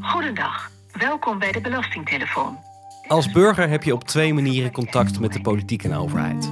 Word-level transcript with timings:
Goedendag, 0.00 0.70
welkom 0.92 1.38
bij 1.38 1.52
de 1.52 1.60
Belastingtelefoon. 1.60 2.56
Als 3.06 3.30
burger 3.32 3.68
heb 3.68 3.82
je 3.82 3.94
op 3.94 4.04
twee 4.04 4.34
manieren 4.34 4.72
contact 4.72 5.20
met 5.20 5.32
de 5.32 5.40
politiek 5.40 5.84
en 5.84 5.94
overheid. 5.94 6.50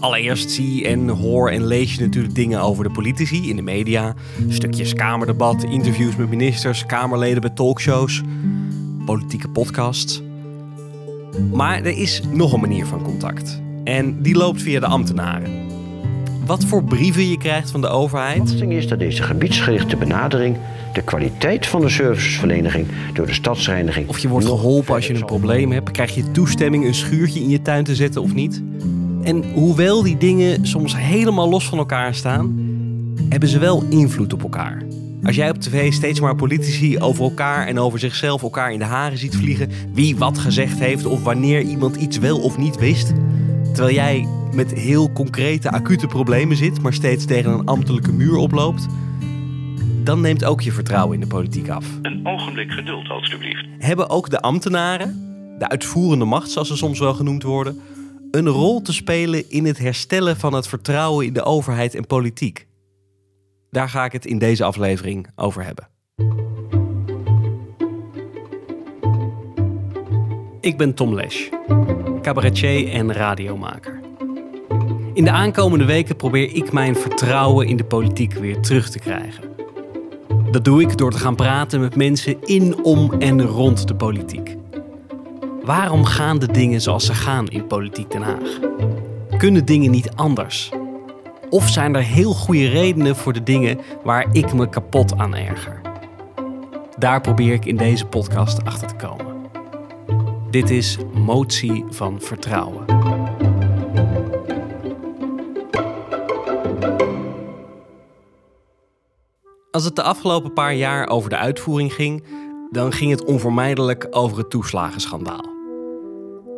Allereerst 0.00 0.50
zie 0.50 0.86
en 0.86 1.08
hoor 1.08 1.50
en 1.50 1.66
lees 1.66 1.94
je 1.94 2.00
natuurlijk 2.00 2.34
dingen 2.34 2.60
over 2.60 2.84
de 2.84 2.90
politici 2.90 3.48
in 3.48 3.56
de 3.56 3.62
media. 3.62 4.14
Stukjes 4.48 4.94
kamerdebat, 4.94 5.62
interviews 5.62 6.16
met 6.16 6.28
ministers, 6.28 6.86
kamerleden 6.86 7.40
bij 7.40 7.50
talkshows, 7.50 8.22
politieke 9.04 9.48
podcasts. 9.48 10.22
Maar 11.52 11.78
er 11.78 11.98
is 11.98 12.22
nog 12.30 12.52
een 12.52 12.60
manier 12.60 12.86
van 12.86 13.02
contact. 13.02 13.62
En 13.84 14.22
die 14.22 14.34
loopt 14.34 14.62
via 14.62 14.80
de 14.80 14.86
ambtenaren. 14.86 15.63
Wat 16.46 16.64
voor 16.64 16.84
brieven 16.84 17.28
je 17.28 17.38
krijgt 17.38 17.70
van 17.70 17.80
de 17.80 17.88
overheid. 17.88 18.36
De 18.36 18.42
belasting 18.42 18.72
is 18.72 18.88
dat 18.88 18.98
deze 18.98 19.22
gebiedsgerichte 19.22 19.96
benadering 19.96 20.56
de 20.92 21.02
kwaliteit 21.02 21.66
van 21.66 21.80
de 21.80 21.88
serviceverlening 21.88 22.86
door 23.12 23.26
de 23.26 23.32
stadsreiniging. 23.32 24.08
Of 24.08 24.18
je 24.18 24.28
wordt 24.28 24.46
geholpen 24.46 24.94
als 24.94 25.06
je 25.06 25.14
een 25.14 25.24
probleem 25.24 25.72
hebt. 25.72 25.90
Krijg 25.90 26.14
je 26.14 26.30
toestemming 26.30 26.84
een 26.84 26.94
schuurtje 26.94 27.40
in 27.40 27.48
je 27.48 27.62
tuin 27.62 27.84
te 27.84 27.94
zetten 27.94 28.22
of 28.22 28.34
niet? 28.34 28.62
En 29.22 29.44
hoewel 29.52 30.02
die 30.02 30.16
dingen 30.16 30.66
soms 30.66 30.96
helemaal 30.96 31.48
los 31.48 31.68
van 31.68 31.78
elkaar 31.78 32.14
staan, 32.14 32.54
hebben 33.28 33.48
ze 33.48 33.58
wel 33.58 33.84
invloed 33.88 34.32
op 34.32 34.42
elkaar. 34.42 34.82
Als 35.22 35.36
jij 35.36 35.50
op 35.50 35.60
tv 35.60 35.92
steeds 35.92 36.20
maar 36.20 36.36
politici 36.36 36.98
over 36.98 37.24
elkaar 37.24 37.66
en 37.66 37.78
over 37.78 37.98
zichzelf 37.98 38.42
elkaar 38.42 38.72
in 38.72 38.78
de 38.78 38.84
haren 38.84 39.18
ziet 39.18 39.36
vliegen, 39.36 39.70
wie 39.92 40.16
wat 40.16 40.38
gezegd 40.38 40.78
heeft 40.78 41.06
of 41.06 41.22
wanneer 41.22 41.60
iemand 41.60 41.96
iets 41.96 42.18
wel 42.18 42.40
of 42.40 42.58
niet 42.58 42.76
wist, 42.76 43.12
terwijl 43.72 43.94
jij 43.94 44.26
met 44.54 44.74
heel 44.74 45.12
concrete, 45.12 45.70
acute 45.70 46.06
problemen 46.06 46.56
zit, 46.56 46.82
maar 46.82 46.92
steeds 46.92 47.24
tegen 47.24 47.52
een 47.52 47.66
ambtelijke 47.66 48.12
muur 48.12 48.36
oploopt, 48.36 48.86
dan 50.04 50.20
neemt 50.20 50.44
ook 50.44 50.60
je 50.60 50.72
vertrouwen 50.72 51.14
in 51.14 51.20
de 51.20 51.26
politiek 51.26 51.68
af. 51.68 51.86
Een 52.02 52.26
ogenblik 52.26 52.70
geduld, 52.70 53.08
alstublieft. 53.08 53.66
Hebben 53.78 54.10
ook 54.10 54.30
de 54.30 54.40
ambtenaren, 54.40 55.22
de 55.58 55.68
uitvoerende 55.68 56.24
macht 56.24 56.50
zoals 56.50 56.68
ze 56.68 56.76
soms 56.76 56.98
wel 56.98 57.14
genoemd 57.14 57.42
worden, 57.42 57.80
een 58.30 58.48
rol 58.48 58.82
te 58.82 58.92
spelen 58.92 59.50
in 59.50 59.64
het 59.64 59.78
herstellen 59.78 60.36
van 60.36 60.52
het 60.52 60.68
vertrouwen 60.68 61.26
in 61.26 61.32
de 61.32 61.42
overheid 61.42 61.94
en 61.94 62.06
politiek? 62.06 62.66
Daar 63.70 63.88
ga 63.88 64.04
ik 64.04 64.12
het 64.12 64.26
in 64.26 64.38
deze 64.38 64.64
aflevering 64.64 65.26
over 65.36 65.64
hebben. 65.64 65.88
Ik 70.60 70.76
ben 70.76 70.94
Tom 70.94 71.14
Lesch, 71.14 71.50
cabaretier 72.22 72.92
en 72.92 73.12
radiomaker. 73.12 73.93
In 75.14 75.24
de 75.24 75.30
aankomende 75.30 75.84
weken 75.84 76.16
probeer 76.16 76.54
ik 76.54 76.72
mijn 76.72 76.96
vertrouwen 76.96 77.66
in 77.66 77.76
de 77.76 77.84
politiek 77.84 78.32
weer 78.32 78.60
terug 78.60 78.90
te 78.90 78.98
krijgen. 78.98 79.44
Dat 80.50 80.64
doe 80.64 80.82
ik 80.82 80.98
door 80.98 81.10
te 81.10 81.18
gaan 81.18 81.34
praten 81.34 81.80
met 81.80 81.96
mensen 81.96 82.36
in, 82.42 82.84
om 82.84 83.12
en 83.12 83.42
rond 83.42 83.88
de 83.88 83.94
politiek. 83.94 84.56
Waarom 85.64 86.04
gaan 86.04 86.38
de 86.38 86.52
dingen 86.52 86.80
zoals 86.80 87.06
ze 87.06 87.14
gaan 87.14 87.48
in 87.48 87.66
Politiek 87.66 88.10
Den 88.10 88.22
Haag? 88.22 88.58
Kunnen 89.36 89.64
dingen 89.64 89.90
niet 89.90 90.10
anders? 90.14 90.70
Of 91.50 91.68
zijn 91.68 91.94
er 91.94 92.02
heel 92.02 92.32
goede 92.32 92.68
redenen 92.68 93.16
voor 93.16 93.32
de 93.32 93.42
dingen 93.42 93.78
waar 94.04 94.26
ik 94.32 94.52
me 94.52 94.68
kapot 94.68 95.16
aan 95.16 95.34
erger? 95.34 95.80
Daar 96.98 97.20
probeer 97.20 97.52
ik 97.52 97.64
in 97.64 97.76
deze 97.76 98.06
podcast 98.06 98.64
achter 98.64 98.88
te 98.88 98.94
komen. 99.06 99.26
Dit 100.50 100.70
is 100.70 100.98
Motie 101.12 101.84
van 101.90 102.20
Vertrouwen. 102.20 102.84
Als 109.74 109.84
het 109.84 109.96
de 109.96 110.02
afgelopen 110.02 110.52
paar 110.52 110.74
jaar 110.74 111.08
over 111.08 111.30
de 111.30 111.36
uitvoering 111.36 111.94
ging, 111.94 112.24
dan 112.70 112.92
ging 112.92 113.10
het 113.10 113.24
onvermijdelijk 113.24 114.06
over 114.10 114.38
het 114.38 114.50
toeslagenschandaal. 114.50 115.44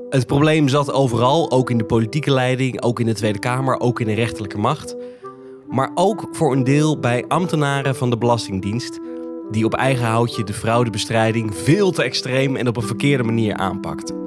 Het 0.09 0.27
probleem 0.27 0.69
zat 0.69 0.93
overal, 0.93 1.51
ook 1.51 1.71
in 1.71 1.79
de 1.79 1.85
politieke 1.85 2.31
leiding, 2.31 2.83
ook 2.83 3.01
in 3.01 3.07
de 3.07 3.15
Tweede 3.15 3.39
Kamer, 3.39 3.81
ook 3.81 4.01
in 4.01 4.07
de 4.07 4.15
rechterlijke 4.15 4.59
macht. 4.59 4.97
Maar 5.69 5.91
ook 5.95 6.29
voor 6.33 6.53
een 6.53 6.65
deel 6.65 6.99
bij 7.01 7.25
ambtenaren 7.29 7.97
van 7.97 8.11
de 8.11 8.19
Belastingdienst, 8.19 9.01
die 9.51 9.65
op 9.65 9.75
eigen 9.75 10.07
houtje 10.07 10.45
de 10.45 10.55
fraudebestrijding 10.55 11.55
veel 11.55 11.91
te 11.91 12.03
extreem 12.03 12.57
en 12.57 12.69
op 12.69 12.77
een 12.77 12.83
verkeerde 12.83 13.25
manier 13.25 13.55
aanpakt. 13.55 14.26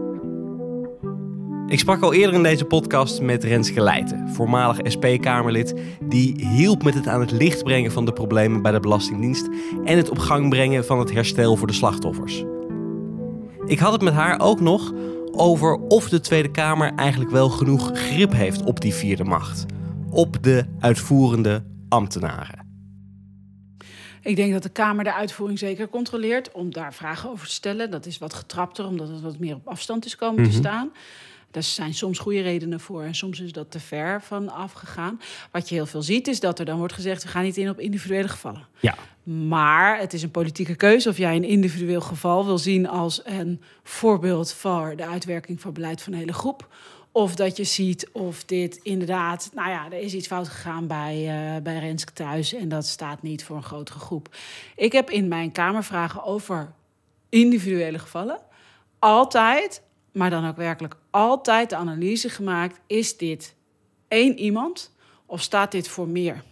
Ik 1.70 1.80
sprak 1.80 2.02
al 2.02 2.14
eerder 2.14 2.36
in 2.36 2.44
deze 2.44 2.66
podcast 2.66 3.22
met 3.22 3.44
Renske 3.44 3.82
Leijten, 3.82 4.30
voormalig 4.30 4.92
SP-Kamerlid, 4.92 5.74
die 6.04 6.48
hielp 6.48 6.84
met 6.84 6.94
het 6.94 7.08
aan 7.08 7.20
het 7.20 7.32
licht 7.32 7.64
brengen 7.64 7.92
van 7.92 8.06
de 8.06 8.14
problemen 8.14 8.62
bij 8.62 8.72
de 8.72 8.80
Belastingdienst 8.80 9.50
en 9.86 9.98
het 9.98 10.10
op 10.10 10.18
gang 10.18 10.50
brengen 10.50 10.86
van 10.86 11.00
het 11.00 11.12
herstel 11.12 11.56
voor 11.56 11.68
de 11.68 11.74
slachtoffers. 11.74 12.44
Ik 13.66 13.80
had 13.80 13.92
het 13.92 14.02
met 14.02 14.14
haar 14.14 14.40
ook 14.40 14.60
nog 14.60 14.94
over 15.32 15.76
of 15.76 16.10
de 16.10 16.20
Tweede 16.20 16.52
Kamer 16.52 16.94
eigenlijk 16.96 17.32
wel 17.32 17.50
genoeg 17.50 17.92
grip 17.94 18.32
heeft 18.32 18.64
op 18.64 18.82
die 18.82 18.94
vierde 18.94 19.24
macht, 19.24 19.66
op 20.10 20.44
de 20.44 20.66
uitvoerende 20.80 21.64
ambtenaren. 21.90 22.68
Ik 24.22 24.36
denk 24.36 24.54
dat 24.54 24.64
de 24.64 24.70
Kamer 24.70 25.04
de 25.04 25.14
uitvoering 25.14 25.60
zeker 25.60 25.90
controleert 25.90 26.52
om 26.52 26.74
daar 26.74 26.94
vragen 26.94 27.30
over 27.30 27.48
te 27.48 27.54
stellen. 27.54 27.92
Dat 27.92 28.06
is 28.06 28.18
wat 28.18 28.34
getrapter, 28.34 28.86
omdat 28.86 29.08
het 29.08 29.22
wat 29.22 29.40
meer 29.40 29.56
op 29.56 29.68
afstand 29.68 30.06
is 30.06 30.16
komen 30.16 30.44
te 30.44 30.52
staan. 30.52 30.92
Daar 31.52 31.64
zijn 31.64 31.94
soms 31.94 32.20
goede 32.20 32.42
redenen 32.42 32.80
voor 32.80 33.04
en 33.04 33.16
soms 33.16 33.40
is 33.40 33.52
dat 33.52 33.72
te 33.72 33.80
ver 33.80 34.22
van 34.22 34.50
afgegaan. 34.50 35.22
Wat 35.52 35.70
je 35.70 35.76
heel 35.76 35.86
veel 35.86 36.02
ziet 36.02 36.28
is 36.28 36.40
dat 36.40 36.60
er 36.60 36.66
dan 36.66 36.78
wordt 36.78 36.94
gezegd... 36.94 37.24
we 37.24 37.30
gaan 37.30 37.44
niet 37.44 37.58
in 37.58 37.70
op 37.70 37.80
individuele 37.80 38.28
gevallen. 38.28 38.68
Ja, 38.80 38.96
Maar 39.24 40.00
het 40.00 40.14
is 40.14 40.24
een 40.24 40.32
politieke 40.32 40.76
keuze 40.76 41.10
of 41.10 41.18
jij 41.18 41.36
een 41.36 41.44
individueel 41.44 42.02
geval 42.02 42.46
wil 42.46 42.58
zien 42.58 42.88
als 42.88 43.22
een 43.24 43.62
voorbeeld 43.84 44.54
voor 44.54 44.94
de 44.96 45.06
uitwerking 45.06 45.62
van 45.62 45.74
beleid 45.74 46.02
van 46.02 46.14
een 46.14 46.20
hele 46.20 46.34
groep. 46.34 46.68
Of 47.12 47.36
dat 47.36 47.58
je 47.58 47.64
ziet 47.64 48.10
of 48.12 48.44
dit 48.44 48.80
inderdaad, 48.84 49.50
nou 49.54 49.70
ja, 49.70 49.86
er 49.86 50.00
is 50.00 50.14
iets 50.14 50.28
fout 50.28 50.48
gegaan 50.48 50.88
bij, 50.88 51.16
eh, 51.28 51.62
bij 51.62 51.80
Renske 51.80 52.14
thuis 52.14 52.54
en 52.54 52.70
dat 52.70 52.86
staat 52.86 53.22
niet 53.22 53.44
voor 53.44 53.56
een 53.56 53.64
grotere 53.64 54.00
groep. 54.00 54.36
Ik 54.76 54.92
heb 54.92 55.10
in 55.10 55.28
mijn 55.28 55.52
Kamervragen 55.52 56.24
over 56.24 56.72
individuele 57.30 58.00
gevallen 58.00 58.40
altijd, 59.00 59.82
maar 60.12 60.30
dan 60.30 60.48
ook 60.48 60.58
werkelijk 60.58 60.96
altijd 61.10 61.70
de 61.70 61.76
analyse 61.76 62.30
gemaakt: 62.30 62.80
is 62.88 63.18
dit 63.18 63.56
één 64.08 64.40
iemand 64.40 64.92
of 65.26 65.42
staat 65.42 65.72
dit 65.72 65.88
voor 65.88 66.08
meer? 66.08 66.44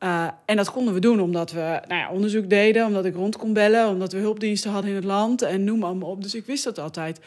Uh, 0.00 0.28
en 0.44 0.56
dat 0.56 0.70
konden 0.70 0.94
we 0.94 1.00
doen 1.00 1.20
omdat 1.20 1.52
we 1.52 1.80
nou 1.88 2.00
ja, 2.00 2.10
onderzoek 2.10 2.50
deden, 2.50 2.86
omdat 2.86 3.04
ik 3.04 3.14
rond 3.14 3.36
kon 3.36 3.52
bellen, 3.52 3.88
omdat 3.88 4.12
we 4.12 4.18
hulpdiensten 4.18 4.70
hadden 4.70 4.90
in 4.90 4.96
het 4.96 5.04
land 5.04 5.42
en 5.42 5.64
noem 5.64 5.78
maar 5.78 5.90
op. 5.90 6.22
Dus 6.22 6.34
ik 6.34 6.46
wist 6.46 6.64
dat 6.64 6.78
altijd. 6.78 7.20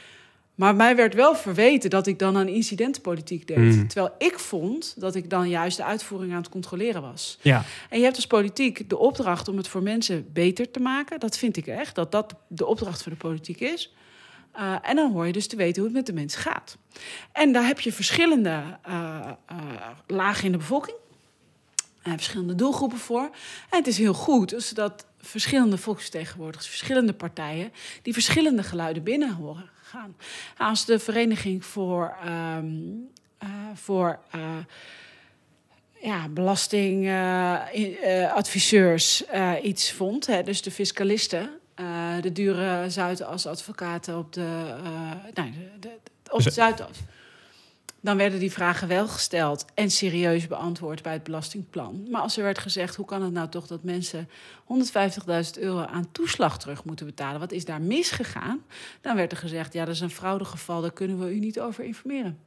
Maar 0.55 0.75
mij 0.75 0.95
werd 0.95 1.13
wel 1.13 1.35
verweten 1.35 1.89
dat 1.89 2.07
ik 2.07 2.19
dan 2.19 2.37
aan 2.37 2.47
incidentenpolitiek 2.47 3.47
deed. 3.47 3.57
Mm. 3.57 3.87
Terwijl 3.87 4.15
ik 4.17 4.39
vond 4.39 4.93
dat 4.97 5.15
ik 5.15 5.29
dan 5.29 5.49
juist 5.49 5.77
de 5.77 5.83
uitvoering 5.83 6.31
aan 6.31 6.41
het 6.41 6.49
controleren 6.49 7.01
was. 7.01 7.37
ja. 7.41 7.63
En 7.89 7.97
je 7.97 8.03
hebt 8.03 8.15
als 8.15 8.27
politiek 8.27 8.89
de 8.89 8.97
opdracht 8.97 9.47
om 9.47 9.57
het 9.57 9.67
voor 9.67 9.83
mensen 9.83 10.27
beter 10.33 10.71
te 10.71 10.79
maken. 10.79 11.19
Dat 11.19 11.37
vind 11.37 11.57
ik 11.57 11.67
echt, 11.67 11.95
dat 11.95 12.11
dat 12.11 12.35
de 12.47 12.65
opdracht 12.65 13.03
van 13.03 13.11
de 13.11 13.17
politiek 13.17 13.59
is. 13.59 13.93
Uh, 14.59 14.75
en 14.81 14.95
dan 14.95 15.11
hoor 15.11 15.25
je 15.25 15.31
dus 15.31 15.47
te 15.47 15.55
weten 15.55 15.75
hoe 15.75 15.85
het 15.85 15.93
met 15.93 16.05
de 16.05 16.13
mensen 16.13 16.41
gaat. 16.41 16.77
En 17.31 17.51
daar 17.51 17.65
heb 17.65 17.79
je 17.79 17.93
verschillende 17.93 18.63
uh, 18.87 19.31
uh, 19.51 19.57
lagen 20.07 20.45
in 20.45 20.51
de 20.51 20.57
bevolking. 20.57 20.97
En 22.01 22.11
verschillende 22.11 22.55
doelgroepen 22.55 22.97
voor. 22.97 23.29
En 23.69 23.77
het 23.77 23.87
is 23.87 23.97
heel 23.97 24.13
goed 24.13 24.75
dat 24.75 25.05
verschillende 25.17 25.77
volksvertegenwoordigers, 25.77 26.67
verschillende 26.67 27.13
partijen, 27.13 27.71
die 28.01 28.13
verschillende 28.13 28.63
geluiden 28.63 29.03
binnen 29.03 29.33
horen 29.33 29.69
gaan. 29.83 30.15
Als 30.57 30.85
de 30.85 30.99
Vereniging 30.99 31.65
voor, 31.65 32.15
um, 32.57 33.09
voor 33.73 34.19
ja, 36.01 36.27
belastingadviseurs 36.29 39.23
iets 39.63 39.91
vond, 39.91 40.27
hè, 40.27 40.43
dus 40.43 40.61
de 40.61 40.71
fiscalisten, 40.71 41.58
uh, 41.79 42.21
de 42.21 42.31
dure 42.31 42.89
Zuidas 42.89 43.45
advocaten 43.45 44.17
op 44.17 44.33
de, 44.33 44.75
uh, 44.83 45.43
nee, 45.43 45.53
de, 45.79 45.89
de, 46.23 46.31
op 46.31 46.43
de 46.43 46.51
Zuidas. 46.51 46.97
Dan 48.01 48.17
werden 48.17 48.39
die 48.39 48.51
vragen 48.51 48.87
wel 48.87 49.07
gesteld 49.07 49.65
en 49.73 49.91
serieus 49.91 50.47
beantwoord 50.47 51.03
bij 51.03 51.13
het 51.13 51.23
belastingplan. 51.23 52.07
Maar 52.09 52.21
als 52.21 52.37
er 52.37 52.43
werd 52.43 52.59
gezegd, 52.59 52.95
hoe 52.95 53.05
kan 53.05 53.21
het 53.21 53.33
nou 53.33 53.49
toch 53.49 53.67
dat 53.67 53.83
mensen 53.83 54.29
150.000 54.61 55.59
euro 55.59 55.79
aan 55.79 56.11
toeslag 56.11 56.59
terug 56.59 56.83
moeten 56.83 57.05
betalen? 57.05 57.39
Wat 57.39 57.51
is 57.51 57.65
daar 57.65 57.81
misgegaan? 57.81 58.63
Dan 59.01 59.15
werd 59.15 59.31
er 59.31 59.37
gezegd, 59.37 59.73
ja, 59.73 59.85
dat 59.85 59.93
is 59.93 60.01
een 60.01 60.09
fraudegeval, 60.09 60.81
daar 60.81 60.93
kunnen 60.93 61.19
we 61.19 61.35
u 61.35 61.39
niet 61.39 61.59
over 61.59 61.83
informeren. 61.83 62.39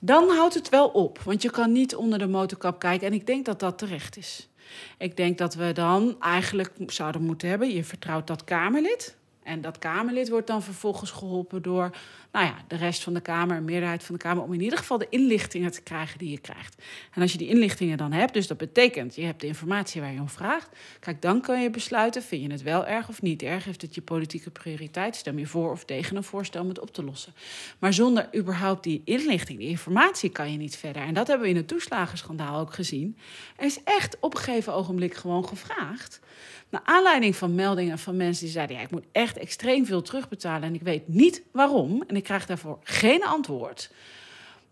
Dan 0.00 0.28
houdt 0.28 0.54
het 0.54 0.68
wel 0.68 0.88
op, 0.88 1.18
want 1.18 1.42
je 1.42 1.50
kan 1.50 1.72
niet 1.72 1.94
onder 1.94 2.18
de 2.18 2.26
motorkap 2.26 2.78
kijken. 2.78 3.06
En 3.06 3.12
ik 3.12 3.26
denk 3.26 3.44
dat 3.44 3.60
dat 3.60 3.78
terecht 3.78 4.16
is. 4.16 4.48
Ik 4.98 5.16
denk 5.16 5.38
dat 5.38 5.54
we 5.54 5.72
dan 5.72 6.16
eigenlijk 6.20 6.70
zouden 6.86 7.22
moeten 7.22 7.48
hebben... 7.48 7.74
je 7.74 7.84
vertrouwt 7.84 8.26
dat 8.26 8.44
Kamerlid 8.44 9.16
En 9.42 9.60
dat 9.60 9.78
Kamerlid 9.78 10.28
wordt 10.28 10.46
dan 10.46 10.62
vervolgens 10.62 11.10
geholpen 11.10 11.62
door 11.62 11.90
nou 12.32 12.46
ja, 12.46 12.54
de 12.68 12.76
rest 12.76 13.02
van 13.02 13.14
de 13.14 13.20
Kamer, 13.20 13.56
een 13.56 13.64
meerderheid 13.64 14.04
van 14.04 14.14
de 14.14 14.20
Kamer, 14.20 14.42
om 14.42 14.52
in 14.52 14.60
ieder 14.60 14.78
geval 14.78 14.98
de 14.98 15.06
inlichtingen 15.10 15.72
te 15.72 15.82
krijgen 15.82 16.18
die 16.18 16.30
je 16.30 16.38
krijgt. 16.38 16.82
En 17.14 17.22
als 17.22 17.32
je 17.32 17.38
die 17.38 17.48
inlichtingen 17.48 17.98
dan 17.98 18.12
hebt, 18.12 18.32
dus 18.32 18.46
dat 18.46 18.56
betekent 18.56 19.14
je 19.14 19.24
hebt 19.24 19.40
de 19.40 19.46
informatie 19.46 20.00
waar 20.00 20.12
je 20.12 20.20
om 20.20 20.28
vraagt, 20.28 20.68
kijk, 21.00 21.22
dan 21.22 21.40
kan 21.40 21.62
je 21.62 21.70
besluiten: 21.70 22.22
vind 22.22 22.42
je 22.42 22.50
het 22.50 22.62
wel 22.62 22.86
erg 22.86 23.08
of 23.08 23.22
niet 23.22 23.42
erg? 23.42 23.64
Heeft 23.64 23.82
het 23.82 23.94
je 23.94 24.02
politieke 24.02 24.50
prioriteit? 24.50 25.16
Stem 25.16 25.38
je 25.38 25.46
voor 25.46 25.70
of 25.70 25.84
tegen 25.84 26.16
een 26.16 26.24
voorstel 26.24 26.62
om 26.62 26.68
het 26.68 26.80
op 26.80 26.92
te 26.92 27.04
lossen? 27.04 27.34
Maar 27.78 27.92
zonder 27.92 28.28
überhaupt 28.36 28.82
die 28.82 29.02
inlichting, 29.04 29.58
die 29.58 29.68
informatie, 29.68 30.30
kan 30.30 30.52
je 30.52 30.58
niet 30.58 30.76
verder. 30.76 31.02
En 31.02 31.14
dat 31.14 31.26
hebben 31.26 31.46
we 31.46 31.52
in 31.52 31.58
het 31.58 31.68
toeslagenschandaal 31.68 32.60
ook 32.60 32.72
gezien. 32.72 33.16
Er 33.56 33.64
is 33.64 33.82
echt 33.84 34.16
op 34.20 34.34
een 34.34 34.40
gegeven 34.40 34.74
ogenblik 34.74 35.14
gewoon 35.14 35.48
gevraagd. 35.48 36.20
Naar 36.68 36.82
aanleiding 36.84 37.36
van 37.36 37.54
meldingen 37.54 37.98
van 37.98 38.16
mensen 38.16 38.44
die 38.44 38.52
zeiden: 38.52 38.76
ja, 38.76 38.82
ik 38.82 38.90
moet 38.90 39.06
echt 39.12 39.31
extreem 39.36 39.86
veel 39.86 40.02
terugbetalen 40.02 40.68
en 40.68 40.74
ik 40.74 40.82
weet 40.82 41.08
niet 41.08 41.42
waarom. 41.52 42.04
En 42.06 42.16
ik 42.16 42.24
krijg 42.24 42.46
daarvoor 42.46 42.78
geen 42.82 43.24
antwoord. 43.24 43.90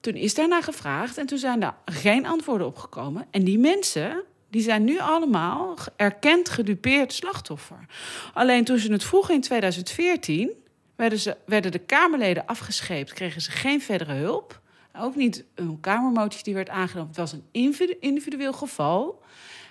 Toen 0.00 0.14
is 0.14 0.34
daarna 0.34 0.60
gevraagd 0.60 1.18
en 1.18 1.26
toen 1.26 1.38
zijn 1.38 1.60
daar 1.60 1.76
geen 1.84 2.26
antwoorden 2.26 2.66
op 2.66 2.76
gekomen. 2.76 3.26
En 3.30 3.44
die 3.44 3.58
mensen, 3.58 4.22
die 4.48 4.62
zijn 4.62 4.84
nu 4.84 5.00
allemaal 5.00 5.76
erkend 5.96 6.48
gedupeerd 6.48 7.12
slachtoffer. 7.12 7.86
Alleen 8.34 8.64
toen 8.64 8.78
ze 8.78 8.92
het 8.92 9.04
vroegen 9.04 9.34
in 9.34 9.40
2014, 9.40 10.50
werden, 10.96 11.18
ze, 11.18 11.36
werden 11.46 11.72
de 11.72 11.78
Kamerleden 11.78 12.46
afgescheept, 12.46 13.12
kregen 13.12 13.40
ze 13.40 13.50
geen 13.50 13.82
verdere 13.82 14.12
hulp. 14.12 14.60
Ook 14.96 15.16
niet 15.16 15.44
een 15.54 15.80
Kamermotie 15.80 16.42
die 16.42 16.54
werd 16.54 16.68
aangenomen. 16.68 17.08
Het 17.08 17.16
was 17.16 17.32
een 17.32 17.96
individueel 18.00 18.52
geval. 18.52 19.22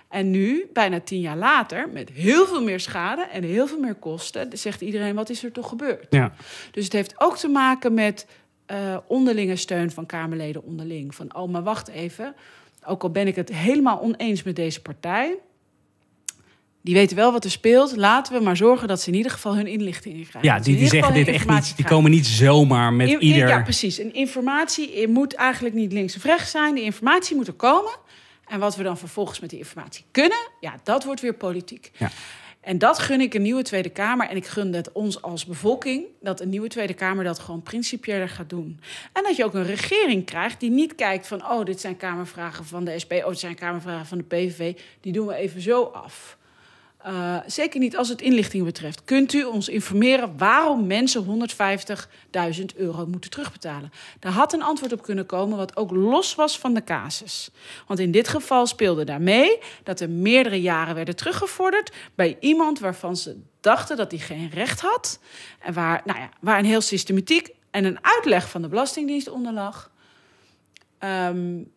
En 0.10 0.32
nu, 0.32 0.70
bijna 0.74 1.00
tien 1.00 1.20
jaar 1.20 1.38
later, 1.38 1.90
met 1.90 2.10
heel 2.10 2.48
veel 2.48 2.64
meer 2.64 2.80
schade 2.80 3.22
en 3.22 3.44
heel 3.44 3.68
veel 3.68 3.80
meer 3.80 3.96
kosten, 3.96 4.50
zegt 4.54 4.82
iedereen: 4.82 5.16
wat 5.16 5.30
is 5.30 5.44
er 5.44 5.52
toch 5.52 5.70
gebeurd? 5.70 6.08
Ja. 6.10 6.34
Dus 6.72 6.84
het 6.84 6.94
heeft 6.94 7.14
ook 7.18 7.38
te 7.38 7.48
maken 7.48 7.94
met 7.94 8.28
uh, 8.72 8.98
onderlinge 9.08 9.56
steun 9.56 9.92
van 9.92 10.06
Kamerleden 10.06 10.64
onderling. 10.64 11.16
Van, 11.16 11.36
oh, 11.36 11.50
maar 11.50 11.64
wacht 11.64 11.88
even. 11.88 12.36
Ook 12.86 13.04
al 13.04 13.10
ben 13.10 13.28
ik 13.28 13.36
het 13.36 13.54
helemaal 13.54 14.02
oneens 14.02 14.44
met 14.44 14.56
deze 14.56 14.82
partij. 14.82 15.38
Die 16.82 16.94
weten 16.94 17.16
wel 17.16 17.32
wat 17.32 17.44
er 17.44 17.52
speelt. 17.52 17.96
Laten 17.96 18.34
we 18.34 18.44
maar 18.44 18.58
zorgen 18.58 18.88
dat 18.88 19.02
ze 19.02 19.10
in 19.10 19.16
ieder 19.16 19.32
geval 19.32 19.56
hun 19.56 19.68
inlichtingen 19.68 20.28
krijgen. 20.28 20.52
Ja, 20.52 20.60
die, 20.60 20.78
die 20.78 20.88
zeggen 20.88 21.14
dit 21.14 21.28
echt 21.28 21.50
niet. 21.50 21.76
Die 21.76 21.86
komen 21.86 22.12
niet 22.12 22.28
zomaar 22.28 22.94
met 22.94 23.10
in, 23.10 23.22
ieder. 23.22 23.48
Ja, 23.48 23.62
precies. 23.62 24.00
En 24.00 24.14
informatie 24.14 25.08
moet 25.08 25.34
eigenlijk 25.34 25.76
niet 25.76 25.92
links 25.92 26.16
of 26.16 26.24
rechts 26.24 26.52
zijn. 26.52 26.76
Die 26.76 26.84
informatie 26.84 27.36
moet 27.36 27.48
er 27.48 27.54
komen. 27.54 27.92
En 28.50 28.60
wat 28.60 28.75
we 28.75 28.84
dan 28.84 28.98
vervolgens 28.98 29.40
met 29.40 29.50
die 29.50 29.60
informatie 29.60 30.06
kunnen, 30.12 30.50
ja, 30.60 30.75
dat 30.84 31.04
wordt 31.04 31.22
weer 31.22 31.34
politiek. 31.34 31.92
Ja. 31.98 32.10
En 32.62 32.78
dat 32.78 33.00
gun 33.00 33.22
ik 33.22 33.34
een 33.34 33.42
nieuwe 33.42 33.62
Tweede 33.62 33.90
Kamer. 33.90 34.30
En 34.30 34.36
ik 34.36 34.46
gun 34.46 34.74
het 34.74 34.92
ons 34.92 35.22
als 35.22 35.46
bevolking 35.46 36.06
dat 36.22 36.42
een 36.42 36.50
nieuwe 36.50 36.68
Tweede 36.68 36.94
Kamer 36.94 37.24
dat 37.24 37.40
gewoon 37.40 37.62
principiëler 37.62 38.30
gaat 38.30 38.50
doen. 38.50 38.80
En 39.13 39.24
dat 39.24 39.36
je 39.36 39.46
ook 39.46 39.54
een 39.54 39.66
regering 39.66 40.25
krijgt 40.25 40.60
die 40.60 40.69
niet 40.69 40.96
kijkt 40.96 41.28
van: 41.28 41.46
oh, 41.46 41.66
dit 41.66 41.80
zijn 41.80 41.98
Kamervragen 41.98 42.66
van 42.66 42.84
de 42.84 43.00
SP, 43.04 43.12
oh, 43.12 43.28
dit 43.28 43.40
zijn 43.40 43.56
Kamervragen 43.56 44.06
van 44.06 44.18
de 44.18 44.24
PVV. 44.24 44.80
Die 45.01 45.13
doen 45.13 45.28
we 45.28 45.36
even 45.36 45.62
zo 45.62 45.84
af. 45.84 46.38
Uh, 47.07 47.38
zeker 47.46 47.80
niet 47.80 47.98
als 47.98 48.10
het 48.10 48.22
inlichting 48.22 48.63
betreft. 48.63 49.04
Kunt 49.04 49.34
u 49.34 49.44
ons 49.44 49.69
informeren 49.69 50.38
waarom 50.38 50.88
mensen 50.88 51.50
150.000 52.60 52.66
euro 52.75 53.06
moeten 53.06 53.30
terugbetalen? 53.30 53.92
Daar 54.19 54.31
had 54.31 54.54
een 54.54 54.62
antwoord 54.62 54.94
op 54.94 55.01
kunnen 55.01 55.25
komen 55.25 55.57
wat 55.57 55.78
ook 55.78 55.92
los 55.92 56.36
was 56.36 56.60
van 56.60 56.74
de 56.74 56.84
casus. 56.84 57.50
Want 57.88 58.00
in 58.00 58.12
dit 58.12 58.28
geval 58.28 58.68
speelde 58.68 59.04
daarmee 59.04 59.57
dat 59.84 60.00
er 60.00 60.10
meerdere 60.10 60.62
jaren 60.62 60.96
werden 60.96 61.16
teruggevorderd 61.16 61.94
bij 62.16 62.38
iemand 62.40 62.80
waarvan 62.80 63.18
ze 63.18 63.42
dachten 63.60 63.98
dat 63.98 64.12
hij 64.12 64.19
geen 64.19 64.50
recht 64.50 64.81
had. 64.81 65.19
En 65.60 65.74
waar, 65.74 66.01
nou 66.06 66.19
ja, 66.19 66.30
waar 66.42 66.60
een 66.60 66.66
heel 66.66 66.81
systematiek 66.81 67.50
en 67.72 67.86
een 67.86 67.98
uitleg 68.01 68.50
van 68.50 68.62
de 68.62 68.68
Belastingdienst 68.68 69.30
onder 69.30 69.54
lag. 69.54 69.92
Um, 71.00 71.72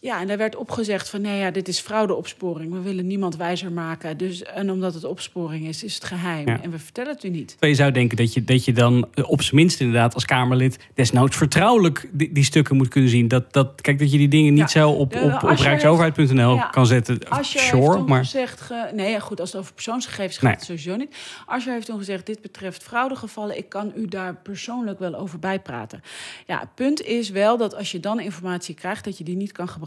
ja, 0.00 0.20
en 0.20 0.26
daar 0.26 0.36
werd 0.36 0.56
opgezegd 0.56 1.08
van 1.08 1.20
nee, 1.20 1.38
ja, 1.38 1.50
dit 1.50 1.68
is 1.68 1.80
fraudeopsporing. 1.80 2.72
We 2.72 2.80
willen 2.80 3.06
niemand 3.06 3.36
wijzer 3.36 3.72
maken. 3.72 4.16
Dus, 4.16 4.42
en 4.42 4.70
omdat 4.70 4.94
het 4.94 5.04
opsporing 5.04 5.66
is, 5.66 5.84
is 5.84 5.94
het 5.94 6.04
geheim. 6.04 6.48
En 6.48 6.70
we 6.70 6.78
vertellen 6.78 7.12
het 7.12 7.24
u 7.24 7.28
niet. 7.28 7.56
Je 7.60 7.74
zou 7.74 7.92
denken 7.92 8.16
dat 8.16 8.32
je, 8.32 8.44
dat 8.44 8.64
je 8.64 8.72
dan 8.72 9.08
eh, 9.14 9.30
op 9.30 9.42
zijn 9.42 9.56
minst 9.56 9.80
inderdaad 9.80 10.14
als 10.14 10.24
Kamerlid 10.24 10.78
desnoods 10.94 11.36
vertrouwelijk 11.36 12.08
die, 12.12 12.32
die 12.32 12.44
stukken 12.44 12.76
moet 12.76 12.88
kunnen 12.88 13.10
zien. 13.10 13.28
Dat, 13.28 13.52
dat, 13.52 13.80
kijk, 13.80 13.98
dat 13.98 14.12
je 14.12 14.18
die 14.18 14.28
dingen 14.28 14.54
niet 14.54 14.70
zo 14.70 14.90
op, 14.90 15.16
op, 15.16 15.42
op 15.42 15.58
rijksoverheid.nl 15.58 16.60
kan 16.70 16.86
zetten. 16.86 17.28
Als 17.28 17.52
je 17.52 17.58
sure, 17.58 17.96
heeft 17.96 18.06
maar... 18.06 18.24
gezegd, 18.24 18.70
nee, 18.92 19.20
goed, 19.20 19.40
als 19.40 19.52
het 19.52 19.60
over 19.60 19.74
persoonsgegevens 19.74 20.38
gaat, 20.38 20.64
sowieso 20.64 20.96
niet. 20.96 21.16
Als 21.46 21.64
je 21.64 21.70
heeft 21.70 21.86
toen 21.86 21.98
gezegd, 21.98 22.26
dit 22.26 22.40
betreft 22.40 22.82
fraudegevallen, 22.82 23.58
ik 23.58 23.68
kan 23.68 23.92
u 23.96 24.06
daar 24.06 24.34
persoonlijk 24.34 24.98
wel 24.98 25.14
over 25.14 25.38
bijpraten. 25.38 26.02
Ja, 26.46 26.58
het 26.58 26.74
punt 26.74 27.02
is 27.02 27.30
wel 27.30 27.56
dat 27.56 27.74
als 27.74 27.92
je 27.92 28.00
dan 28.00 28.20
informatie 28.20 28.74
krijgt, 28.74 29.04
dat 29.04 29.18
je 29.18 29.24
die 29.24 29.36
niet 29.36 29.52
kan 29.52 29.68
gebruiken 29.68 29.85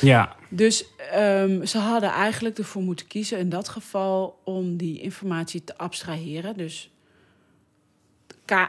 ja. 0.00 0.36
Dus 0.48 0.84
um, 1.16 1.66
ze 1.66 1.78
hadden 1.78 2.10
eigenlijk 2.10 2.58
ervoor 2.58 2.82
moeten 2.82 3.06
kiezen 3.06 3.38
in 3.38 3.48
dat 3.48 3.68
geval 3.68 4.40
om 4.44 4.76
die 4.76 5.00
informatie 5.00 5.64
te 5.64 5.78
abstraheren. 5.78 6.56
Dus 6.56 6.90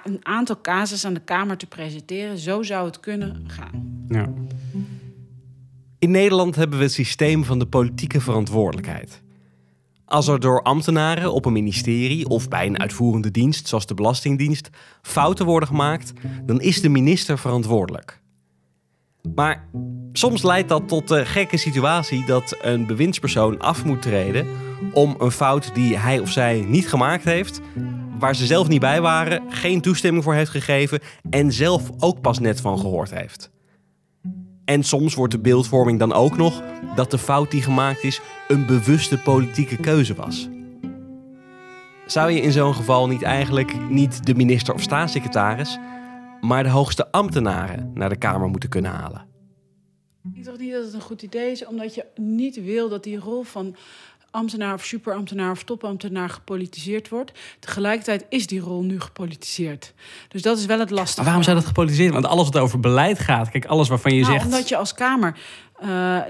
een 0.04 0.20
aantal 0.22 0.62
casus 0.62 1.06
aan 1.06 1.14
de 1.14 1.20
Kamer 1.20 1.58
te 1.58 1.66
presenteren. 1.66 2.38
Zo 2.38 2.64
zou 2.64 2.86
het 2.86 3.00
kunnen 3.00 3.44
gaan. 3.48 4.06
Ja. 4.08 4.34
In 6.00 6.12
Nederland 6.12 6.56
hebben 6.56 6.78
we 6.78 6.84
het 6.84 6.94
systeem 6.94 7.44
van 7.44 7.60
de 7.60 7.68
politieke 7.68 8.22
verantwoordelijkheid. 8.22 9.24
Als 10.06 10.28
er 10.28 10.40
door 10.40 10.62
ambtenaren 10.62 11.34
op 11.34 11.46
een 11.46 11.54
ministerie 11.54 12.28
of 12.28 12.48
bij 12.48 12.66
een 12.66 12.80
uitvoerende 12.80 13.32
dienst, 13.32 13.68
zoals 13.68 13.86
de 13.86 13.94
Belastingdienst, 13.94 14.70
fouten 15.02 15.46
worden 15.46 15.68
gemaakt, 15.68 16.14
dan 16.46 16.62
is 16.62 16.82
de 16.82 16.90
minister 16.90 17.38
verantwoordelijk. 17.38 18.22
Maar 19.36 19.68
soms 20.18 20.44
leidt 20.44 20.70
dat 20.70 20.88
tot 20.88 21.08
de 21.08 21.26
gekke 21.26 21.58
situatie 21.58 22.26
dat 22.26 22.58
een 22.62 22.86
bewindspersoon 22.86 23.60
af 23.60 23.86
moet 23.86 24.02
treden 24.02 24.48
om 24.94 25.16
een 25.20 25.32
fout 25.32 25.76
die 25.76 25.98
hij 25.98 26.20
of 26.20 26.30
zij 26.30 26.66
niet 26.68 26.90
gemaakt 26.90 27.24
heeft, 27.24 27.62
waar 28.20 28.36
ze 28.36 28.46
zelf 28.46 28.68
niet 28.68 28.80
bij 28.80 29.02
waren, 29.02 29.44
geen 29.50 29.82
toestemming 29.82 30.24
voor 30.24 30.34
heeft 30.34 30.52
gegeven 30.52 31.00
en 31.30 31.52
zelf 31.52 31.90
ook 32.00 32.22
pas 32.22 32.40
net 32.40 32.62
van 32.62 32.80
gehoord 32.80 33.14
heeft. 33.14 33.52
En 34.66 34.84
soms 34.84 35.16
wordt 35.16 35.34
de 35.34 35.40
beeldvorming 35.40 36.00
dan 36.00 36.14
ook 36.14 36.38
nog 36.38 36.62
dat 36.96 37.12
de 37.12 37.18
fout 37.18 37.52
die 37.52 37.62
gemaakt 37.62 38.04
is 38.04 38.22
een 38.48 38.66
bewuste 38.66 39.18
politieke 39.18 39.78
keuze 39.78 40.16
was. 40.16 40.50
Zou 42.06 42.32
je 42.32 42.42
in 42.42 42.52
zo'n 42.52 42.76
geval 42.76 43.08
niet 43.08 43.24
eigenlijk 43.24 43.90
niet 43.90 44.26
de 44.26 44.36
minister 44.36 44.74
of 44.74 44.82
staatssecretaris, 44.82 45.80
maar 46.42 46.64
de 46.64 46.70
hoogste 46.70 47.12
ambtenaren 47.12 47.92
naar 47.94 48.10
de 48.10 48.18
Kamer 48.18 48.50
moeten 48.50 48.70
kunnen 48.70 48.92
halen. 48.92 49.35
Ik 50.34 50.44
denk 50.44 50.58
niet 50.58 50.72
dat 50.72 50.84
het 50.84 50.94
een 50.94 51.02
goed 51.02 51.22
idee 51.22 51.52
is, 51.52 51.66
omdat 51.66 51.96
je 51.96 52.06
niet 52.16 52.64
wil 52.64 52.90
dat 52.90 53.04
die 53.04 53.18
rol 53.18 53.44
van 53.44 53.76
ambtenaar 54.32 54.74
of 54.74 54.86
superambtenaar 54.86 55.52
of 55.52 55.64
topambtenaar 55.64 56.30
gepolitiseerd 56.30 57.10
wordt. 57.10 57.32
Tegelijkertijd 57.60 58.26
is 58.30 58.48
die 58.48 58.60
rol 58.60 58.84
nu 58.84 59.00
gepolitiseerd. 59.00 59.94
Dus 60.28 60.42
dat 60.42 60.58
is 60.58 60.66
wel 60.66 60.80
het 60.80 60.90
lastige. 60.90 61.16
Maar 61.16 61.26
waarom 61.26 61.44
zou 61.44 61.56
dat 61.56 61.66
gepolitiseerd? 61.66 62.14
Want 62.14 62.26
alles 62.26 62.50
wat 62.50 62.58
over 62.58 62.80
beleid 62.80 63.20
gaat, 63.20 63.50
kijk, 63.50 63.66
alles 63.66 63.88
waarvan 63.88 64.14
je 64.16 64.22
nou, 64.22 64.34
zegt... 64.34 64.46
Omdat 64.46 64.70
je 64.70 64.78
als 64.78 64.94
Kamer... 64.94 65.38
Uh, 65.84 65.88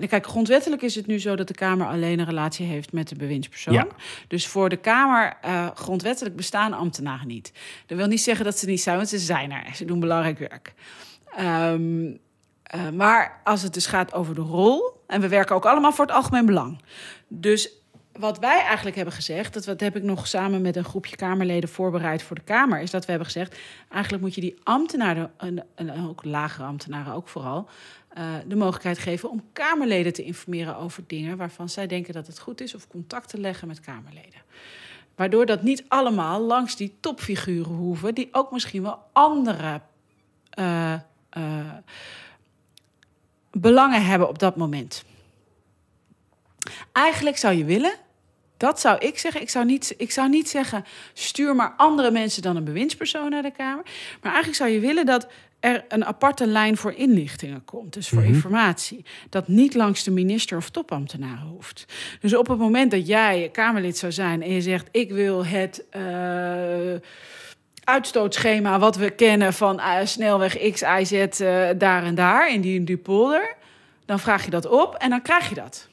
kijk, 0.07 0.27
grondwettelijk 0.27 0.81
is 0.81 0.95
het 0.95 1.07
nu 1.07 1.19
zo 1.19 1.35
dat 1.35 1.47
de 1.47 1.53
Kamer 1.53 1.87
alleen 1.87 2.19
een 2.19 2.25
relatie 2.25 2.65
heeft 2.65 2.91
met 2.91 3.07
de 3.07 3.15
bewindspersoon. 3.15 3.73
Ja. 3.73 3.87
Dus 4.27 4.47
voor 4.47 4.69
de 4.69 4.75
Kamer, 4.77 5.37
uh, 5.45 5.67
grondwettelijk 5.73 6.35
bestaan 6.35 6.73
ambtenaren 6.73 7.27
niet. 7.27 7.51
Dat 7.85 7.97
wil 7.97 8.07
niet 8.07 8.21
zeggen 8.21 8.45
dat 8.45 8.57
ze 8.57 8.65
niet 8.65 8.81
zijn, 8.81 8.95
want 8.95 9.09
ze 9.09 9.19
zijn 9.19 9.51
er. 9.51 9.75
Ze 9.75 9.85
doen 9.85 9.99
belangrijk 9.99 10.39
werk. 10.39 10.73
Um, 11.39 12.19
uh, 12.75 12.89
maar 12.89 13.41
als 13.43 13.61
het 13.61 13.73
dus 13.73 13.85
gaat 13.85 14.13
over 14.13 14.35
de 14.35 14.41
rol, 14.41 15.03
en 15.07 15.21
we 15.21 15.27
werken 15.27 15.55
ook 15.55 15.65
allemaal 15.65 15.91
voor 15.91 16.05
het 16.05 16.15
algemeen 16.15 16.45
belang. 16.45 16.81
Dus 17.27 17.69
wat 18.11 18.39
wij 18.39 18.61
eigenlijk 18.61 18.95
hebben 18.95 19.13
gezegd, 19.13 19.53
dat 19.53 19.65
wat 19.65 19.79
heb 19.79 19.95
ik 19.95 20.03
nog 20.03 20.27
samen 20.27 20.61
met 20.61 20.75
een 20.75 20.83
groepje 20.83 21.15
Kamerleden 21.15 21.69
voorbereid 21.69 22.23
voor 22.23 22.35
de 22.35 22.41
Kamer, 22.41 22.81
is 22.81 22.91
dat 22.91 23.05
we 23.05 23.09
hebben 23.09 23.27
gezegd: 23.31 23.57
eigenlijk 23.89 24.23
moet 24.23 24.35
je 24.35 24.41
die 24.41 24.59
ambtenaren, 24.63 25.31
en, 25.75 26.07
ook 26.07 26.23
lagere 26.23 26.67
ambtenaren 26.67 27.13
ook 27.13 27.27
vooral, 27.27 27.69
uh, 28.17 28.23
de 28.47 28.55
mogelijkheid 28.55 28.97
geven 28.97 29.29
om 29.29 29.43
Kamerleden 29.53 30.13
te 30.13 30.23
informeren 30.23 30.77
over 30.77 31.03
dingen 31.07 31.37
waarvan 31.37 31.69
zij 31.69 31.87
denken 31.87 32.13
dat 32.13 32.27
het 32.27 32.39
goed 32.39 32.61
is, 32.61 32.75
of 32.75 32.87
contact 32.87 33.29
te 33.29 33.39
leggen 33.39 33.67
met 33.67 33.79
Kamerleden. 33.79 34.41
Waardoor 35.15 35.45
dat 35.45 35.63
niet 35.63 35.83
allemaal 35.87 36.41
langs 36.41 36.75
die 36.75 36.97
topfiguren 36.99 37.75
hoeven, 37.75 38.15
die 38.15 38.29
ook 38.31 38.51
misschien 38.51 38.81
wel 38.81 38.99
andere. 39.11 39.81
Uh, 40.59 40.93
belangen 43.61 44.05
hebben 44.05 44.27
op 44.27 44.39
dat 44.39 44.55
moment. 44.55 45.03
Eigenlijk 46.91 47.37
zou 47.37 47.55
je 47.55 47.65
willen, 47.65 47.93
dat 48.57 48.79
zou 48.79 48.97
ik 48.97 49.17
zeggen. 49.17 49.41
Ik 49.41 49.49
zou 49.49 49.65
niet, 49.65 49.93
ik 49.97 50.11
zou 50.11 50.29
niet 50.29 50.49
zeggen, 50.49 50.85
stuur 51.13 51.55
maar 51.55 51.73
andere 51.77 52.11
mensen 52.11 52.41
dan 52.41 52.55
een 52.55 52.63
bewindspersoon 52.63 53.29
naar 53.29 53.41
de 53.41 53.51
Kamer. 53.51 53.83
Maar 54.21 54.31
eigenlijk 54.31 54.55
zou 54.55 54.69
je 54.69 54.79
willen 54.79 55.05
dat 55.05 55.27
er 55.59 55.85
een 55.87 56.05
aparte 56.05 56.47
lijn 56.47 56.77
voor 56.77 56.93
inlichtingen 56.93 57.65
komt, 57.65 57.93
dus 57.93 58.09
voor 58.09 58.21
Mhm. 58.21 58.33
informatie, 58.33 59.05
dat 59.29 59.47
niet 59.47 59.73
langs 59.73 60.03
de 60.03 60.11
minister 60.11 60.57
of 60.57 60.69
topambtenaren 60.69 61.47
hoeft. 61.47 61.85
Dus 62.19 62.35
op 62.35 62.47
het 62.47 62.57
moment 62.57 62.91
dat 62.91 63.07
jij 63.07 63.49
Kamerlid 63.51 63.97
zou 63.97 64.11
zijn 64.11 64.41
en 64.41 64.51
je 64.51 64.61
zegt: 64.61 64.87
Ik 64.91 65.11
wil 65.11 65.45
het. 65.45 65.83
eh, 65.89 66.01
Uitstootschema 67.85 68.79
wat 68.79 68.95
we 68.95 69.09
kennen 69.09 69.53
van 69.53 69.79
eh, 69.79 69.97
snelweg 70.03 70.71
X, 70.71 70.81
Y, 70.81 71.03
Z, 71.03 71.11
eh, 71.11 71.69
daar 71.77 72.03
en 72.03 72.15
daar 72.15 72.49
in 72.49 72.61
die, 72.61 72.75
in 72.75 72.85
die 72.85 72.97
polder. 72.97 73.55
Dan 74.05 74.19
vraag 74.19 74.45
je 74.45 74.51
dat 74.51 74.67
op 74.67 74.95
en 74.95 75.09
dan 75.09 75.21
krijg 75.21 75.49
je 75.49 75.55
dat. 75.55 75.87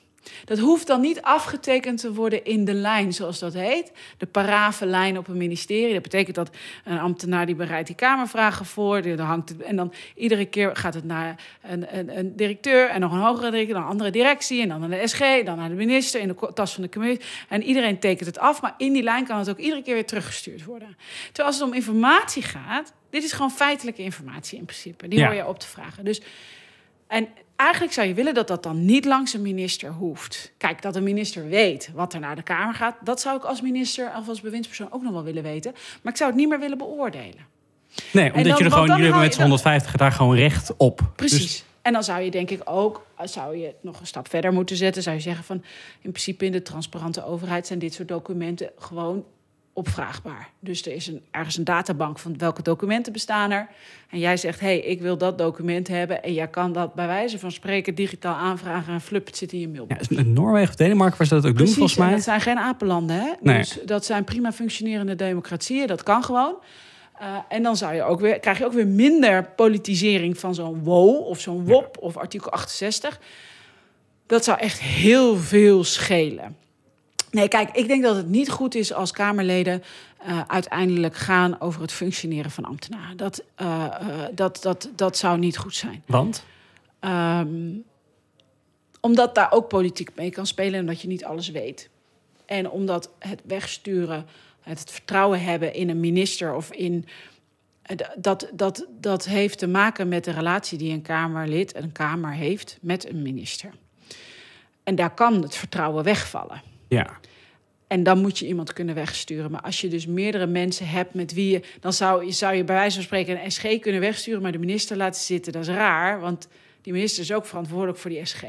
Dat 0.44 0.58
hoeft 0.58 0.86
dan 0.86 1.00
niet 1.00 1.22
afgetekend 1.22 2.00
te 2.00 2.12
worden 2.12 2.44
in 2.44 2.64
de 2.64 2.74
lijn, 2.74 3.12
zoals 3.12 3.38
dat 3.38 3.54
heet. 3.54 3.92
De 4.18 4.26
parave 4.26 4.86
lijn 4.86 5.18
op 5.18 5.28
een 5.28 5.36
ministerie. 5.36 5.92
Dat 5.92 6.02
betekent 6.02 6.36
dat 6.36 6.50
een 6.84 6.98
ambtenaar 6.98 7.46
die 7.46 7.54
bereidt 7.54 7.86
die 7.86 7.96
kamervragen 7.96 8.66
voor. 8.66 9.02
die- 9.02 9.16
Dan 9.16 9.26
hangt 9.26 9.48
het, 9.48 9.62
en 9.62 9.76
dan 9.76 9.92
iedere 10.14 10.44
keer 10.44 10.76
gaat 10.76 10.94
het 10.94 11.04
naar 11.04 11.42
een, 11.62 11.98
een, 11.98 12.18
een 12.18 12.36
directeur 12.36 12.88
en 12.88 13.00
nog 13.00 13.12
een 13.12 13.18
hogere 13.18 13.50
directeur, 13.50 13.74
dan 13.74 13.82
een 13.82 13.88
andere 13.90 14.10
directie 14.10 14.62
en 14.62 14.68
dan 14.68 14.80
naar 14.80 14.88
de 15.00 15.06
SG, 15.06 15.18
dan 15.44 15.56
naar 15.56 15.68
de 15.68 15.74
minister 15.74 16.20
in 16.20 16.28
de 16.28 16.50
tas 16.54 16.72
van 16.74 16.82
de 16.82 16.88
commissie. 16.88 17.26
En 17.48 17.62
iedereen 17.62 17.98
tekent 17.98 18.26
het 18.26 18.38
af, 18.38 18.62
maar 18.62 18.74
in 18.78 18.92
die 18.92 19.02
lijn 19.02 19.26
kan 19.26 19.38
het 19.38 19.50
ook 19.50 19.58
iedere 19.58 19.82
keer 19.82 19.94
weer 19.94 20.06
teruggestuurd 20.06 20.64
worden. 20.64 20.96
Terwijl 21.26 21.46
als 21.48 21.58
het 21.58 21.68
om 21.68 21.74
informatie 21.74 22.42
gaat, 22.42 22.92
dit 23.10 23.24
is 23.24 23.32
gewoon 23.32 23.50
feitelijke 23.50 24.02
informatie 24.02 24.58
in 24.58 24.64
principe. 24.64 25.08
Die 25.08 25.18
Ja. 25.18 25.26
hoor 25.26 25.34
je 25.34 25.46
op 25.46 25.58
te 25.58 25.66
vragen. 25.68 26.04
Dus 26.04 26.20
en 27.06 27.28
eigenlijk 27.62 27.92
zou 27.92 28.06
je 28.08 28.14
willen 28.14 28.34
dat 28.34 28.48
dat 28.48 28.62
dan 28.62 28.84
niet 28.84 29.04
langs 29.04 29.34
een 29.34 29.42
minister 29.42 29.90
hoeft. 29.90 30.52
Kijk, 30.56 30.82
dat 30.82 30.96
een 30.96 31.02
minister 31.02 31.48
weet 31.48 31.90
wat 31.94 32.14
er 32.14 32.20
naar 32.20 32.36
de 32.36 32.42
Kamer 32.42 32.74
gaat, 32.74 32.96
dat 33.04 33.20
zou 33.20 33.36
ik 33.36 33.44
als 33.44 33.60
minister 33.60 34.12
of 34.18 34.28
als 34.28 34.40
bewindspersoon 34.40 34.92
ook 34.92 35.02
nog 35.02 35.12
wel 35.12 35.22
willen 35.22 35.42
weten. 35.42 35.72
Maar 36.02 36.12
ik 36.12 36.18
zou 36.18 36.30
het 36.30 36.38
niet 36.38 36.48
meer 36.48 36.60
willen 36.60 36.78
beoordelen. 36.78 37.46
Nee, 38.12 38.26
omdat 38.26 38.44
dan- 38.44 38.56
je 38.58 38.64
er 38.64 38.70
gewoon, 38.70 38.86
jullie 38.86 39.02
hebben 39.02 39.20
met 39.22 39.34
z'n 39.34 39.40
150 39.40 39.96
daar 39.96 40.12
gewoon 40.12 40.36
recht 40.36 40.76
op. 40.76 41.00
Precies. 41.16 41.40
Dus, 41.40 41.64
En 41.82 41.92
dan 41.92 42.04
zou 42.04 42.20
je 42.22 42.30
denk 42.30 42.50
ik 42.50 42.60
ook, 42.64 43.06
zou 43.24 43.56
je 43.56 43.74
nog 43.80 44.00
een 44.00 44.06
stap 44.06 44.28
verder 44.28 44.52
moeten 44.52 44.76
zetten. 44.76 45.02
Zou 45.02 45.16
je 45.16 45.22
zeggen 45.22 45.44
van, 45.44 45.56
in 46.00 46.10
principe 46.10 46.44
in 46.44 46.52
de 46.52 46.62
transparante 46.62 47.24
overheid 47.24 47.66
zijn 47.66 47.78
dit 47.78 47.94
soort 47.94 48.08
documenten 48.08 48.70
gewoon 48.78 49.24
opvraagbaar. 49.72 50.48
Dus 50.60 50.86
er 50.86 50.92
is 50.92 51.06
een, 51.06 51.22
ergens 51.30 51.56
een 51.56 51.64
databank 51.64 52.18
van 52.18 52.38
welke 52.38 52.62
documenten 52.62 53.12
bestaan 53.12 53.50
er. 53.50 53.68
En 54.10 54.18
jij 54.18 54.36
zegt, 54.36 54.60
hé, 54.60 54.66
hey, 54.66 54.78
ik 54.78 55.00
wil 55.00 55.18
dat 55.18 55.38
document 55.38 55.88
hebben. 55.88 56.22
En 56.22 56.32
jij 56.32 56.48
kan 56.48 56.72
dat 56.72 56.94
bij 56.94 57.06
wijze 57.06 57.38
van 57.38 57.52
spreken 57.52 57.94
digitaal 57.94 58.34
aanvragen 58.34 58.92
en 58.92 59.00
flup, 59.00 59.26
het 59.26 59.36
zit 59.36 59.52
in 59.52 59.60
je 59.60 59.68
mailbox. 59.68 60.08
ja, 60.08 60.18
in 60.18 60.32
Noorwegen 60.32 60.68
of 60.68 60.74
Denemarken 60.74 61.18
waar 61.18 61.26
ze 61.26 61.34
dat 61.34 61.46
ook 61.46 61.58
doen, 61.58 61.68
volgens 61.68 61.96
en 61.96 62.04
mij. 62.04 62.14
dat 62.14 62.22
zijn 62.22 62.40
geen 62.40 62.58
apenlanden, 62.58 63.16
hè? 63.16 63.30
Nee. 63.40 63.58
Dus 63.58 63.78
dat 63.84 64.04
zijn 64.04 64.24
prima 64.24 64.52
functionerende 64.52 65.14
democratieën, 65.14 65.86
dat 65.86 66.02
kan 66.02 66.24
gewoon. 66.24 66.54
Eh, 67.18 67.36
en 67.48 67.62
dan 67.62 67.76
zou 67.76 67.94
je 67.94 68.02
ook 68.02 68.20
weer, 68.20 68.40
krijg 68.40 68.58
je 68.58 68.64
ook 68.64 68.72
weer 68.72 68.86
minder 68.86 69.44
politisering 69.44 70.38
van 70.38 70.54
zo'n 70.54 70.82
WO 70.82 71.06
of 71.06 71.40
zo'n 71.40 71.64
WOP 71.64 71.96
of 72.00 72.16
artikel 72.16 72.50
68. 72.50 73.20
Dat 74.26 74.44
zou 74.44 74.58
echt 74.58 74.80
heel 74.80 75.36
veel 75.36 75.84
schelen. 75.84 76.56
Nee, 77.32 77.48
kijk, 77.48 77.70
ik 77.70 77.86
denk 77.86 78.02
dat 78.02 78.16
het 78.16 78.28
niet 78.28 78.50
goed 78.50 78.74
is 78.74 78.92
als 78.92 79.10
Kamerleden 79.10 79.82
eh, 80.18 80.40
uiteindelijk 80.46 81.16
gaan 81.16 81.60
over 81.60 81.80
het 81.80 81.92
functioneren 81.92 82.50
van 82.50 82.64
ambtenaren. 82.64 83.16
Dat, 83.16 83.42
eh, 83.54 83.84
eh, 83.84 84.28
dat, 84.34 84.58
dat, 84.62 84.90
dat 84.96 85.16
zou 85.16 85.38
niet 85.38 85.58
goed 85.58 85.74
zijn. 85.74 86.02
Want? 86.06 86.44
Ehm, 87.00 87.70
omdat 89.00 89.34
daar 89.34 89.52
ook 89.52 89.68
politiek 89.68 90.10
mee 90.14 90.30
kan 90.30 90.46
spelen 90.46 90.74
en 90.74 90.80
omdat 90.80 91.00
je 91.00 91.08
niet 91.08 91.24
alles 91.24 91.50
weet. 91.50 91.88
En 92.46 92.70
omdat 92.70 93.10
het 93.18 93.40
wegsturen, 93.44 94.26
het 94.60 94.90
vertrouwen 94.90 95.42
hebben 95.42 95.74
in 95.74 95.88
een 95.88 96.00
minister 96.00 96.54
of 96.54 96.72
in. 96.72 97.06
Dat, 98.16 98.50
dat, 98.52 98.86
dat 99.00 99.24
heeft 99.24 99.58
te 99.58 99.66
maken 99.66 100.08
met 100.08 100.24
de 100.24 100.30
relatie 100.30 100.78
die 100.78 100.92
een 100.92 101.02
Kamerlid, 101.02 101.76
een 101.76 101.92
Kamer 101.92 102.32
heeft 102.32 102.78
met 102.80 103.08
een 103.08 103.22
minister. 103.22 103.70
En 104.82 104.94
daar 104.94 105.14
kan 105.14 105.42
het 105.42 105.56
vertrouwen 105.56 106.04
wegvallen. 106.04 106.71
Ja. 106.92 107.18
En 107.86 108.02
dan 108.02 108.20
moet 108.20 108.38
je 108.38 108.46
iemand 108.46 108.72
kunnen 108.72 108.94
wegsturen. 108.94 109.50
Maar 109.50 109.60
als 109.60 109.80
je 109.80 109.88
dus 109.88 110.06
meerdere 110.06 110.46
mensen 110.46 110.88
hebt 110.88 111.14
met 111.14 111.32
wie 111.32 111.50
je... 111.50 111.62
dan 111.80 111.92
zou, 111.92 112.24
je- 112.24 112.32
zou 112.32 112.54
je 112.54 112.64
bij 112.64 112.74
wijze 112.74 112.94
van 112.94 113.04
spreken 113.04 113.44
een 113.44 113.52
SG 113.52 113.78
kunnen 113.78 114.00
wegsturen... 114.00 114.42
maar 114.42 114.52
de 114.52 114.58
minister 114.58 114.96
laten 114.96 115.20
zitten. 115.20 115.52
Dat 115.52 115.62
is 115.62 115.68
raar, 115.68 116.20
want 116.20 116.48
die 116.82 116.92
minister 116.92 117.22
is 117.22 117.32
ook 117.32 117.46
verantwoordelijk 117.46 117.98
voor 117.98 118.10
die 118.10 118.24
SG. 118.24 118.42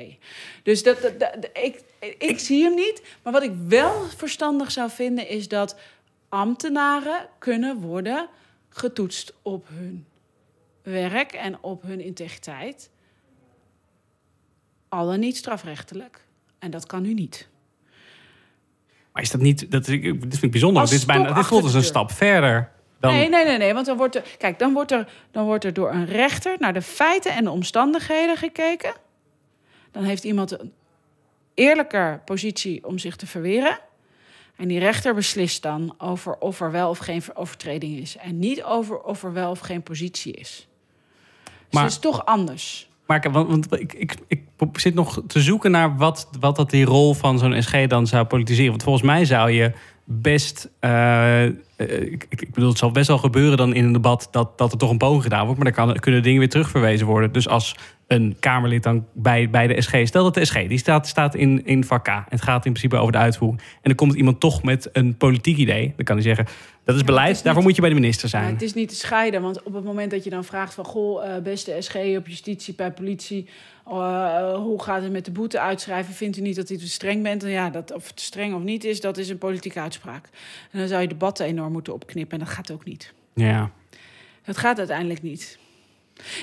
Dus 0.64 0.84
dat, 0.84 1.02
dat, 1.02 1.20
dat- 1.20 1.50
ik, 1.54 1.82
ik 2.18 2.40
zie 2.40 2.64
hem 2.64 2.74
niet. 2.76 3.02
Maar 3.24 3.34
wat 3.34 3.44
ik 3.44 3.52
wel 3.68 4.02
verstandig 4.18 4.72
zou 4.72 4.90
vinden... 4.90 5.28
is 5.28 5.48
dat 5.48 5.76
ambtenaren 6.30 7.28
kunnen 7.40 7.78
worden 7.78 8.28
getoetst 8.70 9.34
op 9.42 9.68
hun 9.74 10.06
werk... 10.82 11.32
en 11.32 11.58
op 11.64 11.82
hun 11.84 12.00
integriteit. 12.02 12.90
Al 14.90 15.06
dan 15.06 15.20
niet 15.20 15.38
strafrechtelijk. 15.38 16.26
En 16.60 16.72
dat 16.72 16.86
kan 16.86 17.02
nu 17.02 17.14
niet. 17.14 17.48
Maar 19.14 19.22
is 19.24 19.32
dat 19.32 19.42
niet... 19.42 19.72
Dat, 19.72 19.86
dit 19.86 20.02
vind 20.20 20.44
ik 20.44 20.52
bijzonder. 20.52 20.82
Als 20.82 20.90
Dit, 20.90 21.00
is 21.00 21.06
bijna, 21.06 21.34
dit 21.34 21.46
voelt 21.46 21.64
als 21.64 21.74
een 21.74 21.84
stap 21.84 22.12
verder. 22.12 22.72
Dan, 23.00 23.14
Nee, 23.14 23.30
nee, 23.30 23.46
nee, 23.46 23.58
nee. 23.58 23.74
Want 23.74 23.86
dan 23.86 23.98
wordt 23.98 24.16
er. 24.16 24.24
Kijk, 24.38 24.60
dan 24.60 24.74
wordt 24.74 24.92
er, 24.92 25.08
dan 25.32 25.46
wordt 25.46 25.64
er 25.66 25.74
door 25.74 25.92
een 25.92 26.06
rechter 26.06 26.56
naar 26.60 26.74
de 26.74 26.82
feiten 26.82 27.34
en 27.34 27.44
de 27.44 27.50
omstandigheden 27.50 28.38
gekeken. 28.38 28.94
Dan 29.92 30.04
heeft 30.04 30.24
iemand 30.24 30.60
een 30.60 30.74
eerlijker 31.54 32.22
positie 32.26 32.86
om 32.86 32.98
zich 32.98 33.16
te 33.16 33.28
verweren. 33.28 33.80
En 34.56 34.68
die 34.68 34.80
rechter 34.80 35.14
beslist 35.16 35.62
dan 35.62 35.96
over 35.98 36.38
of 36.38 36.62
er 36.62 36.72
wel 36.72 36.90
of 36.90 36.98
geen 36.98 37.22
ver- 37.22 37.36
overtreding 37.36 37.98
is. 38.00 38.18
En 38.18 38.40
niet 38.40 38.64
over 38.64 39.00
of 39.02 39.24
er 39.24 39.34
wel 39.34 39.52
of 39.52 39.60
geen 39.60 39.84
positie 39.84 40.34
is. 40.34 40.68
Dus 41.44 41.54
Maar- 41.72 41.84
het 41.84 41.92
is 41.92 42.00
toch 42.00 42.26
anders. 42.26 42.90
Maar 43.08 43.32
want, 43.32 43.80
ik, 43.80 43.94
ik, 43.94 44.16
ik 44.28 44.42
zit 44.74 44.94
nog 44.94 45.22
te 45.28 45.42
zoeken 45.42 45.72
naar 45.72 45.98
wat, 45.98 46.30
wat 46.40 46.56
dat 46.56 46.70
die 46.70 46.86
rol 46.86 47.14
van 47.14 47.40
zo'n 47.40 47.62
SG 47.62 47.88
dan 47.88 48.08
zou 48.08 48.26
politiseren. 48.26 48.70
Want 48.70 48.84
volgens 48.84 49.06
mij 49.06 49.26
zou 49.26 49.52
je 49.52 49.72
best. 50.06 50.70
eh, 50.80 51.44
eh, 51.44 51.52
ik, 51.78 52.26
ik 52.30 52.52
bedoel, 52.54 52.70
het 52.70 52.78
zal 52.78 52.92
best 52.92 53.08
wel 53.08 53.18
gebeuren 53.18 53.58
dan 53.58 53.74
in 53.74 53.86
een 53.86 53.94
debat 53.94 54.28
dat, 54.32 54.58
dat 54.58 54.72
er 54.72 54.78
toch 54.78 54.90
een 54.90 54.98
poging 54.98 55.24
gedaan 55.24 55.46
wordt. 55.46 55.64
Maar 55.64 55.74
dan 55.74 55.86
kan, 55.86 56.00
kunnen 56.00 56.24
dingen 56.24 56.40
weer 56.40 56.50
terugverwezen 56.50 57.08
worden. 57.08 57.32
Dus 57.32 57.48
als 57.48 57.76
een 58.08 58.36
Kamerlid 58.40 58.84
dan 58.84 59.06
bij, 59.14 59.50
bij 59.50 59.68
de 59.68 59.82
SG. 59.82 59.96
Stel 60.04 60.24
dat 60.24 60.34
de 60.34 60.46
SG 60.46 60.68
die 60.68 60.78
staat, 60.78 61.08
staat 61.08 61.36
in, 61.36 61.66
in 61.66 61.86
het 61.90 62.42
gaat 62.42 62.66
in 62.66 62.72
principe 62.72 62.96
over 62.98 63.12
de 63.12 63.18
uitvoering. 63.18 63.62
En 63.62 63.82
dan 63.82 63.96
komt 63.96 64.14
iemand 64.14 64.40
toch 64.40 64.64
met 64.64 64.90
een 64.94 65.18
politiek 65.18 65.58
idee. 65.58 65.94
Dan 65.96 66.06
kan 66.06 66.16
hij 66.16 66.26
zeggen: 66.26 66.46
dat 66.84 66.96
is 66.96 67.04
beleid, 67.04 67.34
niet- 67.36 67.44
daarvoor 67.44 67.64
moet 67.64 67.76
je 67.76 67.82
bij 67.82 67.90
de 67.90 67.96
minister 67.96 68.30
Ja, 68.32 68.40
zijn. 68.40 68.54
het 68.54 68.62
is 68.62 68.74
niet 68.74 68.90
te 68.90 68.96
scheiden, 68.96 69.42
want 69.42 69.64
op 69.64 69.74
het 69.74 69.84
moment 69.84 70.12
dat 70.12 70.24
je 70.24 70.30
dan 70.30 70.44
vraagt 70.44 70.74
van... 70.74 70.86
goh, 70.86 71.36
eh, 71.36 71.42
beste 71.44 71.76
SG 71.80 71.96
op 71.96 72.28
justitie, 72.28 72.74
bij 72.76 72.92
politie... 72.92 73.48
eh, 73.88 74.56
hoe 74.56 74.82
gaat 74.84 75.02
het 75.02 75.12
met 75.12 75.26
de 75.26 75.32
boete 75.32 75.60
uitschrijven? 75.60 76.14
Vindt 76.14 76.38
u 76.38 76.42
niet 76.42 76.56
dat 76.56 76.70
u 76.70 76.78
te 76.78 76.88
streng 76.90 77.24
bent? 77.24 77.44
En 77.44 77.50
ja, 77.50 77.70
dat, 77.70 77.92
of 77.94 78.08
het 78.08 78.20
streng 78.22 78.54
of 78.56 78.62
niet 78.62 78.84
is, 78.84 79.02
dat 79.02 79.18
is 79.18 79.30
een 79.30 79.38
politieke 79.38 79.80
uitspraak. 79.80 80.30
En 80.72 80.80
dan 80.80 80.88
zou 80.88 81.02
je 81.02 81.08
debatten 81.08 81.46
enorm 81.46 81.72
moeten 81.72 81.94
opknippen 81.94 82.40
en 82.40 82.46
dat 82.46 82.54
gaat 82.54 82.72
ook 82.72 82.86
niet. 82.86 83.14
Ja. 83.34 83.72
Dat 84.46 84.58
gaat 84.58 84.78
uiteindelijk 84.78 85.22
niet. 85.22 85.58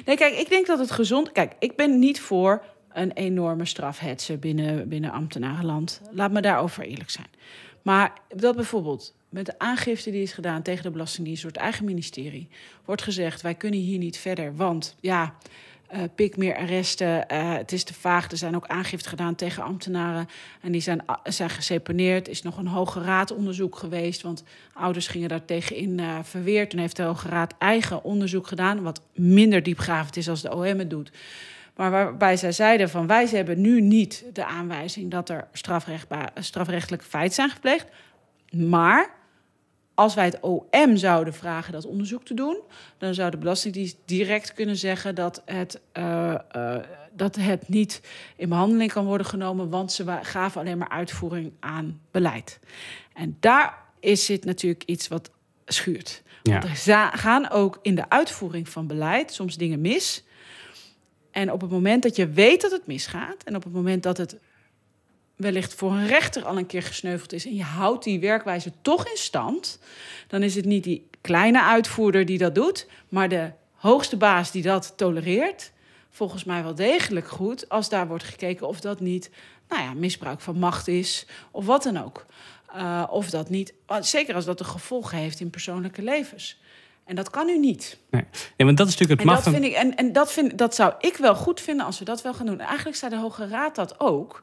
Nee, 0.05 0.17
kijk, 0.17 0.35
ik 0.35 0.49
denk 0.49 0.67
dat 0.67 0.79
het 0.79 0.91
gezond... 0.91 1.33
Kijk, 1.33 1.53
ik 1.59 1.77
ben 1.77 1.99
niet 1.99 2.21
voor 2.21 2.63
een 2.93 3.13
enorme 3.13 3.65
strafhetsen 3.65 4.39
binnen, 4.39 4.89
binnen 4.89 5.11
ambtenarenland. 5.11 6.01
Laat 6.11 6.31
me 6.33 6.41
daarover 6.41 6.85
eerlijk 6.85 7.11
zijn. 7.11 7.27
Maar 7.83 8.13
dat 8.37 8.55
bijvoorbeeld 8.57 9.15
met 9.31 9.47
de 9.47 9.59
aangifte 9.59 10.11
die 10.11 10.23
is 10.23 10.33
gedaan 10.33 10.63
tegen 10.63 10.83
de 10.83 10.91
Belastingdienst 10.91 11.43
door 11.43 11.51
het 11.51 11.61
eigen 11.61 11.85
ministerie... 11.85 12.49
wordt 12.85 13.03
gezegd, 13.03 13.41
wij 13.43 13.55
kunnen 13.55 13.81
hier 13.81 13.99
niet 13.99 14.17
verder, 14.19 14.57
want 14.57 14.97
ja... 15.01 15.35
eh, 15.89 16.01
pik 16.15 16.37
meer 16.37 16.57
arresten, 16.57 17.29
eh, 17.29 17.55
het 17.55 17.73
is 17.73 17.85
te 17.85 17.95
vaag. 17.95 18.31
Er 18.31 18.37
zijn 18.37 18.57
ook 18.57 18.67
aangifte 18.67 19.09
gedaan 19.09 19.35
tegen 19.35 19.63
ambtenaren. 19.63 20.29
En 20.61 20.73
die 20.73 20.81
zijn, 20.81 21.03
a- 21.11 21.21
zijn 21.25 21.51
geseponeerd. 21.51 22.27
Er 22.27 22.33
is 22.33 22.43
nog 22.43 22.57
een 22.59 22.67
Hoge 22.67 23.01
Raad 23.03 23.31
onderzoek 23.31 23.77
geweest. 23.77 24.23
Want 24.23 24.45
ouders 24.73 25.07
gingen 25.07 25.29
daar 25.29 25.45
tegenin 25.45 25.99
eh 26.01 26.19
verweerd. 26.23 26.71
Toen 26.71 26.81
heeft 26.81 26.97
de 26.97 27.03
Hoge 27.03 27.29
Raad 27.29 27.55
eigen 27.59 28.05
onderzoek 28.05 28.47
gedaan. 28.47 28.83
Wat 28.83 29.03
minder 29.15 29.63
diepgravend 29.63 30.17
is 30.17 30.29
als 30.29 30.43
de 30.43 30.55
OM 30.55 30.79
het 30.79 30.91
doet. 30.91 31.11
Maar 31.77 31.91
waarbij 31.91 32.37
zij 32.37 32.53
zeiden 32.53 32.91
van 32.91 33.07
wij 33.07 33.27
hebben 33.29 33.61
nu 33.61 33.81
niet 33.81 34.25
de 34.33 34.45
aanwijzing 34.45 35.11
dat 35.11 35.29
er 35.29 35.49
strafrechtba- 35.53 36.31
strafrechtelijke 36.35 37.05
feiten 37.07 37.35
zijn 37.35 37.51
gepleegd. 37.51 37.87
Maar 38.51 39.19
als 40.01 40.15
wij 40.15 40.25
het 40.25 40.41
OM 40.41 40.97
zouden 40.97 41.35
vragen 41.35 41.73
dat 41.73 41.87
onderzoek 41.87 42.25
te 42.25 42.35
doen, 42.35 42.61
dan 42.99 43.15
zou 43.15 43.31
de 43.31 43.37
Belastingdienst 43.37 43.97
direct 44.05 44.55
kunnen 44.55 44.77
zeggen 44.77 45.15
dat 45.15 45.43
het, 45.45 45.81
eh, 45.93 46.35
eh, 46.51 46.83
dat 47.13 47.37
het 47.37 47.69
niet 47.69 48.01
in 48.37 48.49
behandeling 48.49 48.93
kan 48.93 49.05
worden 49.05 49.27
genomen, 49.27 49.69
want 49.69 49.93
ze 49.93 50.19
gaven 50.23 50.61
alleen 50.61 50.79
maar 50.79 50.89
uitvoering 50.89 51.53
aan 51.61 52.01
beleid. 52.11 52.59
En 53.15 53.37
daar 53.41 53.79
is 53.99 54.25
zit 54.25 54.45
natuurlijk 54.45 54.83
iets 54.85 55.09
wat 55.09 55.31
schuurt. 55.67 56.23
Ja. 56.43 56.53
Want 56.53 56.87
er 56.87 57.11
gaan 57.19 57.51
ook 57.51 57.79
in 57.83 57.95
de 57.95 58.09
uitvoering 58.09 58.69
van 58.69 58.87
beleid 58.87 59.33
soms 59.33 59.57
dingen 59.57 59.81
mis. 59.81 60.25
En 61.31 61.53
op 61.53 61.61
het 61.61 61.71
moment 61.71 62.03
dat 62.03 62.17
je 62.17 62.29
weet 62.29 62.61
dat 62.61 62.71
het 62.71 62.87
misgaat, 62.87 63.43
en 63.45 63.57
op 63.57 63.65
het 63.65 63.73
moment 63.73 64.03
dat 64.03 64.17
het 64.17 64.37
wellicht 65.41 65.75
voor 65.75 65.93
een 65.93 66.07
rechter 66.07 66.45
al 66.45 66.57
een 66.59 66.67
keer 66.67 66.83
gesneuveld 66.83 67.33
is 67.33 67.47
en 67.47 67.55
je 67.55 67.63
houdt 67.63 68.05
die 68.05 68.21
werkwijze 68.21 68.73
toch 68.83 69.07
in 69.07 69.17
stand, 69.17 69.79
dan 70.29 70.43
is 70.43 70.55
het 70.55 70.65
niet 70.65 70.85
die 70.85 71.09
kleine 71.21 71.63
uitvoerder 71.63 72.27
die 72.27 72.39
dat 72.39 72.55
doet, 72.55 72.87
maar 73.09 73.29
de 73.29 73.51
hoogste 73.75 74.17
baas 74.17 74.51
die 74.51 74.63
dat 74.63 74.93
tolereert, 74.97 75.73
volgens 76.11 76.45
mij 76.45 76.63
wel 76.63 76.75
degelijk 76.75 77.29
goed 77.29 77.69
als 77.69 77.89
daar 77.89 78.09
wordt 78.09 78.25
gekeken 78.25 78.69
of 78.69 78.81
dat 78.81 79.01
niet 79.01 79.31
nou 79.69 79.83
ja, 79.83 79.95
misbruik 79.95 80.41
van 80.41 80.59
macht 80.59 80.89
is 80.89 81.27
of 81.51 81.67
wat 81.67 81.83
dan 81.83 82.05
ook. 82.05 82.27
Uh, 82.77 83.07
of 83.11 83.31
dat 83.31 83.51
niet, 83.51 83.75
zeker 84.01 84.35
als 84.35 84.45
dat 84.45 84.61
een 84.61 84.67
gevolg 84.67 85.11
heeft 85.11 85.41
in 85.41 85.51
persoonlijke 85.51 86.03
levens. 86.03 86.61
En 87.05 87.17
dat 87.17 87.31
kan 87.31 87.49
u 87.49 87.59
niet. 87.59 87.99
Nee, 88.11 88.25
nee 88.57 88.67
want 88.67 88.77
dat 88.77 88.89
is 88.89 88.97
natuurlijk 88.97 89.21
het 89.21 89.29
en 89.29 89.35
macht 89.35 89.45
dat 89.45 89.55
vind 89.55 89.65
ik 89.65 89.73
En, 89.73 89.97
en 89.97 90.13
dat, 90.13 90.33
vind, 90.33 90.59
dat 90.59 90.75
zou 90.75 90.93
ik 91.01 91.17
wel 91.17 91.35
goed 91.35 91.61
vinden 91.61 91.87
als 91.87 91.99
we 91.99 92.05
dat 92.05 92.23
wel 92.23 92.35
gaan 92.35 92.47
doen. 92.47 92.61
Eigenlijk 92.61 92.97
zei 92.97 93.11
de 93.11 93.19
Hoge 93.19 93.49
Raad 93.49 93.75
dat 93.75 94.01
ook. 94.01 94.43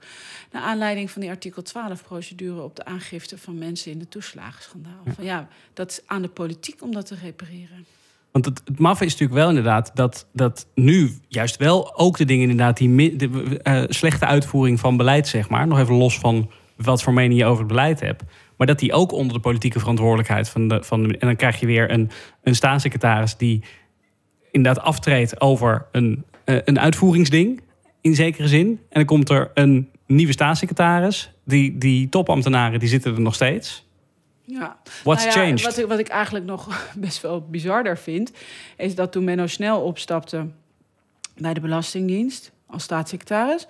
Naar 0.52 0.62
aanleiding 0.62 1.12
van 1.12 1.22
die 1.22 1.30
artikel 1.30 1.64
12-procedure 1.64 2.62
op 2.62 2.76
de 2.76 2.86
aangifte 2.86 3.38
van 3.38 3.58
mensen 3.58 3.92
in 3.92 4.00
de 4.00 4.08
toeslagenschandaal. 4.08 5.02
Ja. 5.06 5.14
Van 5.14 5.26
ja, 5.26 5.48
dat 5.74 5.92
is 5.92 6.02
aan 6.06 6.22
de 6.22 6.28
politiek 6.28 6.82
om 6.82 6.94
dat 6.94 7.06
te 7.06 7.16
repareren. 7.16 7.86
Want 8.32 8.46
het, 8.46 8.62
het 8.66 8.80
maffe 8.80 9.06
is 9.06 9.12
natuurlijk 9.12 9.40
wel 9.40 9.50
inderdaad 9.50 9.92
dat, 9.94 10.26
dat 10.32 10.68
nu 10.76 11.20
juist 11.28 11.58
wel 11.58 11.98
ook 11.98 12.18
de 12.18 12.26
dingen 12.26 12.50
inderdaad 12.50 12.78
die 12.78 13.16
de, 13.16 13.60
uh, 13.64 13.84
slechte 13.88 14.26
uitvoering 14.26 14.80
van 14.80 14.98
beleid, 14.98 15.28
zeg 15.28 15.50
maar, 15.50 15.68
nog 15.68 15.80
even 15.80 15.96
los 15.96 16.20
van 16.20 16.52
wat 16.76 17.04
voor 17.04 17.14
mening 17.14 17.40
je 17.40 17.46
over 17.46 17.60
het 17.60 17.68
beleid 17.68 18.00
hebt. 18.00 18.24
Maar 18.58 18.68
dat 18.68 18.80
die 18.80 18.94
ook 18.94 19.12
onder 19.12 19.34
de 19.34 19.40
politieke 19.40 19.80
verantwoordelijkheid 19.80 20.50
van 20.50 20.68
de. 20.68 20.84
Van 20.84 21.04
de 21.04 21.18
en 21.18 21.28
dan 21.28 21.36
krijg 21.36 21.60
je 21.60 21.66
weer 21.66 21.92
een, 21.92 22.10
een 22.44 22.56
staatssecretaris 22.56 23.38
die 23.38 23.64
inderdaad 24.52 24.84
aftreedt 24.84 25.42
over 25.42 25.88
een, 25.92 26.26
uh, 26.46 26.58
een 26.64 26.80
uitvoeringsding. 26.80 27.62
In 28.02 28.16
zekere 28.16 28.48
zin. 28.48 28.68
En 28.68 28.78
dan 28.90 29.06
komt 29.06 29.30
er 29.30 29.52
een 29.54 29.90
nieuwe 30.06 30.32
staatssecretaris. 30.32 31.32
Die, 31.46 31.78
die 31.78 32.10
topambtenaren 32.10 32.80
die 32.80 32.90
zitten 32.90 33.14
er 33.14 33.22
nog 33.22 33.36
steeds. 33.36 33.86
Ja. 34.44 34.78
What's 35.04 35.26
nou 35.26 35.38
ja, 35.38 35.46
changed? 35.46 35.62
Wat, 35.62 35.78
ik, 35.78 35.86
wat 35.88 36.00
ik 36.00 36.08
eigenlijk 36.08 36.46
nog 36.46 36.68
best 36.96 37.22
wel 37.22 37.42
bizarder 37.42 37.98
vind, 37.98 38.32
is 38.78 38.96
dat 38.96 39.12
toen 39.12 39.24
Menno 39.24 39.48
Snel 39.48 39.82
opstapte 39.82 40.48
bij 41.38 41.54
de 41.54 41.60
Belastingdienst 41.60 42.52
als 42.68 42.84
staatssecretaris, 42.84 43.68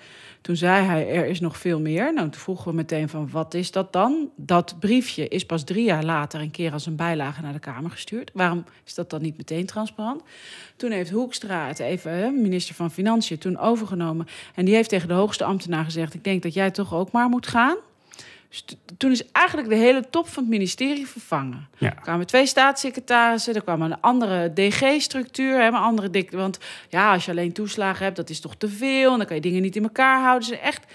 toen 0.48 0.56
zei 0.56 0.86
hij 0.86 1.10
er 1.10 1.26
is 1.26 1.40
nog 1.40 1.58
veel 1.58 1.80
meer. 1.80 2.14
Nou, 2.14 2.30
toen 2.30 2.42
vroegen 2.42 2.70
we 2.70 2.76
meteen 2.76 3.10
van 3.10 3.30
wat 3.32 3.54
is 3.54 3.72
dat 3.72 3.94
dan? 3.94 4.30
Dat 4.36 4.76
briefje 4.80 5.28
is 5.28 5.46
pas 5.46 5.64
drie 5.64 5.84
jaar 5.84 6.04
later 6.04 6.42
een 6.42 6.52
keer 6.52 6.72
als 6.72 6.86
een 6.86 6.96
bijlage 6.96 7.42
naar 7.42 7.54
de 7.54 7.60
Kamer 7.60 7.92
gestuurd. 7.92 8.32
Waarom 8.34 8.66
is 8.86 8.94
dat 8.94 9.10
dan 9.10 9.22
niet 9.22 9.38
meteen 9.38 9.66
transparant? 9.66 10.22
Toen 10.76 10.92
heeft 10.92 11.10
Hoekstra 11.10 11.68
het 11.68 11.80
even, 11.80 12.42
minister 12.42 12.76
van 12.76 12.92
Financiën, 12.92 13.38
toen 13.38 13.58
overgenomen. 13.58 14.28
En 14.56 14.66
die 14.66 14.76
heeft 14.76 14.90
tegen 14.90 15.08
de 15.08 15.14
hoogste 15.14 15.44
ambtenaar 15.44 15.84
gezegd: 15.84 16.14
Ik 16.14 16.24
denk 16.24 16.44
dat 16.44 16.54
jij 16.54 16.72
toch 16.72 16.94
ook 16.94 17.12
maar 17.12 17.30
moet 17.30 17.48
gaan. 17.48 17.78
Dus 18.50 18.66
toen 18.98 19.12
is 19.12 19.32
eigenlijk 19.32 19.70
de 19.70 19.76
hele 19.76 20.10
top 20.10 20.28
van 20.28 20.44
het 20.44 20.52
ministerie 20.52 21.08
vervangen. 21.08 21.68
Ja. 21.78 21.96
Er 21.96 22.02
kwamen 22.02 22.28
twee 22.28 22.46
staatssecretarissen, 22.46 23.56
er 23.56 23.64
kwam 23.64 23.82
een 23.82 24.02
andere 24.02 24.54
DG-structuur, 24.54 25.62
een 25.62 25.74
andere 25.74 26.10
dik. 26.10 26.32
Want 26.32 26.60
ja, 26.90 27.14
als 27.14 27.26
je 27.26 27.32
alleen 27.32 27.54
toeslagen 27.54 28.04
hebt, 28.04 28.16
dat 28.16 28.30
is 28.30 28.40
toch 28.40 28.56
te 28.56 28.70
veel. 28.70 29.12
En 29.12 29.18
dan 29.18 29.28
kan 29.28 29.36
je 29.36 29.42
dingen 29.42 29.62
niet 29.62 29.76
in 29.76 29.84
elkaar 29.84 30.22
houden. 30.22 30.50
Dus 30.50 30.60
echt. 30.60 30.86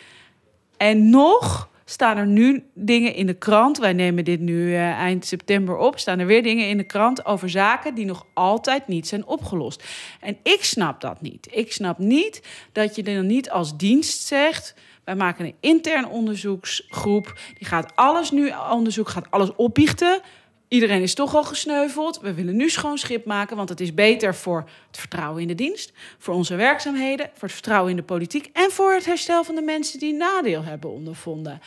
En 0.76 1.10
nog 1.10 1.70
staan 1.84 2.16
er 2.16 2.26
nu 2.26 2.64
dingen 2.74 3.14
in 3.14 3.26
de 3.26 3.34
krant. 3.34 3.78
Wij 3.78 3.92
nemen 3.92 4.24
dit 4.24 4.40
nu 4.40 4.68
uh, 4.68 4.90
eind 4.90 5.26
september 5.26 5.76
op. 5.76 5.98
Staan 5.98 6.18
er 6.18 6.26
weer 6.26 6.42
dingen 6.42 6.68
in 6.68 6.76
de 6.76 6.84
krant 6.84 7.24
over 7.24 7.50
zaken 7.50 7.94
die 7.94 8.04
nog 8.04 8.26
altijd 8.34 8.88
niet 8.88 9.08
zijn 9.08 9.26
opgelost. 9.26 9.84
En 10.20 10.36
ik 10.42 10.64
snap 10.64 11.00
dat 11.00 11.20
niet. 11.20 11.48
Ik 11.50 11.72
snap 11.72 11.98
niet 11.98 12.42
dat 12.72 12.96
je 12.96 13.02
dan 13.02 13.26
niet 13.26 13.50
als 13.50 13.76
dienst 13.76 14.26
zegt. 14.26 14.74
Wij 15.04 15.14
maken 15.16 15.44
een 15.44 15.54
intern 15.60 16.08
onderzoeksgroep. 16.08 17.38
Die 17.58 17.66
gaat 17.66 17.96
alles 17.96 18.30
nu 18.30 18.52
onderzoek, 18.70 19.08
gaat 19.08 19.30
alles 19.30 19.54
opbiechten. 19.56 20.20
Iedereen 20.68 21.02
is 21.02 21.14
toch 21.14 21.34
al 21.34 21.44
gesneuveld. 21.44 22.20
We 22.20 22.34
willen 22.34 22.56
nu 22.56 22.70
schoon 22.70 22.98
schip 22.98 23.24
maken, 23.24 23.56
want 23.56 23.68
het 23.68 23.80
is 23.80 23.94
beter 23.94 24.34
voor 24.34 24.68
het 24.86 24.98
vertrouwen 24.98 25.42
in 25.42 25.48
de 25.48 25.54
dienst, 25.54 25.92
voor 26.18 26.34
onze 26.34 26.54
werkzaamheden, 26.54 27.26
voor 27.32 27.42
het 27.42 27.52
vertrouwen 27.52 27.90
in 27.90 27.96
de 27.96 28.02
politiek 28.02 28.50
en 28.52 28.70
voor 28.70 28.92
het 28.92 29.04
herstel 29.04 29.44
van 29.44 29.54
de 29.54 29.62
mensen 29.62 29.98
die 29.98 30.12
nadeel 30.14 30.62
hebben 30.64 30.90
ondervonden. 30.90 31.60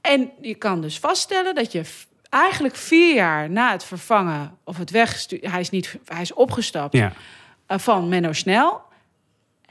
En 0.00 0.30
je 0.40 0.54
kan 0.54 0.80
dus 0.80 0.98
vaststellen 0.98 1.54
dat 1.54 1.72
je 1.72 1.82
eigenlijk 2.28 2.76
vier 2.76 3.14
jaar 3.14 3.50
na 3.50 3.72
het 3.72 3.84
vervangen 3.84 4.58
of 4.64 4.76
het 4.76 4.90
wegsturen, 4.90 5.50
hij 5.50 5.60
is 5.60 5.70
niet, 5.70 5.96
hij 6.04 6.22
is 6.22 6.32
opgestapt 6.32 6.94
Ja. 6.96 7.12
uh, 7.68 7.78
van 7.78 8.08
Menno 8.08 8.32
Snel, 8.32 8.82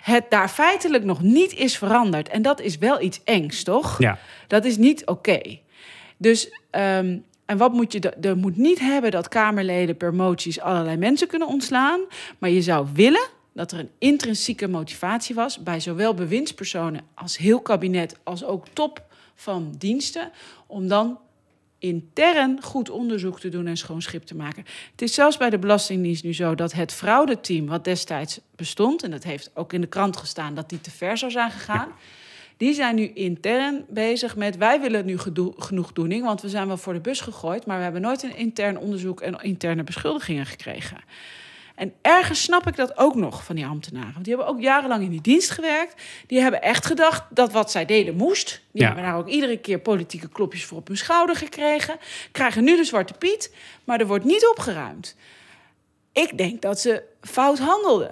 het 0.01 0.25
daar 0.29 0.49
feitelijk 0.49 1.03
nog 1.03 1.21
niet 1.21 1.53
is 1.53 1.77
veranderd. 1.77 2.29
En 2.29 2.41
dat 2.41 2.61
is 2.61 2.77
wel 2.77 3.01
iets 3.01 3.23
engs, 3.23 3.63
toch? 3.63 3.99
Ja. 3.99 4.17
Dat 4.47 4.65
is 4.65 4.77
niet 4.77 5.05
oké. 5.05 5.59
Dus, 6.17 6.51
ehm, 6.69 7.17
en 7.45 7.57
wat 7.57 7.73
moet 7.73 7.93
je... 7.93 7.99
Er 8.09 8.37
moet 8.37 8.57
niet 8.57 8.79
hebben 8.79 9.11
dat 9.11 9.27
Kamerleden 9.27 9.97
per 9.97 10.13
moties 10.13 10.59
allerlei 10.59 10.97
mensen 10.97 11.27
kunnen 11.27 11.47
ontslaan. 11.47 11.99
Maar 12.37 12.49
je 12.49 12.61
zou 12.61 12.87
willen 12.93 13.27
dat 13.53 13.71
er 13.71 13.79
een 13.79 13.91
intrinsieke 13.97 14.67
motivatie 14.67 15.35
was... 15.35 15.63
bij 15.63 15.79
zowel 15.79 16.13
bewindspersonen 16.13 17.01
als 17.13 17.37
heel 17.37 17.61
kabinet... 17.61 18.15
als 18.23 18.43
ook 18.43 18.65
top 18.73 19.03
van 19.35 19.75
diensten... 19.77 20.31
om 20.67 20.87
dan 20.87 21.19
intern 21.79 22.63
goed 22.63 22.89
onderzoek 22.89 23.39
te 23.39 23.49
doen 23.49 23.67
en 23.67 23.77
schoon 23.77 24.01
schip 24.01 24.23
te 24.23 24.35
maken. 24.35 24.65
Het 24.91 25.01
is 25.01 25.13
zelfs 25.13 25.37
bij 25.37 25.49
de 25.49 25.59
Belastingdienst 25.59 26.23
nu 26.23 26.33
zo 26.33 26.55
dat 26.55 26.71
het 26.71 26.93
fraudeteam, 26.93 27.65
wat 27.65 27.83
destijds 27.83 28.39
bestond, 28.55 29.03
en 29.03 29.11
dat 29.11 29.23
heeft 29.23 29.51
ook 29.53 29.73
in 29.73 29.81
de 29.81 29.87
krant 29.87 30.17
gestaan 30.17 30.55
dat 30.55 30.69
die 30.69 30.81
te 30.81 30.91
ver 30.91 31.17
zou 31.17 31.31
zijn 31.31 31.51
gegaan, 31.51 31.91
die 32.57 32.73
zijn 32.73 32.95
nu 32.95 33.11
intern 33.13 33.85
bezig 33.89 34.35
met 34.35 34.57
wij 34.57 34.81
willen 34.81 35.05
nu 35.05 35.17
gedo- 35.17 35.53
genoegdoening, 35.57 36.23
want 36.23 36.41
we 36.41 36.49
zijn 36.49 36.67
wel 36.67 36.77
voor 36.77 36.93
de 36.93 36.99
bus 36.99 37.21
gegooid, 37.21 37.65
maar 37.65 37.77
we 37.77 37.83
hebben 37.83 38.01
nooit 38.01 38.23
een 38.23 38.35
intern 38.35 38.77
onderzoek 38.77 39.21
en 39.21 39.41
interne 39.41 39.83
beschuldigingen 39.83 40.45
gekregen. 40.45 40.97
En 41.79 41.93
ergens 42.01 42.41
snap 42.41 42.67
ik 42.67 42.75
dat 42.75 42.97
ook 42.97 43.15
nog 43.15 43.43
van 43.43 43.55
die 43.55 43.65
ambtenaren. 43.65 44.13
Want 44.13 44.25
die 44.25 44.35
hebben 44.35 44.53
ook 44.53 44.61
jarenlang 44.61 45.03
in 45.03 45.09
die 45.09 45.21
dienst 45.21 45.49
gewerkt. 45.49 46.01
Die 46.27 46.39
hebben 46.41 46.61
echt 46.61 46.85
gedacht 46.85 47.23
dat 47.29 47.51
wat 47.51 47.71
zij 47.71 47.85
deden 47.85 48.15
moest. 48.15 48.61
Die 48.71 48.81
Ja. 48.81 48.85
hebben 48.87 49.03
daar 49.05 49.15
ook 49.17 49.27
iedere 49.27 49.57
keer 49.57 49.79
politieke 49.79 50.29
klopjes 50.29 50.65
voor 50.65 50.77
op 50.77 50.87
hun 50.87 50.97
schouder 50.97 51.35
gekregen. 51.35 51.97
Krijgen 52.31 52.63
nu 52.63 52.75
de 52.75 52.83
zwarte 52.83 53.13
piet, 53.13 53.55
maar 53.83 53.99
er 53.99 54.07
wordt 54.07 54.25
niet 54.25 54.47
opgeruimd. 54.47 55.15
Ik 56.13 56.37
denk 56.37 56.61
dat 56.61 56.79
ze 56.79 57.03
fout 57.21 57.59
handelden. 57.59 58.11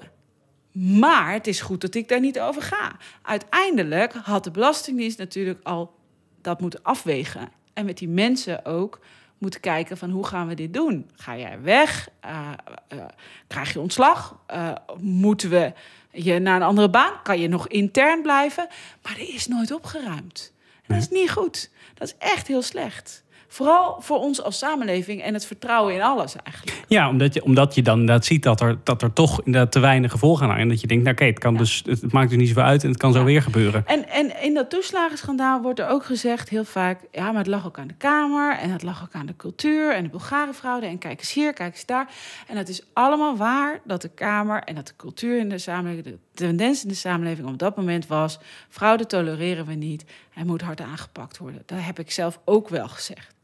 Maar 0.72 1.34
het 1.34 1.48
is 1.48 1.62
goed 1.62 1.82
dat 1.82 1.96
ik 1.96 2.08
daar 2.08 2.20
niet 2.20 2.40
over 2.40 2.62
ga. 2.62 2.98
Uiteindelijk 3.22 4.14
had 4.14 4.44
de 4.44 4.52
Belastingdienst 4.52 5.18
natuurlijk 5.18 5.60
al 5.64 5.96
dat 6.42 6.62
moeten 6.62 6.80
afwegen. 6.84 7.50
En 7.74 7.86
met 7.86 7.98
die 7.98 8.08
mensen 8.10 8.66
ook 8.66 9.00
moeten 9.38 9.60
kijken 9.60 9.98
van 9.98 10.10
hoe 10.10 10.26
gaan 10.26 10.48
we 10.48 10.54
dit 10.54 10.74
doen? 10.74 11.10
Ga 11.16 11.38
jij 11.38 11.62
weg? 11.62 12.10
Uh, 12.26 12.52
uh, 12.94 13.06
krijg 13.48 13.74
je 13.74 13.80
ontslag? 13.80 14.40
Uh, 14.54 14.72
moeten 15.00 15.50
we 15.50 15.74
je 16.12 16.40
naar 16.40 16.56
een 16.56 16.68
andere 16.68 16.90
baan? 16.90 17.22
Kan 17.24 17.40
je 17.40 17.48
nog 17.48 17.68
intern 17.68 18.22
blijven? 18.22 18.68
Maar 19.04 19.12
er 19.12 19.34
is 19.34 19.48
nooit 19.48 19.72
opgeruimd. 19.72 20.54
En 20.76 20.96
dat 20.96 21.04
is 21.04 21.10
niet 21.10 21.32
goed. 21.32 21.70
Dat 21.94 22.08
is 22.08 22.16
echt 22.18 22.48
heel 22.48 22.62
slecht. 22.62 23.24
Vooral 23.48 23.96
voor 24.00 24.20
ons 24.20 24.44
als 24.44 24.58
samenleving 24.58 25.22
en 25.22 25.34
het 25.34 25.46
vertrouwen 25.46 25.94
in 25.94 26.02
alles 26.02 26.36
eigenlijk. 26.44 26.84
Ja, 26.88 27.10
omdat 27.10 27.34
je, 27.34 27.44
omdat 27.44 27.76
je 27.76 27.82
dan 27.82 28.00
inderdaad 28.00 28.26
ziet 28.26 28.44
dat 28.44 28.62
er, 28.62 28.78
dat 28.84 29.02
er 29.02 29.14
toch 29.14 29.42
inderdaad 29.44 29.72
te 29.72 29.80
weinig 29.80 30.12
gevolgen 30.12 30.50
aan. 30.50 30.58
En 30.58 30.70
dat 30.70 30.82
je 30.82 30.88
denkt, 30.88 31.04
nou 31.04 31.16
oké, 31.16 31.26
het, 31.26 31.40
kan 31.40 31.54
Ja. 31.54 31.60
dus, 31.60 31.84
het 31.86 32.12
maakt 32.12 32.30
dus 32.30 32.38
niet 32.38 32.48
zoveel 32.48 32.64
uit 32.64 32.84
en 32.84 32.90
het 32.90 32.98
kan 32.98 33.14
zo 33.14 33.24
weer 33.24 33.42
gebeuren. 33.42 33.84
En, 33.86 34.10
en 34.10 34.42
in 34.42 34.54
dat 34.54 34.70
toeslagenschandaal 34.70 35.62
wordt 35.62 35.80
er 35.80 35.88
ook 35.88 36.06
gezegd 36.06 36.50
heel 36.50 36.64
vaak... 36.64 37.00
ja, 37.12 37.26
maar 37.26 37.38
het 37.38 37.48
lag 37.48 37.66
ook 37.66 37.80
aan 37.80 37.88
de 37.88 37.94
Kamer 37.94 38.58
en 38.58 38.72
het 38.72 38.84
lag 38.84 39.04
ook 39.04 39.14
aan 39.14 39.26
de 39.26 39.36
cultuur... 39.36 39.94
en 39.94 40.04
de 40.04 40.10
Bulgarenfraude 40.10 40.86
en 40.86 40.98
kijk 40.98 41.20
eens 41.20 41.34
hier, 41.34 41.54
kijk 41.54 41.74
eens 41.74 41.86
daar. 41.86 42.08
En 42.48 42.58
het 42.58 42.70
is 42.70 42.82
allemaal 42.94 43.38
waar 43.38 43.80
dat 43.84 44.02
de 44.02 44.10
Kamer 44.10 44.64
en 44.64 44.76
dat 44.76 44.88
de 44.88 44.96
cultuur 44.98 45.40
in 45.40 45.50
de 45.50 45.58
samenleving... 45.58 46.06
de 46.06 46.18
tendens 46.34 46.84
in 46.84 46.90
de 46.90 46.96
samenleving 46.96 47.48
op 47.48 47.58
dat 47.58 47.76
moment 47.76 48.08
was... 48.08 48.40
fraude 48.70 49.06
tolereren 49.06 49.66
we 49.66 49.74
niet, 49.74 50.06
hij 50.30 50.44
moet 50.44 50.62
hard 50.62 50.82
aangepakt 50.82 51.38
worden. 51.38 51.62
Dat 51.66 51.80
heb 51.82 52.00
ik 52.00 52.12
zelf 52.12 52.40
ook 52.46 52.70
wel 52.70 52.88
gezegd. 52.88 53.36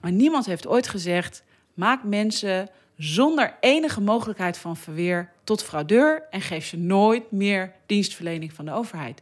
Maar 0.00 0.12
niemand 0.12 0.46
heeft 0.46 0.66
ooit 0.66 0.88
gezegd... 0.88 1.42
maak 1.74 2.04
mensen 2.04 2.68
zonder 2.96 3.56
enige 3.60 4.00
mogelijkheid 4.00 4.58
van 4.58 4.76
verweer 4.76 5.30
tot 5.44 5.62
fraudeur... 5.62 6.22
en 6.30 6.40
geef 6.40 6.66
ze 6.66 6.76
nooit 6.76 7.30
meer 7.30 7.72
dienstverlening 7.86 8.52
van 8.52 8.64
de 8.64 8.72
overheid. 8.72 9.20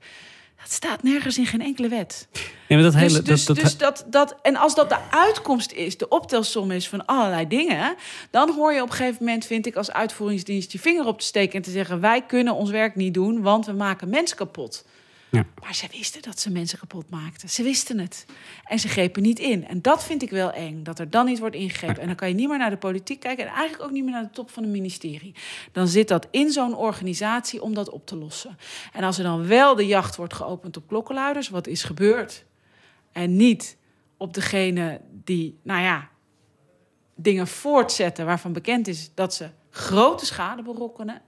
Dat 0.64 0.72
staat 0.72 1.02
nergens 1.02 1.38
in 1.38 1.46
geen 1.46 1.60
enkele 1.60 1.88
wet. 1.88 2.28
Nee, 2.68 2.78
maar 2.82 2.82
dat 2.82 2.92
Dus, 2.92 3.00
hele, 3.00 3.22
dus, 3.22 3.44
dat, 3.44 3.56
dat, 3.56 3.64
dus 3.64 3.76
dat, 3.76 4.04
dat, 4.06 4.36
en 4.42 4.56
als 4.56 4.74
dat 4.74 4.88
de 4.88 5.10
uitkomst 5.10 5.72
is, 5.72 5.98
de 5.98 6.08
optelsom 6.08 6.70
is 6.70 6.88
van 6.88 7.06
allerlei 7.06 7.48
dingen, 7.48 7.94
dan 8.30 8.54
hoor 8.54 8.72
je 8.72 8.82
op 8.82 8.88
een 8.88 8.94
gegeven 8.94 9.24
moment, 9.24 9.46
vind 9.46 9.66
ik, 9.66 9.76
als 9.76 9.90
uitvoeringsdienst 9.92 10.72
je 10.72 10.78
vinger 10.78 11.06
op 11.06 11.18
te 11.18 11.26
steken 11.26 11.54
en 11.54 11.62
te 11.62 11.70
zeggen: 11.70 12.00
wij 12.00 12.22
kunnen 12.22 12.54
ons 12.54 12.70
werk 12.70 12.94
niet 12.94 13.14
doen, 13.14 13.42
want 13.42 13.66
we 13.66 13.72
maken 13.72 14.08
mensen 14.08 14.36
kapot. 14.36 14.84
Ja. 15.34 15.46
Maar 15.62 15.74
ze 15.74 15.86
wisten 15.90 16.22
dat 16.22 16.40
ze 16.40 16.50
mensen 16.50 16.78
kapot 16.78 17.10
maakten. 17.10 17.48
Ze 17.48 17.62
wisten 17.62 17.98
het. 17.98 18.26
En 18.64 18.78
ze 18.78 18.88
grepen 18.88 19.22
niet 19.22 19.38
in. 19.38 19.66
En 19.66 19.82
dat 19.82 20.04
vind 20.04 20.22
ik 20.22 20.30
wel 20.30 20.52
eng, 20.52 20.82
dat 20.82 20.98
er 20.98 21.10
dan 21.10 21.26
niet 21.26 21.38
wordt 21.38 21.54
ingegrepen. 21.54 22.00
En 22.00 22.06
dan 22.06 22.16
kan 22.16 22.28
je 22.28 22.34
niet 22.34 22.48
meer 22.48 22.58
naar 22.58 22.70
de 22.70 22.76
politiek 22.76 23.20
kijken 23.20 23.46
en 23.46 23.52
eigenlijk 23.52 23.82
ook 23.82 23.90
niet 23.90 24.04
meer 24.04 24.12
naar 24.12 24.22
de 24.22 24.30
top 24.30 24.50
van 24.50 24.62
het 24.62 24.72
ministerie. 24.72 25.34
Dan 25.72 25.88
zit 25.88 26.08
dat 26.08 26.28
in 26.30 26.50
zo'n 26.50 26.76
organisatie 26.76 27.62
om 27.62 27.74
dat 27.74 27.90
op 27.90 28.06
te 28.06 28.16
lossen. 28.16 28.58
En 28.92 29.04
als 29.04 29.18
er 29.18 29.24
dan 29.24 29.46
wel 29.46 29.74
de 29.74 29.86
jacht 29.86 30.16
wordt 30.16 30.34
geopend 30.34 30.76
op 30.76 30.88
klokkenluiders, 30.88 31.48
wat 31.48 31.66
is 31.66 31.82
gebeurd, 31.82 32.44
en 33.12 33.36
niet 33.36 33.76
op 34.16 34.34
degene 34.34 35.00
die, 35.10 35.58
nou 35.62 35.82
ja, 35.82 36.08
dingen 37.14 37.46
voortzetten 37.46 38.26
waarvan 38.26 38.52
bekend 38.52 38.88
is 38.88 39.10
dat 39.14 39.34
ze 39.34 39.48
grote 39.70 40.26
schade 40.26 40.62
berokkenen, 40.62 41.22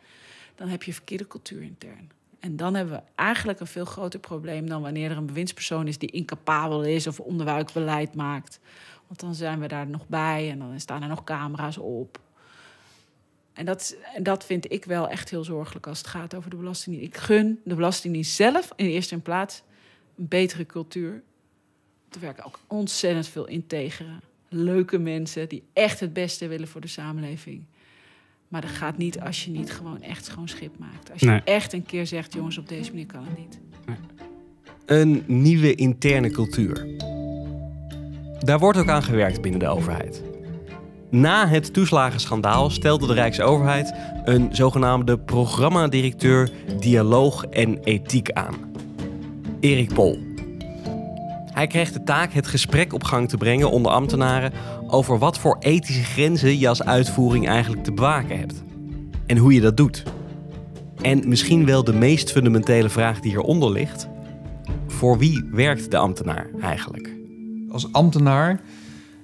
dan 0.54 0.68
heb 0.68 0.82
je 0.82 0.92
verkeerde 0.92 1.26
cultuur 1.26 1.62
intern. 1.62 2.10
En 2.46 2.56
dan 2.56 2.74
hebben 2.74 2.94
we 2.94 3.02
eigenlijk 3.14 3.61
een 3.61 3.66
veel 3.66 3.85
groter 3.85 4.20
probleem 4.20 4.68
dan 4.68 4.82
wanneer 4.82 5.11
er 5.11 5.16
een 5.16 5.26
bewindspersoon 5.26 5.87
is 5.87 5.98
die 5.98 6.11
incapabel 6.11 6.82
is 6.82 7.06
of 7.06 7.20
onderbuikbeleid 7.20 8.14
maakt. 8.14 8.61
Want 9.06 9.20
dan 9.20 9.35
zijn 9.35 9.61
we 9.61 9.68
daar 9.68 9.87
nog 9.87 10.09
bij 10.09 10.50
en 10.50 10.59
dan 10.59 10.80
staan 10.80 11.02
er 11.02 11.09
nog 11.09 11.24
camera's 11.24 11.78
op. 11.78 12.20
En 13.52 13.64
dat, 13.64 13.96
dat 14.22 14.44
vind 14.44 14.72
ik 14.72 14.85
wel 14.85 15.09
echt 15.09 15.30
heel 15.30 15.44
zorgelijk 15.44 15.87
als 15.87 15.98
het 15.98 16.06
gaat 16.06 16.35
over 16.35 16.50
de 16.50 16.56
Belastingdienst. 16.56 17.14
Ik 17.14 17.20
gun 17.20 17.61
de 17.64 17.74
Belastingdienst 17.74 18.35
zelf 18.35 18.72
in 18.76 18.87
eerste 18.87 19.18
plaats 19.18 19.62
een 20.16 20.28
betere 20.28 20.66
cultuur. 20.66 21.22
Er 22.11 22.20
werken 22.20 22.44
ook 22.44 22.61
ontzettend 22.66 23.26
veel 23.26 23.46
integere, 23.46 24.20
leuke 24.48 24.98
mensen 24.98 25.48
die 25.48 25.62
echt 25.72 26.00
het 26.00 26.12
beste 26.12 26.46
willen 26.46 26.68
voor 26.68 26.80
de 26.80 26.87
samenleving. 26.87 27.64
Maar 28.48 28.61
dat 28.61 28.70
gaat 28.70 28.96
niet 28.96 29.20
als 29.20 29.44
je 29.44 29.50
niet 29.50 29.72
gewoon 29.72 30.02
echt 30.02 30.24
schoon 30.24 30.48
schip 30.48 30.78
maakt. 30.78 31.12
Als 31.12 31.20
je 31.20 31.26
Nee. 31.26 31.40
echt 31.44 31.72
een 31.72 31.82
keer 31.87 32.06
zegt, 32.06 32.32
jongens, 32.32 32.59
op 32.59 32.68
deze 32.68 32.90
manier 32.90 33.06
kan 33.06 33.24
het 33.28 33.38
niet. 33.38 33.61
Een 34.87 35.22
nieuwe 35.26 35.74
interne 35.74 36.30
cultuur. 36.30 36.87
Daar 38.38 38.59
wordt 38.59 38.78
ook 38.78 38.88
aan 38.88 39.02
gewerkt 39.02 39.40
binnen 39.42 39.61
de 39.61 39.68
overheid. 39.68 40.22
Na 41.11 41.48
het 41.48 41.72
toeslagenschandaal 41.72 42.70
stelde 42.70 43.06
de 43.06 43.12
Rijksoverheid 43.12 43.94
een 44.24 44.48
zogenaamde 44.52 45.18
programmadirecteur 45.18 46.50
dialoog 46.80 47.44
en 47.44 47.78
ethiek 47.78 48.30
aan. 48.30 48.54
Erik 49.61 49.92
Pol. 49.94 50.18
Hij 51.52 51.66
kreeg 51.66 51.92
de 51.92 52.02
taak 52.02 52.32
het 52.32 52.46
gesprek 52.46 52.92
op 52.92 53.04
gang 53.04 53.28
te 53.28 53.37
brengen 53.37 53.70
onder 53.70 53.92
ambtenaren 53.92 54.52
over 54.87 55.18
wat 55.18 55.38
voor 55.38 55.57
ethische 55.59 56.05
grenzen 56.05 56.59
je 56.59 56.68
als 56.68 56.83
uitvoering 56.83 57.49
eigenlijk 57.49 57.85
te 57.85 57.92
bewaken 57.92 58.38
hebt. 58.38 58.62
En 59.27 59.37
hoe 59.37 59.53
je 59.53 59.61
dat 59.61 59.77
doet. 59.77 60.03
En 61.03 61.29
misschien 61.29 61.64
wel 61.64 61.85
de 61.85 61.92
meest 61.92 62.33
fundamentele 62.33 62.88
vraag 62.88 63.20
die 63.20 63.31
hieronder 63.31 63.70
ligt: 63.70 64.09
voor 64.87 65.18
wie 65.18 65.49
werkt 65.53 65.90
de 65.90 65.96
ambtenaar 65.96 66.46
eigenlijk? 66.61 67.11
Als 67.70 67.92
ambtenaar 67.92 68.61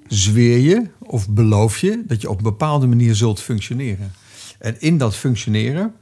zweer 0.09 0.59
je 0.59 0.87
of 0.98 1.29
beloof 1.29 1.79
je 1.79 2.03
dat 2.07 2.20
je 2.20 2.31
op 2.31 2.37
een 2.37 2.42
bepaalde 2.42 2.87
manier 2.87 3.14
zult 3.14 3.40
functioneren. 3.40 4.12
En 4.59 4.81
in 4.81 4.98
dat 4.98 5.16
functioneren 5.16 5.94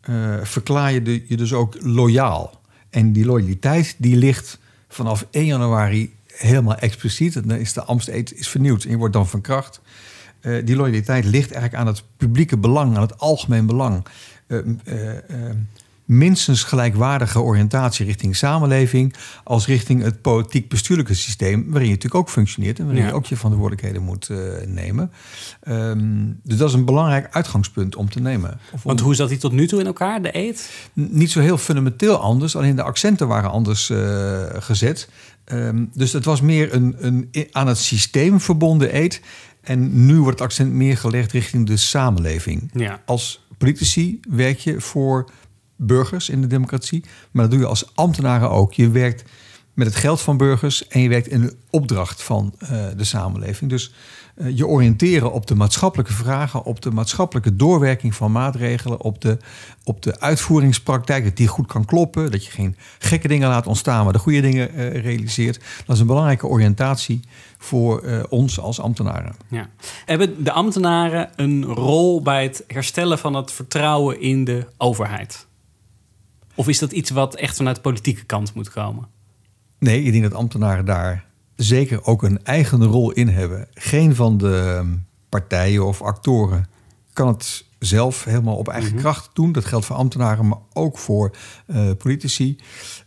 eh, 0.00 0.34
verklaar 0.42 0.92
je 0.92 1.24
je 1.28 1.36
dus 1.36 1.52
ook 1.52 1.76
loyaal. 1.80 2.60
En 2.90 3.12
die 3.12 3.24
loyaliteit 3.24 3.94
die 3.98 4.16
ligt 4.16 4.58
vanaf 4.88 5.26
1 5.30 5.46
januari 5.46 6.14
helemaal 6.38 6.76
expliciet. 6.76 7.34
Dan 7.48 7.50
is 7.58 7.72
de 7.72 7.82
ambtseed 7.84 8.34
is 8.38 8.48
vernieuwd 8.48 8.84
en 8.84 8.90
je 8.90 8.96
wordt 8.96 9.14
dan 9.14 9.28
van 9.28 9.40
kracht. 9.40 9.80
Eh, 10.40 10.64
die 10.64 10.76
loyaliteit 10.76 11.24
ligt 11.24 11.52
eigenlijk 11.52 11.82
aan 11.82 11.86
het 11.86 12.02
publieke 12.16 12.56
belang, 12.56 12.96
aan 12.96 13.02
het 13.02 13.18
algemeen 13.18 13.66
belang. 13.66 14.04
Eh, 14.46 14.58
eh, 14.58 15.54
minstens 16.04 16.62
gelijkwaardige 16.62 17.40
oriëntatie 17.40 18.06
richting 18.06 18.36
samenleving 18.36 19.14
als 19.44 19.66
richting 19.66 20.02
het 20.02 20.22
politiek-bestuurlijke 20.22 21.14
systeem, 21.14 21.60
waarin 21.66 21.88
je 21.88 21.94
natuurlijk 21.94 22.20
ook 22.20 22.30
functioneert 22.30 22.78
en 22.78 22.84
waarin 22.84 23.02
Ja. 23.02 23.08
je 23.08 23.14
ook 23.14 23.26
je 23.26 23.36
verantwoordelijkheden 23.36 24.02
moet 24.02 24.28
nemen. 24.66 25.10
Ehm, 25.62 26.26
dus 26.42 26.56
dat 26.56 26.68
is 26.68 26.74
een 26.74 26.84
belangrijk 26.84 27.28
uitgangspunt 27.30 27.96
om 27.96 28.10
te 28.10 28.20
nemen. 28.20 28.50
Of 28.50 28.72
om- 28.72 28.80
Want 28.84 29.00
hoe 29.00 29.14
zat 29.14 29.28
die 29.28 29.38
tot 29.38 29.52
nu 29.52 29.66
toe 29.66 29.80
in 29.80 29.86
elkaar, 29.86 30.22
de 30.22 30.36
eet? 30.36 30.70
N- 31.00 31.08
niet 31.10 31.30
zo 31.30 31.40
heel 31.40 31.58
fundamenteel 31.58 32.16
anders, 32.16 32.56
alleen 32.56 32.76
de 32.76 32.82
accenten 32.82 33.28
waren 33.28 33.50
anders 33.50 33.90
gezet. 34.58 35.08
Ehm, 35.48 35.84
dus 35.94 36.12
het 36.12 36.24
was 36.24 36.40
meer 36.40 36.74
een, 36.74 36.96
een 36.98 37.48
aan 37.50 37.66
het 37.66 37.78
systeem 37.78 38.40
verbonden 38.40 38.96
eet. 38.96 39.20
En 39.60 40.06
nu 40.06 40.18
wordt 40.20 40.38
het 40.38 40.48
accent 40.48 40.72
meer 40.72 40.96
gelegd 40.96 41.32
richting 41.32 41.66
de 41.66 41.76
samenleving. 41.76 42.70
Ja. 42.72 43.02
Als 43.06 43.46
politici 43.58 44.20
werk 44.28 44.58
je 44.58 44.80
voor 44.80 45.30
burgers 45.76 46.28
in 46.28 46.40
de 46.40 46.46
democratie, 46.46 47.04
maar 47.30 47.42
dat 47.42 47.50
doe 47.52 47.60
je 47.60 47.66
als 47.66 47.94
ambtenaren 47.94 48.50
ook. 48.50 48.72
Je 48.72 48.90
werkt 48.90 49.24
met 49.74 49.86
het 49.86 49.96
geld 49.96 50.20
van 50.20 50.36
burgers 50.36 50.88
en 50.88 51.00
je 51.00 51.08
werkt 51.08 51.28
in 51.28 51.40
de 51.40 51.56
opdracht 51.70 52.22
van 52.22 52.54
eh, 52.58 52.86
de 52.96 53.04
samenleving. 53.04 53.70
Dus 53.70 53.94
je 54.46 54.66
oriënteren 54.66 55.32
op 55.32 55.46
de 55.46 55.54
maatschappelijke 55.54 56.12
vragen, 56.12 56.64
op 56.64 56.82
de 56.82 56.90
maatschappelijke 56.90 57.56
doorwerking 57.56 58.14
van 58.14 58.32
maatregelen, 58.32 59.00
op 59.00 59.20
de, 59.20 59.38
op 59.84 60.02
de 60.02 60.20
uitvoeringspraktijk, 60.20 61.24
dat 61.24 61.36
die 61.36 61.46
goed 61.46 61.66
kan 61.66 61.84
kloppen, 61.84 62.30
dat 62.30 62.44
je 62.44 62.50
geen 62.50 62.76
gekke 62.98 63.28
dingen 63.28 63.48
laat 63.48 63.66
ontstaan, 63.66 64.04
maar 64.04 64.12
de 64.12 64.18
goede 64.18 64.40
dingen 64.40 64.74
eh, 64.74 65.02
realiseert. 65.02 65.60
Dat 65.86 65.94
is 65.94 66.00
een 66.00 66.06
belangrijke 66.06 66.46
oriëntatie 66.46 67.20
voor 67.58 68.02
eh, 68.02 68.22
ons 68.28 68.60
als 68.60 68.80
ambtenaren. 68.80 69.34
Ja. 69.48 69.68
Hebben 70.04 70.44
de 70.44 70.52
ambtenaren 70.52 71.30
een 71.36 71.64
rol 71.64 72.22
bij 72.22 72.42
het 72.42 72.64
herstellen 72.66 73.18
van 73.18 73.34
het 73.34 73.52
vertrouwen 73.52 74.20
in 74.20 74.44
de 74.44 74.66
overheid? 74.76 75.46
Of 76.54 76.68
is 76.68 76.78
dat 76.78 76.92
iets 76.92 77.10
wat 77.10 77.34
echt 77.34 77.56
vanuit 77.56 77.76
de 77.76 77.82
politieke 77.82 78.24
kant 78.24 78.54
moet 78.54 78.70
komen? 78.70 79.06
Nee, 79.78 80.02
ik 80.02 80.12
denk 80.12 80.22
dat 80.22 80.34
ambtenaren 80.34 80.84
daar 80.84 81.27
zeker 81.58 82.04
ook 82.04 82.22
een 82.22 82.44
eigen 82.44 82.84
rol 82.84 83.12
in 83.12 83.28
hebben. 83.28 83.68
Geen 83.74 84.14
van 84.14 84.38
de 84.38 84.74
ehm, 84.76 84.88
partijen 85.28 85.86
of 85.86 86.02
actoren 86.02 86.66
kan 87.12 87.28
het 87.28 87.64
zelf 87.78 88.24
helemaal 88.24 88.56
op 88.56 88.68
eigen 88.68 88.96
kracht 88.96 89.30
doen. 89.32 89.52
Dat 89.52 89.64
geldt 89.64 89.86
voor 89.86 89.96
ambtenaren, 89.96 90.48
maar 90.48 90.58
ook 90.72 90.98
voor 90.98 91.34
eh, 91.66 91.90
politici. 91.98 92.58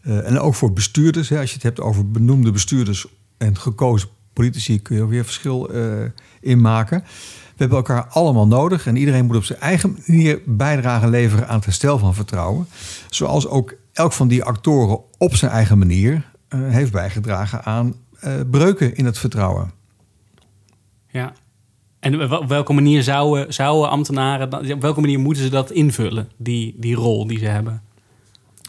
Eh, 0.02 0.28
en 0.28 0.40
ook 0.40 0.56
voor 0.56 0.74
bestuurders. 0.74 1.30
Hè. 1.30 1.40
Als 1.40 1.50
je 1.50 1.56
het 1.56 1.64
hebt 1.64 1.80
over 1.80 2.12
benoemde 2.12 2.52
bestuurders 2.52 3.08
en 3.38 3.58
gekozen 3.58 4.10
politici... 4.34 4.82
kun 4.82 4.96
je 4.96 5.02
ook 5.02 5.10
weer 5.10 5.24
verschil 5.24 5.70
eh 5.70 6.04
in 6.42 6.62
maken. 6.62 7.04
We 7.44 7.58
hebben 7.68 7.78
elkaar 7.78 8.08
allemaal 8.08 8.48
nodig. 8.48 8.88
En 8.88 8.96
iedereen 8.96 9.26
moet 9.26 9.36
op 9.36 9.44
zijn 9.44 9.60
eigen 9.60 9.98
manier 10.08 10.42
bijdrage 10.46 11.10
leveren 11.10 11.48
aan 11.48 11.56
het 11.56 11.66
herstel 11.66 11.98
van 11.98 12.14
vertrouwen. 12.14 12.68
Zoals 13.10 13.48
ook 13.48 13.76
elk 13.94 14.14
van 14.14 14.28
die 14.28 14.44
actoren 14.44 15.00
op 15.18 15.36
zijn 15.36 15.52
eigen 15.52 15.78
manier 15.78 16.32
heeft 16.56 16.92
bijgedragen 16.92 17.64
aan 17.64 17.96
eh, 18.22 18.34
breuken 18.52 18.96
in 18.96 19.06
het 19.06 19.18
vertrouwen. 19.18 19.72
Ja. 21.08 21.34
En 22.00 22.32
op 22.32 22.48
welke 22.48 22.74
manier 22.74 23.04
zouden, 23.04 23.54
zouden 23.54 23.90
ambtenaren... 23.90 24.74
Op 24.74 24.82
welke 24.82 25.02
manier 25.02 25.20
moeten 25.20 25.44
ze 25.44 25.50
dat 25.50 25.72
invullen, 25.72 26.30
die, 26.38 26.76
die 26.78 26.96
rol 26.96 27.28
die 27.28 27.40
ze 27.40 27.46
hebben? 27.46 27.82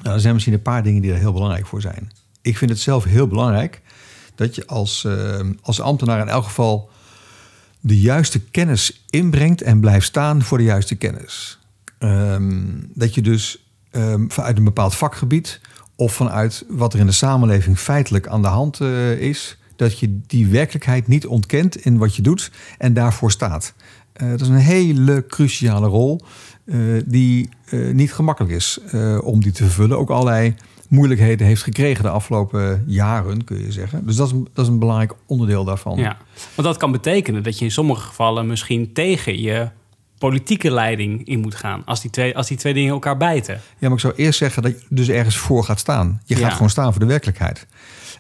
Nou, 0.03 0.15
er 0.15 0.21
zijn 0.21 0.33
misschien 0.33 0.55
een 0.55 0.63
paar 0.63 0.83
dingen 0.83 1.03
die 1.03 1.13
er 1.13 1.19
heel 1.19 1.33
belangrijk 1.33 1.67
voor 1.67 1.81
zijn. 1.81 2.13
Ik 2.43 2.59
vind 2.59 2.71
het 2.71 2.81
zelf 2.81 3.05
heel 3.05 3.27
belangrijk 3.27 3.83
dat 4.35 4.55
je 4.55 4.67
als, 4.67 5.05
eh, 5.05 5.41
als 5.63 5.81
ambtenaar 5.81 6.21
in 6.21 6.29
elk 6.29 6.45
geval 6.45 6.91
de 7.81 8.01
juiste 8.01 8.41
kennis 8.41 9.05
inbrengt 9.11 9.63
en 9.63 9.81
blijft 9.81 10.07
staan 10.07 10.43
voor 10.43 10.59
de 10.59 10.65
juiste 10.65 10.95
kennis. 10.95 11.59
Ehm, 11.99 12.65
dat 12.95 13.15
je 13.15 13.23
dus 13.23 13.67
ehm, 13.91 14.29
vanuit 14.29 14.57
een 14.57 14.65
bepaald 14.65 14.95
vakgebied 14.95 15.61
of 15.97 16.13
vanuit 16.13 16.65
wat 16.69 16.95
er 16.95 17.01
in 17.01 17.07
de 17.07 17.13
samenleving 17.13 17.79
feitelijk 17.79 18.27
aan 18.27 18.43
de 18.43 18.49
hand 18.49 18.81
eh, 18.81 19.21
is, 19.21 19.57
dat 19.77 19.99
je 19.99 20.19
die 20.27 20.47
werkelijkheid 20.47 21.09
niet 21.09 21.27
ontkent 21.27 21.77
in 21.77 21.99
wat 21.99 22.17
je 22.17 22.23
doet 22.23 22.51
en 22.79 22.95
daarvoor 22.95 23.31
staat. 23.31 23.75
Eh, 24.13 24.31
dat 24.31 24.41
is 24.41 24.49
een 24.49 24.57
hele 24.57 25.27
cruciale 25.27 25.87
rol 25.87 26.21
eh, 26.65 26.79
die 27.07 27.49
niet 27.93 28.13
gemakkelijk 28.13 28.55
is 28.55 28.81
om 29.23 29.41
die 29.41 29.53
te 29.53 29.65
vervullen. 29.65 29.99
Ook 29.99 30.11
allerlei 30.11 30.55
moeilijkheden 30.89 31.47
heeft 31.47 31.63
gekregen 31.63 32.03
de 32.03 32.11
afgelopen 32.11 32.85
jaren, 32.87 33.45
kun 33.45 33.59
je 33.59 33.73
zeggen. 33.73 34.07
Dus 34.07 34.17
dat 34.17 34.27
is 34.27 34.35
dat 34.53 34.65
is 34.65 34.71
een 34.71 34.79
belangrijk 34.79 35.15
onderdeel 35.27 35.65
daarvan. 35.65 35.99
Ja. 35.99 36.17
Want 36.55 36.69
dat 36.69 36.77
kan 36.77 36.93
betekenen 36.93 37.43
dat 37.43 37.59
je 37.59 37.65
in 37.65 37.71
sommige 37.71 38.01
gevallen 38.01 38.47
misschien 38.47 38.93
tegen 38.93 39.41
je 39.41 39.69
politieke 40.29 40.71
leiding 40.71 41.25
in 41.27 41.41
moet 41.41 41.55
gaan. 41.55 41.83
Als 41.85 42.01
die 42.01 42.11
twee, 42.11 42.37
als 42.37 42.49
die 42.49 42.57
twee 42.57 42.75
dingen 42.75 42.93
elkaar 42.93 43.17
bijten. 43.17 43.55
Ja, 43.55 43.61
maar 43.89 43.93
ik 43.93 43.99
zou 44.01 44.13
eerst 44.17 44.39
zeggen 44.39 44.63
dat 44.63 44.81
je 44.81 44.87
dus 44.89 45.09
ergens 45.09 45.37
voor 45.37 45.65
gaat 45.65 45.79
staan. 45.79 46.21
Je 46.25 46.35
gaat 46.35 46.45
Ja. 46.45 46.51
gewoon 46.51 46.71
staan 46.71 46.91
voor 46.91 47.01
de 47.01 47.07
werkelijkheid. 47.07 47.67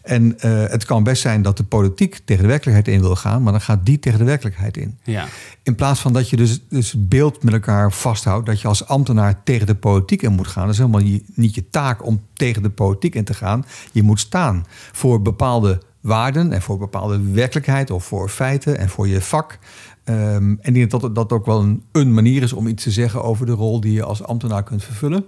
En 0.03 0.39
eh, 0.41 0.51
het 0.67 0.85
kan 0.85 1.03
best 1.03 1.23
zijn 1.23 1.43
dat 1.43 1.57
de 1.57 1.65
politiek 1.65 2.21
tegen 2.25 2.43
de 2.43 2.49
werkelijkheid 2.49 2.89
in 2.97 3.01
wil 3.03 3.17
gaan, 3.17 3.43
maar 3.43 3.53
dan 3.53 3.61
gaat 3.61 3.87
die 3.87 3.99
tegen 3.99 4.19
de 4.19 4.25
werkelijkheid 4.25 4.77
in. 4.77 4.99
Ja. 5.03 5.25
In 5.63 5.75
plaats 5.75 6.01
van 6.01 6.13
dat 6.13 6.31
je 6.31 6.37
dus, 6.37 6.61
dus 6.69 6.93
het 6.93 7.09
beeld 7.09 7.43
met 7.43 7.53
elkaar 7.55 7.93
vasthoudt 7.93 8.47
dat 8.47 8.61
je 8.61 8.69
als 8.69 8.87
ambtenaar 8.87 9.41
tegen 9.45 9.67
de 9.67 9.75
politiek 9.75 10.23
in 10.23 10.33
moet 10.33 10.47
gaan. 10.49 10.63
Dat 10.65 10.73
is 10.73 10.79
helemaal 10.79 11.01
je- 11.03 11.25
niet 11.35 11.55
je 11.55 11.69
taak 11.71 12.07
om 12.07 12.21
tegen 12.35 12.63
de 12.63 12.71
politiek 12.71 13.15
in 13.15 13.25
te 13.25 13.35
gaan. 13.35 13.65
Je 13.93 14.03
moet 14.03 14.21
staan 14.21 14.65
voor 14.93 15.23
bepaalde 15.23 15.81
waarden 16.01 16.53
en 16.53 16.63
voor 16.63 16.79
bepaalde 16.79 17.21
werkelijkheid 17.33 17.91
of 17.91 18.05
voor 18.05 18.29
feiten 18.29 18.79
en 18.79 18.89
voor 18.89 19.09
je 19.09 19.21
vak. 19.21 19.59
Ehm, 20.05 20.57
en 20.61 20.75
ik 20.75 20.75
denk 20.75 20.91
dat 20.91 21.15
dat 21.15 21.33
ook 21.33 21.47
wel 21.47 21.79
een, 21.93 22.15
manier 22.15 22.43
is 22.43 22.53
om 22.53 22.67
iets 22.67 22.83
te 22.83 22.91
zeggen 22.91 23.23
over 23.23 23.47
de 23.47 23.53
rol 23.53 23.81
die 23.81 23.93
je 23.93 24.03
als 24.03 24.23
ambtenaar 24.23 24.63
kunt 24.63 24.85
vervullen. 24.85 25.25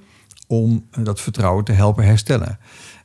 Om 0.47 0.87
eh, 0.91 1.05
dat 1.05 1.21
vertrouwen 1.21 1.65
te 1.65 1.73
helpen 1.73 2.05
herstellen. 2.05 2.59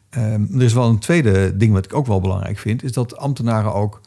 Ehm, 0.09 0.45
er 0.53 0.61
is 0.61 0.73
wel 0.73 0.89
een 0.89 0.99
tweede 0.99 1.57
ding 1.57 1.73
wat 1.73 1.85
ik 1.85 1.93
ook 1.93 2.07
wel 2.07 2.19
belangrijk 2.19 2.57
vind, 2.57 2.83
is 2.83 2.91
dat 2.91 3.17
ambtenaren 3.17 3.73
ook 3.73 4.01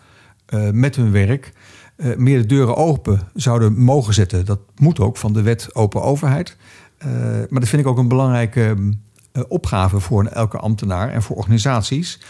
eh, 0.47 0.71
met 0.71 0.97
hun 0.97 1.13
werk 1.13 1.53
eh, 1.97 2.17
meer 2.17 2.39
de 2.39 2.47
deuren 2.47 2.77
open 2.77 3.21
zouden 3.35 3.79
mogen 3.79 4.15
zetten. 4.15 4.45
Dat 4.45 4.61
moet 4.77 5.01
ook 5.01 5.17
van 5.17 5.33
de 5.33 5.43
wet 5.43 5.75
open 5.75 6.03
overheid. 6.03 6.57
Maar 7.51 7.61
dat 7.61 7.69
vind 7.69 7.83
ik 7.83 7.89
ook 7.89 7.99
een 7.99 8.09
belangrijke 8.09 8.63
ehm, 8.63 8.93
eh, 9.33 9.43
opgave 9.49 10.01
voor 10.01 10.25
elke 10.25 10.59
ambtenaar 10.59 11.09
en 11.09 11.23
voor 11.23 11.37
organisaties. 11.37 12.21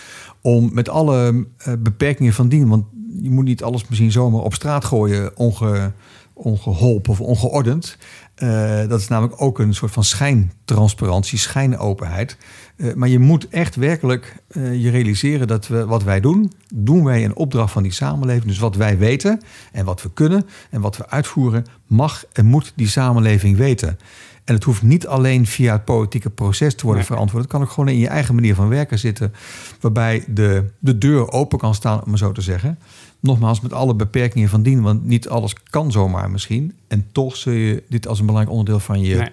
Om 0.40 0.70
met 0.72 0.88
alle 0.88 1.46
beperkingen 1.78 2.32
van 2.32 2.48
dien, 2.48 2.68
want 2.68 2.84
je 3.20 3.30
moet 3.30 3.44
niet 3.44 3.62
alles 3.62 3.88
misschien 3.88 4.12
zomaar 4.12 4.42
op 4.42 4.54
straat 4.54 4.84
gooien, 4.84 5.36
onge, 5.36 5.92
ongeholpen 6.32 7.12
of 7.12 7.20
ongeordend. 7.20 7.96
Eh, 8.34 8.88
dat 8.88 9.00
is 9.00 9.08
namelijk 9.08 9.42
ook 9.42 9.58
een 9.58 9.74
soort 9.74 9.92
van 9.92 10.04
schijntransparantie, 10.04 11.38
schijnopenheid. 11.38 12.36
Uh, 12.76 12.94
maar 12.94 13.08
je 13.08 13.18
moet 13.18 13.48
echt 13.48 13.76
werkelijk 13.76 14.36
uh, 14.48 14.82
je 14.82 14.90
realiseren 14.90 15.46
dat 15.46 15.68
we 15.68 15.86
wat 15.86 16.02
wij 16.02 16.20
doen, 16.20 16.52
doen 16.74 17.04
wij 17.04 17.22
in 17.22 17.36
opdracht 17.36 17.72
van 17.72 17.82
die 17.82 17.92
samenleving. 17.92 18.46
Dus 18.46 18.58
wat 18.58 18.76
wij 18.76 18.98
weten 18.98 19.40
en 19.72 19.84
wat 19.84 20.02
we 20.02 20.10
kunnen 20.12 20.46
en 20.70 20.80
wat 20.80 20.96
we 20.96 21.08
uitvoeren, 21.08 21.66
mag 21.86 22.24
en 22.32 22.46
moet 22.46 22.72
die 22.76 22.88
samenleving 22.88 23.56
weten. 23.56 23.98
En 24.44 24.54
het 24.54 24.64
hoeft 24.64 24.82
niet 24.82 25.06
alleen 25.06 25.46
via 25.46 25.72
het 25.72 25.84
politieke 25.84 26.30
proces 26.30 26.74
te 26.74 26.86
worden 26.86 27.04
verantwoord. 27.04 27.42
Het 27.42 27.52
kan 27.52 27.62
ook 27.62 27.70
gewoon 27.70 27.88
in 27.88 27.98
je 27.98 28.08
eigen 28.08 28.34
manier 28.34 28.54
van 28.54 28.68
werken 28.68 28.98
zitten. 28.98 29.32
Waarbij 29.80 30.24
de, 30.26 30.64
de 30.78 30.98
deur 30.98 31.30
open 31.32 31.58
kan 31.58 31.74
staan, 31.74 32.02
om 32.02 32.08
maar 32.08 32.18
zo 32.18 32.32
te 32.32 32.40
zeggen. 32.40 32.78
Nogmaals, 33.20 33.60
met 33.60 33.72
alle 33.72 33.94
beperkingen 33.94 34.48
van 34.48 34.62
dien. 34.62 34.82
Want 34.82 35.04
niet 35.04 35.28
alles 35.28 35.54
kan 35.70 35.92
zomaar 35.92 36.30
misschien. 36.30 36.74
En 36.88 37.06
toch 37.12 37.36
zul 37.36 37.52
je 37.52 37.82
dit 37.88 38.08
als 38.08 38.18
een 38.18 38.26
belangrijk 38.26 38.56
onderdeel 38.56 38.80
van 38.80 39.00
je 39.00 39.16
nee. 39.16 39.28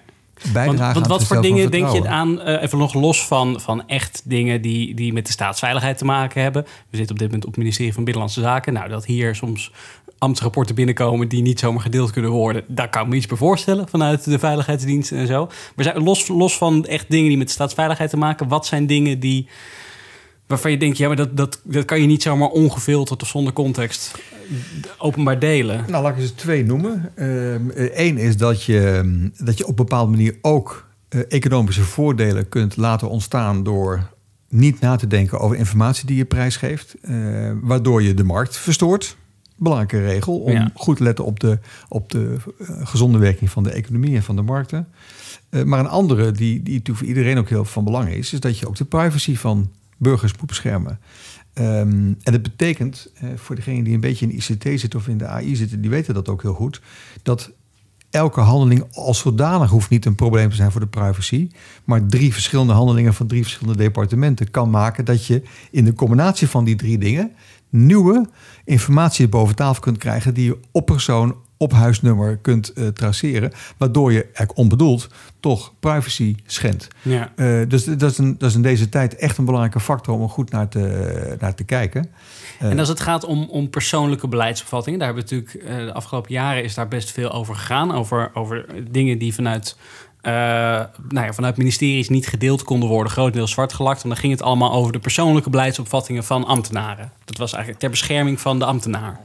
bijdrage 0.52 0.94
want, 0.94 1.06
want 1.06 1.20
wat 1.20 1.24
voor 1.24 1.42
dingen 1.42 1.70
denk 1.70 1.88
je 1.88 2.08
aan, 2.08 2.40
uh, 2.40 2.62
even 2.62 2.78
nog 2.78 2.94
los 2.94 3.26
van, 3.26 3.60
van 3.60 3.88
echt 3.88 4.22
dingen 4.24 4.62
die, 4.62 4.94
die 4.94 5.12
met 5.12 5.26
de 5.26 5.32
staatsveiligheid 5.32 5.98
te 5.98 6.04
maken 6.04 6.42
hebben. 6.42 6.62
We 6.62 6.96
zitten 6.96 7.14
op 7.14 7.18
dit 7.18 7.26
moment 7.26 7.44
op 7.44 7.50
het 7.50 7.60
ministerie 7.60 7.92
van 7.92 8.04
Binnenlandse 8.04 8.40
Zaken. 8.40 8.72
Nou, 8.72 8.88
dat 8.88 9.04
hier 9.04 9.34
soms 9.34 9.72
ambtsrapporten 10.20 10.74
binnenkomen 10.74 11.28
die 11.28 11.42
niet 11.42 11.58
zomaar 11.58 11.82
gedeeld 11.82 12.10
kunnen 12.10 12.30
worden. 12.30 12.64
Daar 12.68 12.90
kan 12.90 13.02
ik 13.02 13.08
me 13.08 13.16
iets 13.16 13.26
bij 13.26 13.36
voorstellen 13.36 13.88
vanuit 13.88 14.24
de 14.24 14.38
veiligheidsdiensten 14.38 15.18
en 15.18 15.26
zo. 15.26 15.46
Maar 15.74 15.84
zijn, 15.84 16.02
los, 16.02 16.28
los 16.28 16.56
van 16.56 16.86
echt 16.86 17.10
dingen 17.10 17.28
die 17.28 17.38
met 17.38 17.50
staatsveiligheid 17.50 18.10
te 18.10 18.16
maken, 18.16 18.48
wat 18.48 18.66
zijn 18.66 18.86
dingen 18.86 19.20
die 19.20 19.48
waarvan 20.46 20.70
je 20.70 20.76
denkt, 20.76 20.98
ja, 20.98 21.06
maar 21.06 21.16
dat, 21.16 21.36
dat, 21.36 21.60
dat 21.64 21.84
kan 21.84 22.00
je 22.00 22.06
niet 22.06 22.22
zomaar 22.22 22.48
ongefilterd 22.48 23.22
of 23.22 23.28
zonder 23.28 23.52
context 23.52 24.18
openbaar 24.98 25.38
delen? 25.38 25.84
Nou, 25.88 26.02
laat 26.02 26.16
ik 26.16 26.22
eens 26.22 26.30
twee 26.30 26.64
noemen. 26.64 27.12
Eén 27.94 28.18
uh, 28.18 28.24
is 28.24 28.36
dat 28.36 28.62
je, 28.62 29.30
dat 29.38 29.58
je 29.58 29.64
op 29.64 29.70
een 29.70 29.76
bepaalde 29.76 30.10
manier 30.10 30.38
ook 30.42 30.88
uh, 31.10 31.20
economische 31.28 31.82
voordelen 31.82 32.48
kunt 32.48 32.76
laten 32.76 33.08
ontstaan 33.08 33.62
door 33.62 34.10
niet 34.48 34.80
na 34.80 34.96
te 34.96 35.06
denken 35.06 35.40
over 35.40 35.56
informatie 35.56 36.06
die 36.06 36.16
je 36.16 36.24
prijsgeeft, 36.24 36.94
uh, 37.02 37.52
waardoor 37.62 38.02
je 38.02 38.14
de 38.14 38.24
markt 38.24 38.56
verstoort. 38.56 39.16
Belangrijke 39.60 40.06
regel 40.06 40.38
om 40.38 40.52
ja. 40.52 40.70
goed 40.74 40.96
te 40.96 41.02
letten 41.02 41.24
op 41.24 41.40
de, 41.40 41.58
op 41.88 42.10
de 42.10 42.36
gezonde 42.82 43.18
werking 43.18 43.50
van 43.50 43.62
de 43.62 43.70
economie 43.70 44.16
en 44.16 44.22
van 44.22 44.36
de 44.36 44.42
markten. 44.42 44.88
maar 45.64 45.78
een 45.78 45.88
andere, 45.88 46.32
die, 46.32 46.62
die 46.62 46.82
voor 46.84 47.06
iedereen 47.06 47.38
ook 47.38 47.48
heel 47.48 47.64
van 47.64 47.84
belang 47.84 48.08
is, 48.08 48.32
is 48.32 48.40
dat 48.40 48.58
je 48.58 48.68
ook 48.68 48.76
de 48.76 48.84
privacy 48.84 49.36
van 49.36 49.70
burgers 49.96 50.36
moet 50.36 50.46
beschermen. 50.46 50.98
Um, 51.54 52.16
en 52.22 52.32
dat 52.32 52.42
betekent, 52.42 53.12
uh, 53.22 53.30
voor 53.36 53.56
degenen 53.56 53.84
die 53.84 53.94
een 53.94 54.00
beetje 54.00 54.26
in 54.26 54.36
ICT 54.36 54.80
zitten 54.80 54.98
of 54.98 55.08
in 55.08 55.18
de 55.18 55.26
AI 55.26 55.56
zitten, 55.56 55.80
die 55.80 55.90
weten 55.90 56.14
dat 56.14 56.28
ook 56.28 56.42
heel 56.42 56.54
goed, 56.54 56.80
dat 57.22 57.50
elke 58.10 58.40
handeling 58.40 58.84
als 58.92 59.18
zodanig 59.18 59.70
hoeft 59.70 59.90
niet 59.90 60.04
een 60.04 60.14
probleem 60.14 60.50
te 60.50 60.56
zijn 60.56 60.70
voor 60.70 60.80
de 60.80 60.86
privacy, 60.86 61.48
maar 61.84 62.06
drie 62.06 62.32
verschillende 62.32 62.72
handelingen 62.72 63.14
van 63.14 63.26
drie 63.26 63.42
verschillende 63.42 63.78
departementen 63.78 64.50
kan 64.50 64.70
maken 64.70 65.04
dat 65.04 65.26
je 65.26 65.42
in 65.70 65.84
de 65.84 65.94
combinatie 65.94 66.48
van 66.48 66.64
die 66.64 66.76
drie 66.76 66.98
dingen 66.98 67.32
nieuwe 67.70 68.28
informatie 68.64 69.28
boven 69.28 69.56
tafel 69.56 69.82
kunt 69.82 69.98
krijgen 69.98 70.34
die 70.34 70.44
je 70.44 70.58
op 70.72 70.86
persoon 70.86 71.36
op 71.56 71.72
huisnummer 71.72 72.36
kunt 72.36 72.72
uh, 72.74 72.86
traceren. 72.88 73.52
Waardoor 73.76 74.12
je 74.12 74.22
eigenlijk 74.22 74.58
onbedoeld 74.58 75.08
toch 75.40 75.72
privacy 75.80 76.34
schendt. 76.46 76.88
Ja. 77.02 77.32
Uh, 77.36 77.68
dus 77.68 77.84
dat 77.84 78.10
is, 78.10 78.18
een, 78.18 78.38
dat 78.38 78.48
is 78.50 78.56
in 78.56 78.62
deze 78.62 78.88
tijd 78.88 79.16
echt 79.16 79.38
een 79.38 79.44
belangrijke 79.44 79.80
factor 79.80 80.14
om 80.14 80.22
er 80.22 80.28
goed 80.28 80.50
naar 80.50 80.68
te, 80.68 81.36
naar 81.40 81.54
te 81.54 81.64
kijken. 81.64 82.10
Uh, 82.62 82.70
en 82.70 82.78
als 82.78 82.88
het 82.88 83.00
gaat 83.00 83.24
om, 83.24 83.48
om 83.50 83.70
persoonlijke 83.70 84.28
beleidsopvattingen, 84.28 84.98
daar 84.98 85.08
hebben 85.08 85.28
we 85.28 85.34
natuurlijk 85.34 85.86
de 85.86 85.92
afgelopen 85.92 86.32
jaren 86.32 86.64
is 86.64 86.74
daar 86.74 86.88
best 86.88 87.10
veel 87.10 87.30
over 87.30 87.54
gegaan. 87.54 87.92
Over, 87.92 88.30
over 88.34 88.66
dingen 88.90 89.18
die 89.18 89.34
vanuit. 89.34 89.76
Nou 90.22 91.26
ja, 91.26 91.32
vanuit 91.32 91.56
ministeries 91.56 92.08
niet 92.08 92.26
gedeeld 92.26 92.62
konden 92.62 92.88
worden, 92.88 93.12
grotendeels 93.12 93.50
zwart 93.50 93.72
gelakt. 93.72 94.02
En 94.02 94.08
dan 94.08 94.18
ging 94.18 94.32
het 94.32 94.42
allemaal 94.42 94.72
over 94.72 94.92
de 94.92 94.98
persoonlijke 94.98 95.50
beleidsopvattingen 95.50 96.24
van 96.24 96.44
ambtenaren. 96.44 97.12
Dat 97.24 97.36
was 97.36 97.52
eigenlijk 97.52 97.82
ter 97.82 97.90
bescherming 97.90 98.40
van 98.40 98.58
de 98.58 98.64
ambtenaar. 98.64 99.20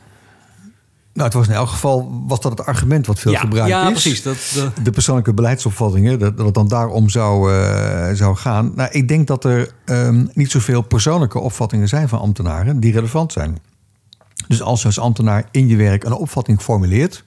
Nou, 1.14 1.28
het 1.28 1.38
was 1.38 1.48
in 1.48 1.54
elk 1.54 1.70
geval 1.70 2.24
was 2.28 2.42
dat 2.42 2.58
het 2.58 2.68
argument 2.68 3.08
wat 3.08 3.20
veel 3.20 3.32
ja, 3.32 3.40
gebruikt 3.40 3.70
ja, 3.70 3.86
is. 3.86 3.92
precies. 3.92 4.24
Dat, 4.24 4.52
de... 4.54 4.82
de 4.84 4.92
persoonlijke 4.92 5.34
beleidsopvattingen, 5.34 6.20
dat, 6.20 6.38
dat 6.38 6.46
het 6.46 6.56
dan 6.56 6.68
daarom 6.68 7.10
zou, 7.10 7.54
uh, 7.54 8.10
zou 8.14 8.36
gaan. 8.36 8.72
Nou, 8.76 8.90
ik 8.92 9.08
denk 9.08 9.28
dat 9.28 9.44
er 9.44 9.72
um, 9.86 10.30
niet 10.34 10.52
zoveel 10.52 10.82
persoonlijke 10.82 11.40
opvattingen 11.40 11.88
zijn 11.88 12.10
van 12.10 12.20
ambtenaren 12.20 12.80
die 12.80 12.94
relevant 12.94 13.32
zijn. 13.32 13.60
Dus 14.48 14.62
als 14.62 14.82
je 14.82 14.88
als 14.88 15.00
ambtenaar 15.00 15.48
in 15.52 15.68
je 15.68 15.76
werk 15.76 16.04
een 16.04 16.14
opvatting 16.14 16.62
formuleert, 16.62 17.24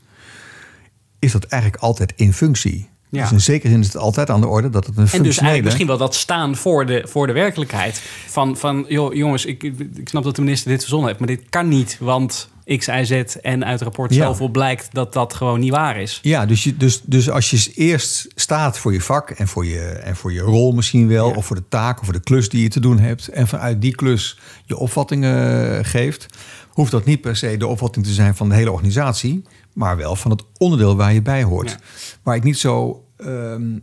is 1.18 1.32
dat 1.32 1.44
eigenlijk 1.44 1.82
altijd 1.82 2.12
in 2.16 2.32
functie. 2.32 2.88
Ja. 3.10 3.22
Dus 3.22 3.32
in 3.32 3.40
zekere 3.40 3.72
zin 3.72 3.80
is 3.80 3.86
het 3.86 3.96
altijd 3.96 4.30
aan 4.30 4.40
de 4.40 4.46
orde 4.46 4.70
dat 4.70 4.86
het 4.86 4.96
een 4.96 5.08
En 5.12 5.22
dus 5.22 5.36
eigenlijk 5.36 5.64
misschien 5.64 5.86
wel 5.86 5.98
dat 5.98 6.14
staan 6.14 6.56
voor 6.56 6.86
de, 6.86 7.04
voor 7.06 7.26
de 7.26 7.32
werkelijkheid. 7.32 8.02
Van, 8.26 8.56
van 8.56 8.84
joh, 8.88 9.14
jongens, 9.14 9.44
ik, 9.44 9.62
ik 9.62 10.08
snap 10.08 10.24
dat 10.24 10.36
de 10.36 10.42
minister 10.42 10.70
dit 10.70 10.80
verzonnen 10.80 11.08
heeft, 11.08 11.20
maar 11.20 11.28
dit 11.28 11.42
kan 11.48 11.68
niet, 11.68 11.96
want 12.00 12.48
X, 12.76 12.86
Y, 12.86 13.04
Z 13.04 13.10
en 13.42 13.64
uit 13.64 13.72
het 13.72 13.82
rapport 13.82 14.14
ja. 14.14 14.24
zoveel 14.24 14.48
blijkt 14.48 14.88
dat 14.92 15.12
dat 15.12 15.34
gewoon 15.34 15.60
niet 15.60 15.70
waar 15.70 16.00
is. 16.00 16.18
Ja, 16.22 16.46
dus, 16.46 16.64
je, 16.64 16.76
dus, 16.76 17.00
dus 17.04 17.30
als 17.30 17.50
je 17.50 17.72
eerst 17.74 18.28
staat 18.34 18.78
voor 18.78 18.92
je 18.92 19.00
vak 19.00 19.30
en 19.30 19.48
voor 19.48 19.66
je, 19.66 19.80
en 19.80 20.16
voor 20.16 20.32
je 20.32 20.40
rol 20.40 20.72
misschien 20.72 21.08
wel, 21.08 21.28
ja. 21.28 21.34
of 21.34 21.46
voor 21.46 21.56
de 21.56 21.68
taak 21.68 21.98
of 21.98 22.04
voor 22.04 22.14
de 22.14 22.20
klus 22.20 22.48
die 22.48 22.62
je 22.62 22.68
te 22.68 22.80
doen 22.80 22.98
hebt, 22.98 23.28
en 23.28 23.48
vanuit 23.48 23.80
die 23.80 23.94
klus 23.94 24.38
je 24.64 24.76
opvattingen 24.76 25.84
geeft, 25.84 26.26
hoeft 26.68 26.90
dat 26.90 27.04
niet 27.04 27.20
per 27.20 27.36
se 27.36 27.56
de 27.56 27.66
opvatting 27.66 28.06
te 28.06 28.12
zijn 28.12 28.36
van 28.36 28.48
de 28.48 28.54
hele 28.54 28.72
organisatie, 28.72 29.42
maar 29.78 29.96
wel 29.96 30.16
van 30.16 30.30
het 30.30 30.44
onderdeel 30.56 30.96
waar 30.96 31.12
je 31.12 31.22
bij 31.22 31.42
hoort. 31.42 31.70
Ja. 31.70 31.78
Waar 32.22 32.36
ik 32.36 32.42
niet 32.42 32.58
zo. 32.58 33.04
Um, 33.18 33.82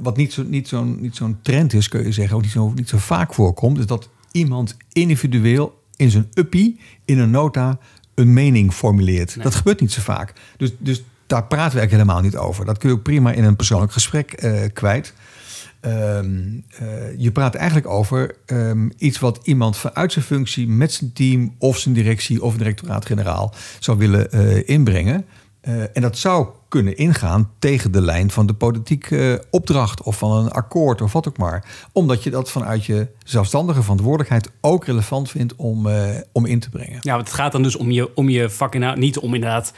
wat 0.00 0.16
niet 0.16 0.32
zo'n 0.32 0.50
niet 0.50 0.68
zo'n 0.68 1.00
niet 1.00 1.16
zo'n 1.16 1.38
trend 1.42 1.72
is, 1.72 1.88
kun 1.88 2.04
je 2.04 2.12
zeggen, 2.12 2.36
ook 2.36 2.42
niet 2.42 2.50
zo, 2.50 2.72
niet 2.74 2.88
zo 2.88 2.98
vaak 2.98 3.34
voorkomt, 3.34 3.78
is 3.78 3.86
dat 3.86 4.08
iemand 4.30 4.76
individueel 4.92 5.82
in 5.96 6.10
zijn 6.10 6.28
uppie 6.34 6.80
in 7.04 7.18
een 7.18 7.30
nota 7.30 7.78
een 8.14 8.32
mening 8.32 8.72
formuleert. 8.72 9.34
Nee. 9.36 9.44
Dat 9.44 9.54
gebeurt 9.54 9.80
niet 9.80 9.92
zo 9.92 10.00
vaak. 10.00 10.32
Dus, 10.56 10.72
dus 10.78 11.04
daar 11.26 11.44
praten 11.44 11.72
we 11.72 11.78
eigenlijk 11.78 11.90
helemaal 11.90 12.22
niet 12.22 12.36
over. 12.36 12.64
Dat 12.64 12.78
kun 12.78 12.88
je 12.88 12.94
ook 12.94 13.02
prima 13.02 13.32
in 13.32 13.44
een 13.44 13.56
persoonlijk 13.56 13.92
gesprek 13.92 14.42
uh, 14.42 14.60
kwijt. 14.72 15.14
Um, 15.80 16.64
uh, 16.82 16.88
je 17.16 17.30
praat 17.30 17.54
eigenlijk 17.54 17.88
over 17.88 18.34
um, 18.46 18.92
iets 18.98 19.18
wat 19.18 19.40
iemand 19.42 19.76
vanuit 19.76 20.12
zijn 20.12 20.24
functie 20.24 20.68
met 20.68 20.92
zijn 20.92 21.12
team 21.12 21.54
of 21.58 21.78
zijn 21.78 21.94
directie 21.94 22.42
of 22.42 22.56
directoraat-generaal 22.56 23.54
zou 23.78 23.98
willen 23.98 24.28
uh, 24.30 24.68
inbrengen. 24.68 25.24
En 25.92 26.02
dat 26.02 26.18
zou 26.18 26.48
kunnen 26.68 26.96
ingaan 26.96 27.50
tegen 27.58 27.92
de 27.92 28.00
lijn 28.00 28.30
van 28.30 28.46
de 28.46 28.54
politieke 28.54 29.44
opdracht 29.50 30.02
of 30.02 30.18
van 30.18 30.36
een 30.36 30.50
akkoord 30.50 31.00
of 31.00 31.12
wat 31.12 31.28
ook 31.28 31.36
maar. 31.36 31.64
Omdat 31.92 32.22
je 32.22 32.30
dat 32.30 32.50
vanuit 32.50 32.84
je 32.84 33.08
zelfstandige 33.24 33.82
verantwoordelijkheid 33.82 34.50
ook 34.60 34.84
relevant 34.84 35.30
vindt 35.30 35.56
om, 35.56 35.86
uh, 35.86 36.08
om 36.32 36.46
in 36.46 36.60
te 36.60 36.70
brengen. 36.70 36.98
Ja, 37.00 37.14
want 37.14 37.26
het 37.26 37.36
gaat 37.36 37.52
dan 37.52 37.62
dus 37.62 37.76
om 37.76 37.90
je, 37.90 38.16
om 38.16 38.28
je 38.28 38.50
vak 38.50 38.74
inhoud, 38.74 38.96
niet 38.96 39.18
om 39.18 39.34
inderdaad. 39.34 39.72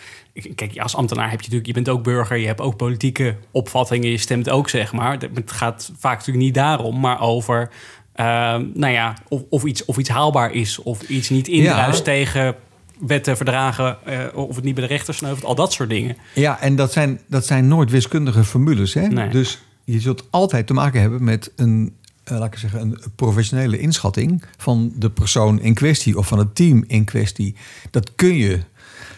Kijk, 0.55 0.79
als 0.79 0.96
ambtenaar 0.96 1.31
heb 1.31 1.40
je 1.40 1.44
natuurlijk, 1.44 1.66
je 1.66 1.72
bent 1.72 1.88
ook 1.88 2.03
burger, 2.03 2.37
je 2.37 2.46
hebt 2.46 2.61
ook 2.61 2.77
politieke 2.77 3.37
opvattingen, 3.51 4.11
je 4.11 4.18
stemt 4.18 4.51
ook, 4.51 4.68
zeg 4.68 4.92
maar. 4.92 5.18
Het 5.35 5.53
gaat 5.53 5.90
vaak 5.99 6.18
natuurlijk 6.18 6.44
niet 6.44 6.55
daarom, 6.55 7.01
maar 7.01 7.20
over. 7.20 7.70
Uh, 8.16 8.27
nou 8.75 8.92
ja, 8.92 9.14
of, 9.29 9.42
of, 9.49 9.64
iets, 9.64 9.85
of 9.85 9.96
iets 9.96 10.09
haalbaar 10.09 10.53
is, 10.53 10.79
of 10.79 11.03
iets 11.03 11.29
niet 11.29 11.49
indruist 11.49 11.99
ja. 11.99 12.05
tegen 12.05 12.57
wetten, 12.98 13.37
verdragen, 13.37 13.98
uh, 14.09 14.24
of 14.35 14.54
het 14.54 14.64
niet 14.64 14.74
bij 14.74 14.87
de 14.87 14.94
rechter 14.94 15.14
sneuvelt, 15.14 15.44
al 15.44 15.54
dat 15.54 15.72
soort 15.72 15.88
dingen. 15.88 16.16
Ja, 16.35 16.61
en 16.61 16.76
dat 16.76 16.92
zijn, 16.92 17.20
dat 17.26 17.46
zijn 17.46 17.68
nooit 17.68 17.90
wiskundige 17.90 18.44
formules. 18.44 18.94
Hè? 18.94 19.06
Nee. 19.06 19.28
Dus 19.28 19.62
je 19.85 20.00
zult 20.00 20.24
altijd 20.30 20.66
te 20.66 20.72
maken 20.72 21.00
hebben 21.00 21.24
met 21.24 21.52
een, 21.56 21.94
uh, 22.32 22.38
laat 22.38 22.52
ik 22.52 22.59
zeggen, 22.59 22.80
een 22.80 22.98
professionele 23.16 23.78
inschatting 23.78 24.42
van 24.56 24.92
de 24.96 25.11
persoon 25.11 25.61
in 25.61 25.74
kwestie 25.74 26.18
of 26.18 26.26
van 26.26 26.38
het 26.38 26.54
team 26.54 26.85
in 26.87 27.04
kwestie. 27.04 27.54
Dat 27.90 28.14
kun 28.14 28.35
je 28.35 28.61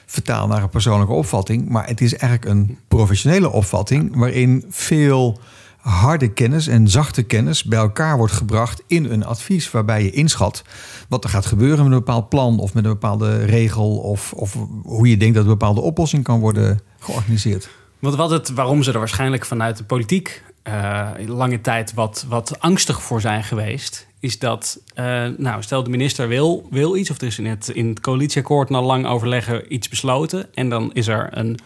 vertalen 0.07 0.49
naar 0.49 0.63
een 0.63 0.69
persoonlijke 0.69 1.13
opvatting, 1.13 1.69
maar 1.69 1.87
het 1.87 2.01
is 2.01 2.17
eigenlijk 2.17 2.53
een 2.53 2.79
professionele 2.89 3.51
opvatting 3.51 4.17
waarin 4.17 4.65
veel 4.69 5.41
harde 5.79 6.29
kennis 6.33 6.67
en 6.67 6.89
zachte 6.89 7.23
kennis 7.23 7.65
bij 7.65 7.79
elkaar 7.79 8.17
wordt 8.17 8.33
gebracht 8.33 8.83
in 8.87 9.05
een 9.05 9.25
advies 9.25 9.71
waarbij 9.71 10.03
je 10.03 10.11
inschat 10.11 10.63
wat 11.09 11.25
er 11.25 11.31
gaat 11.31 11.47
gebeuren 11.47 11.85
met 11.85 11.93
een 11.93 11.99
bepaald 11.99 12.29
plan 12.29 12.59
of 12.59 12.75
met 12.75 12.85
een 12.85 12.91
bepaalde 12.91 13.45
regel 13.45 13.97
of, 13.97 14.33
of 14.33 14.57
hoe 14.83 15.09
je 15.09 15.17
denkt 15.17 15.35
dat 15.35 15.45
een 15.45 15.51
bepaalde 15.51 15.81
oplossing 15.81 16.25
kan 16.25 16.41
worden 16.41 16.81
georganiseerd. 16.99 17.69
Want 17.99 18.15
wat 18.15 18.31
het, 18.31 18.49
waarom 18.49 18.83
ze 18.83 18.93
er 18.93 18.99
waarschijnlijk 18.99 19.45
vanuit 19.45 19.77
de 19.77 19.85
politiek 19.85 20.43
uh, 20.69 21.09
lange 21.27 21.61
tijd 21.61 21.95
wat, 21.95 22.27
wat 22.29 22.61
angstig 22.61 23.03
voor 23.03 23.21
zijn 23.21 23.45
geweest, 23.45 24.07
is 24.21 24.39
dat, 24.39 24.81
uh, 24.95 25.05
nou, 25.37 25.63
stel 25.63 25.83
de 25.83 25.91
minister 25.91 26.29
wil, 26.29 26.67
wil 26.71 26.97
iets, 26.97 27.11
of 27.11 27.21
er 27.21 27.27
is 27.27 27.39
in 27.39 27.47
het, 27.47 27.69
in 27.69 27.89
het 27.89 28.01
coalitieakkoord 28.01 28.71
na 28.71 28.83
lang 28.83 29.07
overleggen 29.07 29.75
iets 29.75 29.89
besloten, 29.89 30.55
en 30.55 30.69
dan 30.69 30.93
is 30.93 31.07
er 31.07 31.29
een 31.31 31.59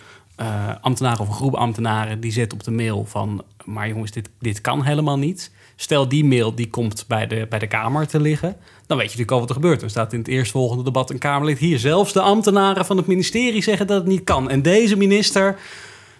uh, 0.43 0.75
ambtenaar 0.81 1.21
of 1.21 1.29
een 1.29 1.35
groep 1.35 1.55
ambtenaren 1.55 2.21
die 2.21 2.33
zet 2.33 2.53
op 2.53 2.65
de 2.65 2.71
mail 2.71 3.05
van, 3.09 3.45
maar 3.65 3.89
jongens, 3.89 4.11
dit, 4.11 4.29
dit 4.39 4.61
kan 4.61 4.85
helemaal 4.85 5.19
niet. 5.19 5.51
Stel 5.77 6.09
die 6.09 6.25
mail 6.25 6.55
die 6.55 6.71
komt 6.71 7.05
bij 7.09 7.27
de, 7.27 7.47
bij 7.49 7.59
de 7.59 7.67
Kamer 7.67 8.07
te 8.07 8.21
liggen. 8.21 8.57
Dan 8.87 8.97
weet 8.97 9.13
je 9.13 9.19
natuurlijk 9.19 9.31
al 9.31 9.39
wat 9.39 9.49
er 9.49 9.55
gebeurt. 9.55 9.81
Dan 9.81 9.91
staat 9.91 10.13
in 10.13 10.19
het 10.19 10.29
eerstvolgende 10.29 10.85
debat 10.85 11.11
een 11.11 11.19
Kamerlid 11.19 11.59
hier. 11.59 11.79
Zelfs 11.79 12.13
de 12.13 12.21
ambtenaren 12.21 12.85
van 12.87 12.97
het 12.97 13.07
ministerie 13.07 13.63
zeggen 13.63 13.87
dat 13.87 13.99
het 13.99 14.07
niet 14.07 14.25
kan. 14.25 14.51
En 14.51 14.63
deze 14.63 14.97
minister 14.97 15.57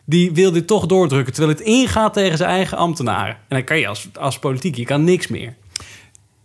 die 0.05 0.33
wil 0.33 0.53
dit 0.53 0.67
toch 0.67 0.87
doordrukken. 0.87 1.33
Terwijl 1.33 1.57
het 1.57 1.67
ingaat 1.67 2.13
tegen 2.13 2.37
zijn 2.37 2.51
eigen 2.51 2.77
ambtenaren. 2.79 3.35
En 3.35 3.57
dan 3.57 3.65
kan 3.65 3.79
je 3.79 3.87
als, 3.87 4.09
als 4.21 4.39
politiek, 4.39 4.77
je 4.77 4.85
kan 4.85 5.05
niks 5.05 5.27
meer. 5.29 5.55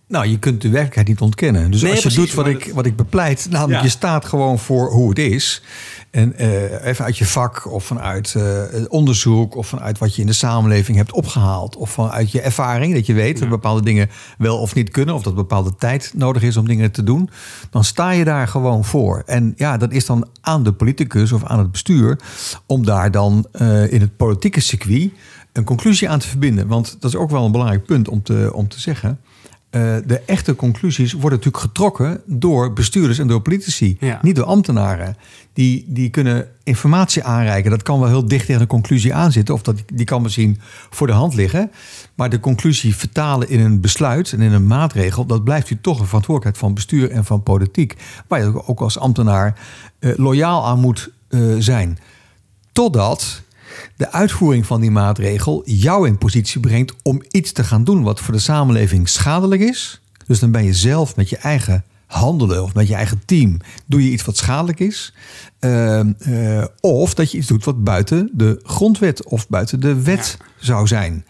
Nou, 0.07 0.27
je 0.27 0.39
kunt 0.39 0.61
de 0.61 0.69
werkelijkheid 0.69 1.07
niet 1.07 1.19
ontkennen. 1.21 1.71
Dus 1.71 1.81
Nee, 1.81 1.91
als 1.91 2.01
je 2.03 2.09
precies, 2.09 2.25
doet 2.25 2.43
wat 2.43 2.47
ik, 2.47 2.71
wat 2.73 2.85
ik 2.85 2.95
bepleit, 2.95 3.47
namelijk 3.49 3.77
Ja. 3.77 3.83
je 3.83 3.89
staat 3.89 4.25
gewoon 4.25 4.59
voor 4.59 4.91
hoe 4.91 5.09
het 5.09 5.19
is. 5.19 5.61
En 6.11 6.37
eh, 6.37 6.85
even 6.85 7.05
uit 7.05 7.17
je 7.17 7.25
vak 7.25 7.71
of 7.71 7.85
vanuit 7.85 8.35
eh, 8.35 8.63
onderzoek 8.87 9.55
of 9.55 9.67
vanuit 9.67 9.97
wat 9.97 10.15
je 10.15 10.21
in 10.21 10.27
de 10.27 10.33
samenleving 10.33 10.97
hebt 10.97 11.11
opgehaald. 11.11 11.75
Of 11.75 11.89
vanuit 11.89 12.31
je 12.31 12.41
ervaring, 12.41 12.93
dat 12.93 13.05
je 13.05 13.13
weet 13.13 13.39
dat 13.39 13.49
bepaalde 13.49 13.81
dingen 13.83 14.09
wel 14.37 14.57
of 14.57 14.75
niet 14.75 14.89
kunnen. 14.89 15.15
Of 15.15 15.23
dat 15.23 15.35
bepaalde 15.35 15.75
tijd 15.75 16.11
nodig 16.15 16.41
is 16.43 16.57
om 16.57 16.67
dingen 16.67 16.91
te 16.91 17.03
doen. 17.03 17.29
Dan 17.69 17.83
sta 17.83 18.11
je 18.11 18.23
daar 18.23 18.47
gewoon 18.47 18.85
voor. 18.85 19.23
En 19.25 19.53
ja, 19.55 19.77
dat 19.77 19.91
is 19.91 20.05
dan 20.05 20.27
aan 20.41 20.63
de 20.63 20.71
politicus 20.73 21.31
of 21.31 21.43
aan 21.43 21.59
het 21.59 21.71
bestuur 21.71 22.19
om 22.65 22.85
daar 22.85 23.11
dan 23.11 23.47
eh, 23.51 23.91
in 23.91 24.01
het 24.01 24.17
politieke 24.17 24.59
circuit 24.59 25.11
een 25.53 25.63
conclusie 25.63 26.09
aan 26.09 26.19
te 26.19 26.27
verbinden. 26.27 26.67
Want 26.67 26.97
dat 26.99 27.11
is 27.13 27.17
ook 27.17 27.29
wel 27.29 27.45
een 27.45 27.51
belangrijk 27.51 27.85
punt 27.85 28.07
om 28.07 28.23
te, 28.23 28.49
om 28.53 28.67
te 28.67 28.79
zeggen. 28.79 29.19
De 30.05 30.21
echte 30.25 30.55
conclusies 30.55 31.11
worden 31.11 31.31
natuurlijk 31.39 31.63
getrokken 31.63 32.21
door 32.25 32.73
bestuurders 32.73 33.19
en 33.19 33.27
door 33.27 33.41
politici, 33.41 33.97
Ja. 33.99 34.19
niet 34.21 34.35
door 34.35 34.45
ambtenaren. 34.45 35.17
Die, 35.57 35.85
die 35.87 36.09
kunnen 36.09 36.47
informatie 36.63 37.23
aanreiken. 37.23 37.71
Dat 37.71 37.83
kan 37.83 37.99
wel 37.99 38.07
heel 38.07 38.27
dicht 38.27 38.45
tegen 38.45 38.61
de 38.61 38.67
conclusie 38.67 39.13
aanzitten, 39.13 39.53
of 39.53 39.61
dat, 39.61 39.75
die 39.93 40.05
kan 40.05 40.21
misschien 40.21 40.59
voor 40.89 41.07
de 41.07 41.13
hand 41.13 41.33
liggen. 41.33 41.71
Maar 42.15 42.29
de 42.29 42.39
conclusie 42.39 42.95
vertalen 42.95 43.49
in 43.49 43.59
een 43.59 43.81
besluit 43.81 44.31
en 44.31 44.41
in 44.41 44.51
een 44.51 44.67
maatregel, 44.67 45.25
dat 45.25 45.43
blijft 45.43 45.69
u 45.69 45.77
toch 45.81 45.99
een 45.99 46.05
verantwoordelijkheid 46.05 46.65
van 46.65 46.73
bestuur 46.73 47.11
en 47.11 47.25
van 47.25 47.43
politiek, 47.43 47.95
waar 48.27 48.39
je 48.39 48.67
ook 48.67 48.79
als 48.79 48.99
ambtenaar 48.99 49.59
eh, 49.99 50.11
loyaal 50.17 50.65
aan 50.65 50.79
moet 50.79 51.09
eh, 51.29 51.39
zijn. 51.59 51.97
Totdat 52.71 53.41
de 53.95 54.11
uitvoering 54.11 54.65
van 54.65 54.81
die 54.81 54.91
maatregel 54.91 55.61
jou 55.65 56.07
in 56.07 56.17
positie 56.17 56.59
brengt 56.59 56.93
om 57.03 57.21
iets 57.31 57.51
te 57.51 57.63
gaan 57.63 57.83
doen 57.83 58.03
wat 58.03 58.19
voor 58.19 58.33
de 58.33 58.39
samenleving 58.39 59.09
schadelijk 59.09 59.61
is. 59.61 60.01
Dus 60.27 60.39
dan 60.39 60.51
ben 60.51 60.63
je 60.63 60.73
zelf 60.73 61.15
met 61.15 61.29
je 61.29 61.37
eigen 61.37 61.83
handelen 62.07 62.63
of 62.63 62.73
met 62.73 62.87
je 62.87 62.95
eigen 62.95 63.21
team 63.25 63.57
doe 63.85 64.03
je 64.03 64.11
iets 64.11 64.25
wat 64.25 64.37
schadelijk 64.37 64.79
is. 64.79 65.13
Ehm, 65.59 66.11
eh, 66.19 66.65
of 66.81 67.13
dat 67.13 67.31
je 67.31 67.37
iets 67.37 67.47
doet 67.47 67.65
wat 67.65 67.83
buiten 67.83 68.29
de 68.33 68.59
grondwet 68.63 69.25
of 69.25 69.47
buiten 69.47 69.79
de 69.79 70.01
wet 70.01 70.37
zou 70.59 70.87
zijn. 70.87 71.25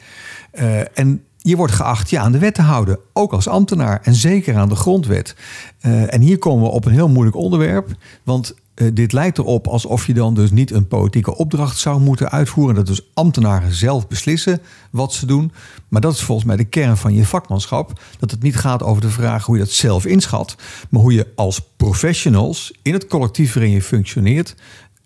Eh, 0.51 0.97
en 0.97 1.23
je 1.37 1.55
wordt 1.55 1.73
geacht 1.73 2.09
je 2.09 2.19
aan 2.19 2.31
de 2.31 2.39
wet 2.39 2.53
te 2.53 2.61
houden, 2.61 2.99
ook 3.13 3.33
als 3.33 3.47
ambtenaar 3.47 3.99
en 4.03 4.15
zeker 4.15 4.55
aan 4.55 4.69
de 4.69 4.75
grondwet. 4.75 5.35
Eh, 5.79 6.13
en 6.13 6.21
hier 6.21 6.37
komen 6.37 6.63
we 6.63 6.71
op 6.71 6.85
een 6.85 6.91
heel 6.91 7.09
moeilijk 7.09 7.35
onderwerp, 7.35 7.89
want 8.23 8.55
eh, 8.77 8.87
dit 8.93 9.11
lijkt 9.11 9.37
erop 9.37 9.67
alsof 9.67 10.07
je 10.07 10.13
dan 10.13 10.33
dus 10.33 10.51
niet 10.51 10.71
een 10.71 10.87
politieke 10.87 11.35
opdracht 11.35 11.77
zou 11.77 11.99
moeten 11.99 12.31
uitvoeren. 12.31 12.75
Dat 12.75 12.87
dus 12.87 13.09
ambtenaren 13.13 13.73
zelf 13.73 14.07
beslissen 14.07 14.61
wat 14.91 15.13
ze 15.13 15.25
doen. 15.25 15.51
Maar 15.87 16.01
dat 16.01 16.13
is 16.13 16.21
volgens 16.21 16.47
mij 16.47 16.55
de 16.55 16.63
kern 16.63 16.97
van 16.97 17.13
je 17.13 17.25
vakmanschap. 17.25 17.99
Dat 18.19 18.31
het 18.31 18.41
niet 18.41 18.55
gaat 18.55 18.83
over 18.83 19.01
de 19.01 19.09
vraag 19.09 19.45
hoe 19.45 19.57
je 19.57 19.63
dat 19.63 19.71
zelf 19.71 20.05
inschat, 20.05 20.55
maar 20.89 21.01
hoe 21.01 21.13
je 21.13 21.27
als 21.35 21.61
professionals 21.77 22.73
in 22.81 22.93
het 22.93 23.07
collectief 23.07 23.53
waarin 23.53 23.71
je 23.71 23.81
functioneert 23.81 24.55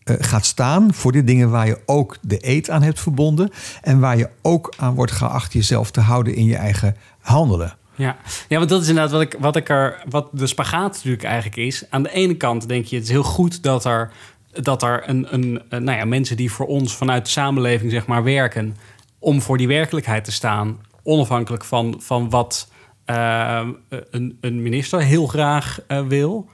eh, 0.03 0.15
gaat 0.19 0.45
staan 0.45 0.93
voor 0.93 1.12
die 1.12 1.23
dingen 1.23 1.49
waar 1.49 1.67
je 1.67 1.79
ook 1.86 2.17
de 2.21 2.47
eet 2.47 2.69
aan 2.69 2.84
hebt 2.84 2.99
verbonden. 2.99 3.49
En 3.81 3.99
waar 3.99 4.17
je 4.17 4.29
ook 4.41 4.73
aan 4.77 4.95
wordt 4.95 5.12
geacht 5.12 5.53
jezelf 5.53 5.91
te 5.91 6.01
houden 6.01 6.36
in 6.36 6.45
je 6.45 6.55
eigen 6.55 6.95
handelen. 7.19 7.75
Ja. 7.95 8.17
ja, 8.47 8.58
want 8.58 8.69
dat 8.69 8.82
is 8.82 8.88
inderdaad 8.88 9.12
wat 9.12 9.21
ik, 9.21 9.36
wat 9.39 9.56
ik 9.56 9.69
er, 9.69 10.04
wat 10.10 10.27
de 10.32 10.47
spagaat 10.47 10.93
natuurlijk 10.93 11.23
eigenlijk 11.23 11.56
is. 11.56 11.84
Aan 11.89 12.04
de 12.04 12.12
ene 12.12 12.36
kant 12.36 12.67
denk 12.67 12.86
je, 12.86 12.95
het 12.95 13.06
is 13.06 13.12
heel 13.12 13.23
goed 13.23 13.63
dat 13.63 13.86
er, 13.86 14.12
dat 14.51 14.84
er 14.84 15.10
een, 15.10 15.34
een, 15.34 15.62
nou 15.69 15.97
ja, 15.97 16.06
mensen 16.06 16.38
die 16.38 16.51
voor 16.51 16.67
ons 16.67 16.95
vanuit 16.95 17.25
de 17.25 17.32
samenleving 17.32 17.91
zeg 17.91 18.06
maar 18.06 18.23
werken, 18.23 18.75
om 19.19 19.41
voor 19.41 19.58
die 19.58 19.67
werkelijkheid 19.67 20.23
te 20.23 20.32
staan, 20.32 20.80
onafhankelijk 21.04 21.63
van, 21.63 21.95
van 21.99 22.30
wat 22.30 22.69
eh, 23.06 23.67
een, 24.10 24.38
een 24.41 24.62
minister 24.62 25.01
heel 25.01 25.27
graag 25.27 25.80
eh, 25.88 26.08
wil. 26.08 26.49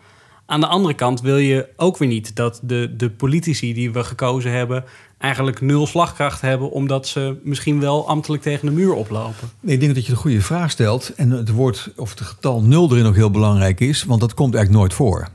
Aan 0.49 0.59
de 0.59 0.67
andere 0.67 0.93
kant 0.93 1.21
wil 1.21 1.37
je 1.37 1.67
ook 1.75 1.97
weer 1.97 2.07
niet 2.07 2.35
dat 2.35 2.59
de, 2.63 2.93
de 2.97 3.09
politici 3.09 3.73
die 3.73 3.91
we 3.91 4.03
gekozen 4.03 4.51
hebben 4.51 4.83
eigenlijk 5.17 5.61
nul 5.61 5.87
slagkracht 5.87 6.41
hebben, 6.41 6.71
omdat 6.71 7.07
ze 7.07 7.37
misschien 7.43 7.79
wel 7.79 8.07
ambtelijk 8.07 8.43
tegen 8.43 8.65
de 8.65 8.71
muur 8.71 8.93
oplopen. 8.93 9.49
Nee, 9.59 9.73
ik 9.73 9.79
denk 9.79 9.95
dat 9.95 10.05
je 10.05 10.11
de 10.11 10.17
goede 10.17 10.41
vraag 10.41 10.71
stelt. 10.71 11.13
En 11.15 11.29
het 11.29 11.49
woord 11.49 11.91
of 11.95 12.09
het 12.09 12.21
getal 12.21 12.61
nul 12.63 12.91
erin 12.91 13.05
ook 13.05 13.15
heel 13.15 13.31
belangrijk 13.31 13.79
is. 13.79 14.03
Want 14.03 14.21
dat 14.21 14.33
komt 14.33 14.55
eigenlijk 14.55 14.83
nooit 14.83 14.93
voor. 14.93 15.27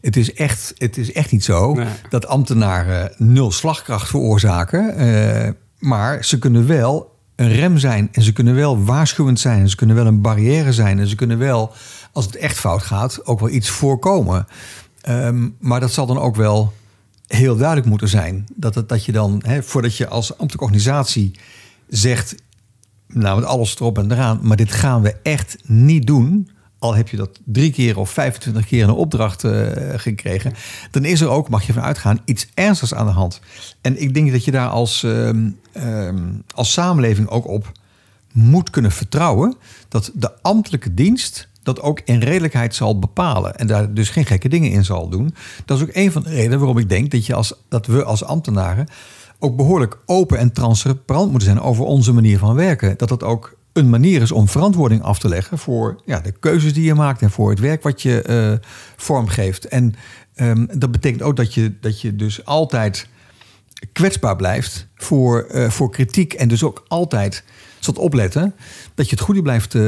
Het 0.00 0.16
is 0.16 0.32
echt, 0.32 0.72
het 0.78 0.96
is 0.96 1.12
echt 1.12 1.32
niet 1.32 1.44
zo 1.44 1.74
Nee. 1.74 1.86
dat 2.08 2.26
ambtenaren 2.26 3.14
nul 3.16 3.50
slagkracht 3.50 4.08
veroorzaken. 4.08 4.96
Eh, 4.96 5.50
maar 5.78 6.24
ze 6.24 6.38
kunnen 6.38 6.66
wel 6.66 7.13
een 7.36 7.52
rem 7.52 7.78
zijn. 7.78 8.08
En 8.12 8.22
ze 8.22 8.32
kunnen 8.32 8.54
wel 8.54 8.84
waarschuwend 8.84 9.40
zijn. 9.40 9.68
Ze 9.68 9.76
kunnen 9.76 9.96
wel 9.96 10.06
een 10.06 10.20
barrière 10.20 10.72
zijn. 10.72 10.98
En 10.98 11.06
ze 11.06 11.14
kunnen 11.14 11.38
wel, 11.38 11.72
als 12.12 12.24
het 12.24 12.36
echt 12.36 12.58
fout 12.58 12.82
gaat, 12.82 13.26
ook 13.26 13.40
wel 13.40 13.48
iets 13.48 13.68
voorkomen. 13.68 14.46
Ehm, 15.00 15.48
maar 15.58 15.80
dat 15.80 15.92
zal 15.92 16.06
dan 16.06 16.18
ook 16.18 16.36
wel 16.36 16.72
heel 17.26 17.56
duidelijk 17.56 17.88
moeten 17.88 18.08
zijn. 18.08 18.46
Dat, 18.54 18.74
het, 18.74 18.88
dat 18.88 19.04
je 19.04 19.12
dan, 19.12 19.42
voordat 19.60 19.96
je 19.96 20.08
als 20.08 20.30
ambtelijke 20.30 20.64
organisatie 20.64 21.30
zegt... 21.88 22.34
nou, 23.08 23.40
met 23.40 23.48
alles 23.48 23.76
erop 23.76 23.98
en 23.98 24.12
eraan... 24.12 24.38
maar 24.42 24.56
dit 24.56 24.72
gaan 24.72 25.02
we 25.02 25.16
echt 25.22 25.56
niet 25.64 26.06
doen... 26.06 26.48
al 26.84 26.94
heb 26.94 27.08
je 27.08 27.16
dat 27.16 27.40
drie 27.44 27.72
keer 27.72 27.98
of 27.98 28.10
25 28.10 28.66
keer 28.66 28.84
een 28.84 28.90
opdracht 28.90 29.44
eh, 29.44 29.70
gekregen... 29.96 30.52
dan 30.90 31.04
is 31.04 31.20
er 31.20 31.28
ook, 31.28 31.48
mag 31.48 31.66
je 31.66 31.72
van 31.72 31.82
uitgaan, 31.82 32.20
iets 32.24 32.48
ernstigs 32.54 32.94
aan 32.94 33.06
de 33.06 33.12
hand. 33.12 33.40
En 33.80 34.00
ik 34.02 34.14
denk 34.14 34.32
dat 34.32 34.44
je 34.44 34.50
daar 34.50 34.68
als, 34.68 35.02
ehm, 35.02 35.50
ehm, 35.72 36.32
als 36.54 36.72
samenleving 36.72 37.28
ook 37.28 37.48
op 37.48 37.72
moet 38.32 38.70
kunnen 38.70 38.92
vertrouwen... 38.92 39.54
dat 39.88 40.10
de 40.14 40.42
ambtelijke 40.42 40.94
dienst 40.94 41.48
dat 41.62 41.80
ook 41.80 42.00
in 42.04 42.18
redelijkheid 42.18 42.74
zal 42.74 42.98
bepalen. 42.98 43.56
En 43.56 43.66
daar 43.66 43.94
dus 43.94 44.08
geen 44.08 44.26
gekke 44.26 44.48
dingen 44.48 44.70
in 44.70 44.84
zal 44.84 45.08
doen. 45.08 45.34
Dat 45.64 45.76
is 45.76 45.82
ook 45.82 45.94
een 45.94 46.12
van 46.12 46.22
de 46.22 46.30
redenen 46.30 46.58
waarom 46.58 46.78
ik 46.78 46.88
denk 46.88 47.10
dat, 47.10 47.26
je 47.26 47.34
als, 47.34 47.54
dat 47.68 47.86
we 47.86 48.04
als 48.04 48.24
ambtenaren 48.24 48.86
ook 49.38 49.56
behoorlijk 49.56 49.98
open 50.06 50.38
en 50.38 50.52
transparant 50.52 51.30
moeten 51.30 51.48
zijn 51.48 51.60
over 51.60 51.84
onze 51.84 52.12
manier 52.12 52.38
van 52.38 52.54
werken. 52.54 52.94
Dat 52.96 53.08
dat 53.08 53.22
ook 53.22 53.53
een 53.74 53.90
manier 53.90 54.22
is 54.22 54.32
om 54.32 54.48
verantwoording 54.48 55.02
af 55.02 55.18
te 55.18 55.28
leggen 55.28 55.58
voor 55.58 56.00
ja, 56.04 56.20
de 56.20 56.32
keuzes 56.32 56.72
die 56.72 56.84
je 56.84 56.94
maakt 56.94 57.22
en 57.22 57.30
voor 57.30 57.50
het 57.50 57.58
werk 57.58 57.82
wat 57.82 58.02
je 58.02 58.22
eh, 58.22 58.68
vormgeeft. 58.96 59.64
En 59.64 59.94
ehm, 60.34 60.66
dat 60.72 60.92
betekent 60.92 61.22
ook 61.22 61.36
dat 61.36 61.54
je, 61.54 61.72
dat 61.80 62.00
je 62.00 62.16
dus 62.16 62.44
altijd 62.44 63.06
kwetsbaar 63.92 64.36
blijft 64.36 64.86
voor, 64.94 65.40
eh, 65.42 65.70
voor 65.70 65.90
kritiek. 65.90 66.32
En 66.32 66.48
dus 66.48 66.62
ook 66.62 66.84
altijd 66.88 67.44
zult 67.78 67.98
opletten 67.98 68.54
dat 68.94 69.08
je 69.08 69.16
het 69.16 69.24
goede 69.24 69.42
blijft 69.42 69.74
eh, 69.74 69.82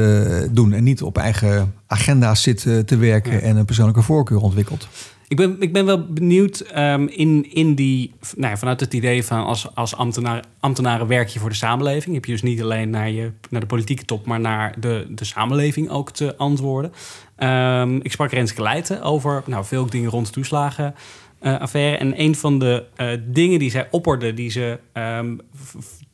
doen. 0.51 0.73
En 0.73 0.83
niet 0.83 1.01
op 1.01 1.17
eigen 1.17 1.73
agenda's 1.87 2.41
zit 2.41 2.61
te 2.85 2.97
werken 2.97 3.33
Ja. 3.33 3.39
en 3.39 3.57
een 3.57 3.65
persoonlijke 3.65 4.01
voorkeur 4.01 4.39
ontwikkelt. 4.39 4.87
Ik 5.27 5.37
ben, 5.37 5.55
ik 5.59 5.73
ben 5.73 5.85
wel 5.85 6.05
benieuwd 6.05 6.59
ehm, 6.59 7.07
in, 7.07 7.51
in 7.53 7.75
die, 7.75 8.13
nou 8.35 8.57
vanuit 8.57 8.79
het 8.79 8.93
idee 8.93 9.23
van 9.25 9.45
als, 9.45 9.75
als 9.75 9.95
ambtenaar, 9.95 10.43
ambtenaren 10.59 11.07
werk 11.07 11.27
je 11.27 11.39
voor 11.39 11.49
de 11.49 11.55
samenleving. 11.55 12.15
Heb 12.15 12.25
je 12.25 12.31
dus 12.31 12.41
niet 12.41 12.61
alleen 12.61 12.89
naar, 12.89 13.09
je, 13.09 13.31
naar 13.49 13.61
de 13.61 13.67
politieke 13.67 14.05
top, 14.05 14.25
maar 14.25 14.39
naar 14.39 14.79
de, 14.79 15.05
de 15.09 15.25
samenleving 15.25 15.89
ook 15.89 16.11
te 16.11 16.37
antwoorden. 16.37 16.93
Ehm, 17.35 17.95
ik 17.95 18.11
sprak 18.11 18.31
Renske 18.31 18.61
Leijten 18.61 19.01
over 19.01 19.43
nou, 19.45 19.65
veel 19.65 19.85
dingen 19.85 20.09
rond 20.09 20.25
de 20.25 20.31
toeslagenaffaire. 20.31 21.97
en 21.97 22.21
een 22.21 22.35
van 22.35 22.59
de 22.59 22.85
eh, 22.95 23.07
dingen 23.25 23.59
die 23.59 23.71
zij 23.71 23.87
opperde, 23.91 24.33
die 24.33 24.49
ze, 24.49 24.79
ehm, 24.93 25.35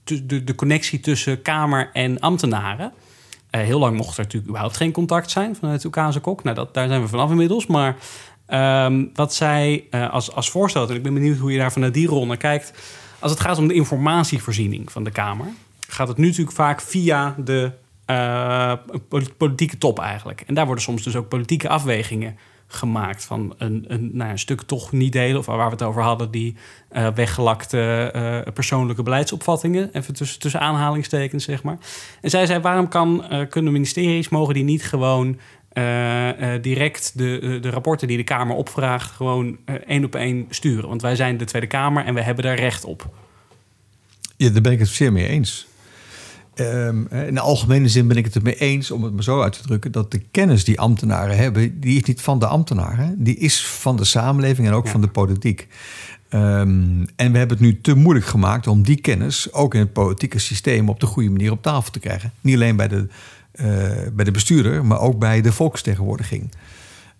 de, 0.03 0.43
de, 0.43 0.55
connectie 0.55 0.99
tussen 0.99 1.41
Kamer 1.41 1.89
en 1.93 2.19
ambtenaren. 2.19 2.91
Eh, 3.49 3.61
heel 3.61 3.79
lang 3.79 3.97
mocht 3.97 4.17
er 4.17 4.23
natuurlijk 4.23 4.49
überhaupt 4.49 4.77
geen 4.77 4.91
contact 4.91 5.31
zijn 5.31 5.55
vanuit 5.55 5.81
de 5.81 5.87
Ukase 5.87 6.19
Kok. 6.19 6.43
Nou, 6.43 6.55
dat, 6.55 6.73
daar 6.73 6.87
zijn 6.87 7.01
we 7.01 7.07
vanaf 7.07 7.29
inmiddels. 7.29 7.67
Maar 7.67 7.95
ehm, 8.53 9.05
wat 9.13 9.33
zij 9.33 9.83
eh, 9.89 10.09
als, 10.09 10.31
als 10.31 10.49
voorstel, 10.49 10.89
en 10.89 10.95
ik 10.95 11.03
ben 11.03 11.13
benieuwd 11.13 11.37
hoe 11.37 11.51
je 11.51 11.57
daar 11.57 11.71
vanuit 11.71 11.93
die 11.93 12.07
rol 12.07 12.25
naar 12.25 12.37
kijkt. 12.37 12.73
Als 13.19 13.31
het 13.31 13.39
gaat 13.39 13.57
om 13.57 13.67
de 13.67 13.73
informatievoorziening 13.73 14.91
van 14.91 15.03
de 15.03 15.11
Kamer, 15.11 15.47
gaat 15.87 16.07
het 16.07 16.17
nu 16.17 16.25
natuurlijk 16.25 16.55
vaak 16.55 16.81
via 16.81 17.35
de 17.37 17.71
eh, 18.05 18.73
poli- 19.07 19.33
politieke 19.37 19.77
top 19.77 19.99
eigenlijk. 19.99 20.43
En 20.47 20.53
daar 20.53 20.65
worden 20.65 20.83
soms 20.83 21.03
dus 21.03 21.15
ook 21.15 21.27
politieke 21.27 21.69
afwegingen 21.69 22.37
gemaakt 22.67 23.23
van 23.25 23.53
een, 23.57 23.85
een, 23.87 24.09
nou 24.13 24.31
een 24.31 24.39
stuk 24.39 24.61
toch 24.61 24.91
niet 24.91 25.11
delen, 25.11 25.39
of 25.39 25.45
waar 25.45 25.65
we 25.65 25.71
het 25.71 25.83
over 25.83 26.01
hadden, 26.01 26.31
die 26.31 26.55
eh, 26.89 27.07
weggelakte 27.15 28.43
persoonlijke 28.53 29.03
beleidsopvattingen, 29.03 29.89
even 29.93 30.13
tussen, 30.13 30.39
tussen 30.39 30.59
aanhalingstekens, 30.59 31.43
zeg 31.43 31.63
maar. 31.63 31.77
En 32.21 32.29
zij 32.29 32.45
zei, 32.45 32.59
waarom 32.59 32.87
kan, 32.87 33.25
kunnen 33.49 33.73
ministeries, 33.73 34.29
mogen 34.29 34.53
die 34.53 34.63
niet 34.63 34.83
gewoon 34.83 35.37
eh, 35.73 36.55
eh, 36.55 36.61
direct 36.61 37.11
de, 37.15 37.37
de, 37.41 37.59
de 37.59 37.69
rapporten 37.69 38.07
die 38.07 38.17
de 38.17 38.23
Kamer 38.23 38.55
opvraagt, 38.55 39.11
gewoon 39.11 39.57
eh, 39.65 39.75
één 39.87 40.03
op 40.05 40.15
één 40.15 40.45
sturen? 40.49 40.89
Want 40.89 41.01
wij 41.01 41.15
zijn 41.15 41.37
de 41.37 41.45
Tweede 41.45 41.67
Kamer 41.67 42.05
en 42.05 42.13
we 42.13 42.21
hebben 42.21 42.43
daar 42.43 42.59
recht 42.59 42.85
op. 42.85 43.09
Ja, 44.37 44.49
daar 44.49 44.61
ben 44.61 44.71
ik 44.71 44.79
het 44.79 44.87
zeer 44.87 45.11
mee 45.11 45.27
eens. 45.27 45.67
ehm, 46.53 47.05
in 47.27 47.33
de 47.33 47.39
algemene 47.39 47.87
zin 47.87 48.07
ben 48.07 48.17
ik 48.17 48.25
het 48.25 48.35
ermee 48.35 48.55
eens, 48.55 48.91
om 48.91 49.03
het 49.03 49.13
maar 49.13 49.23
zo 49.23 49.41
uit 49.41 49.53
te 49.53 49.61
drukken, 49.67 49.91
dat 49.91 50.11
de 50.11 50.21
kennis 50.31 50.63
die 50.63 50.79
ambtenaren 50.79 51.37
hebben, 51.37 51.79
die 51.79 51.97
is 51.99 52.03
niet 52.03 52.21
van 52.21 52.39
de 52.39 52.47
ambtenaren, 52.47 53.15
die 53.23 53.37
is 53.37 53.65
van 53.67 53.95
de 53.97 54.03
samenleving 54.03 54.67
en 54.67 54.73
ook 54.73 54.85
Ja. 54.85 54.91
van 54.91 55.01
de 55.01 55.07
politiek. 55.07 55.67
Ehm, 56.29 57.05
en 57.15 57.31
we 57.31 57.37
hebben 57.37 57.57
het 57.57 57.59
nu 57.59 57.81
te 57.81 57.95
moeilijk 57.95 58.25
gemaakt 58.25 58.67
om 58.67 58.83
die 58.83 59.01
kennis 59.01 59.51
ook 59.53 59.73
in 59.73 59.79
het 59.79 59.93
politieke 59.93 60.39
systeem 60.39 60.89
op 60.89 60.99
de 60.99 61.05
goede 61.05 61.29
manier 61.29 61.51
op 61.51 61.61
tafel 61.61 61.91
te 61.91 61.99
krijgen. 61.99 62.31
Niet 62.41 62.55
alleen 62.55 62.75
bij 62.75 62.87
de, 62.87 62.97
eh, 62.97 63.05
bij 64.13 64.25
de 64.25 64.31
bestuurder, 64.31 64.85
maar 64.85 64.99
ook 64.99 65.19
bij 65.19 65.41
de 65.41 65.51
volksvertegenwoordiging. 65.51 66.51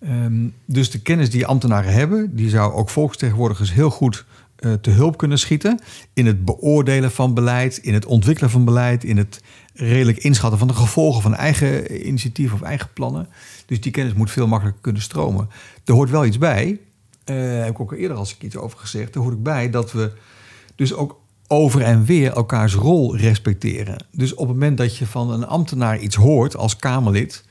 Ehm, 0.00 0.48
dus 0.64 0.90
de 0.90 1.00
kennis 1.00 1.30
die 1.30 1.46
ambtenaren 1.46 1.92
hebben, 1.92 2.36
die 2.36 2.48
zou 2.48 2.72
ook 2.72 2.90
volksvertegenwoordigers 2.90 3.72
heel 3.72 3.90
goed 3.90 4.24
eh, 4.56 4.72
te 4.72 4.90
hulp 4.90 5.16
kunnen 5.16 5.38
schieten. 5.38 5.80
In 6.12 6.26
het 6.26 6.44
beoordelen 6.44 7.10
van 7.10 7.34
beleid, 7.34 7.76
in 7.76 7.94
het 7.94 8.06
ontwikkelen 8.06 8.50
van 8.50 8.64
beleid, 8.64 9.04
in 9.04 9.16
het 9.16 9.42
redelijk 9.74 10.18
inschatten 10.18 10.58
van 10.58 10.68
de 10.68 10.74
gevolgen 10.74 11.22
van 11.22 11.34
eigen 11.34 12.06
initiatief 12.06 12.52
of 12.52 12.62
eigen 12.62 12.88
plannen. 12.92 13.28
Dus 13.66 13.80
die 13.80 13.92
kennis 13.92 14.14
moet 14.14 14.30
veel 14.30 14.46
makkelijker 14.46 14.82
kunnen 14.82 15.02
stromen. 15.02 15.48
Er 15.84 15.94
hoort 15.94 16.10
wel 16.10 16.24
iets 16.24 16.38
bij, 16.38 16.78
eh, 17.24 17.36
heb 17.36 17.68
ik 17.68 17.80
ook 17.80 17.92
al 17.92 17.98
eerder 17.98 18.16
als 18.16 18.34
ik 18.34 18.42
iets 18.42 18.56
over 18.56 18.78
gezegd, 18.78 19.14
er 19.14 19.20
hoort 19.20 19.34
ook 19.34 19.42
bij 19.42 19.70
dat 19.70 19.92
we 19.92 20.12
dus 20.74 20.94
ook 20.94 21.20
over 21.54 21.82
en 21.82 22.04
weer 22.04 22.32
elkaars 22.32 22.74
rol 22.74 23.16
respecteren. 23.16 24.06
Dus 24.10 24.32
op 24.34 24.48
het 24.48 24.56
moment 24.56 24.78
dat 24.78 24.96
je 24.96 25.06
van 25.06 25.30
een 25.30 25.46
ambtenaar 25.46 25.98
iets 25.98 26.16
hoort 26.16 26.56
als 26.56 26.76
Kamerlid, 26.76 27.44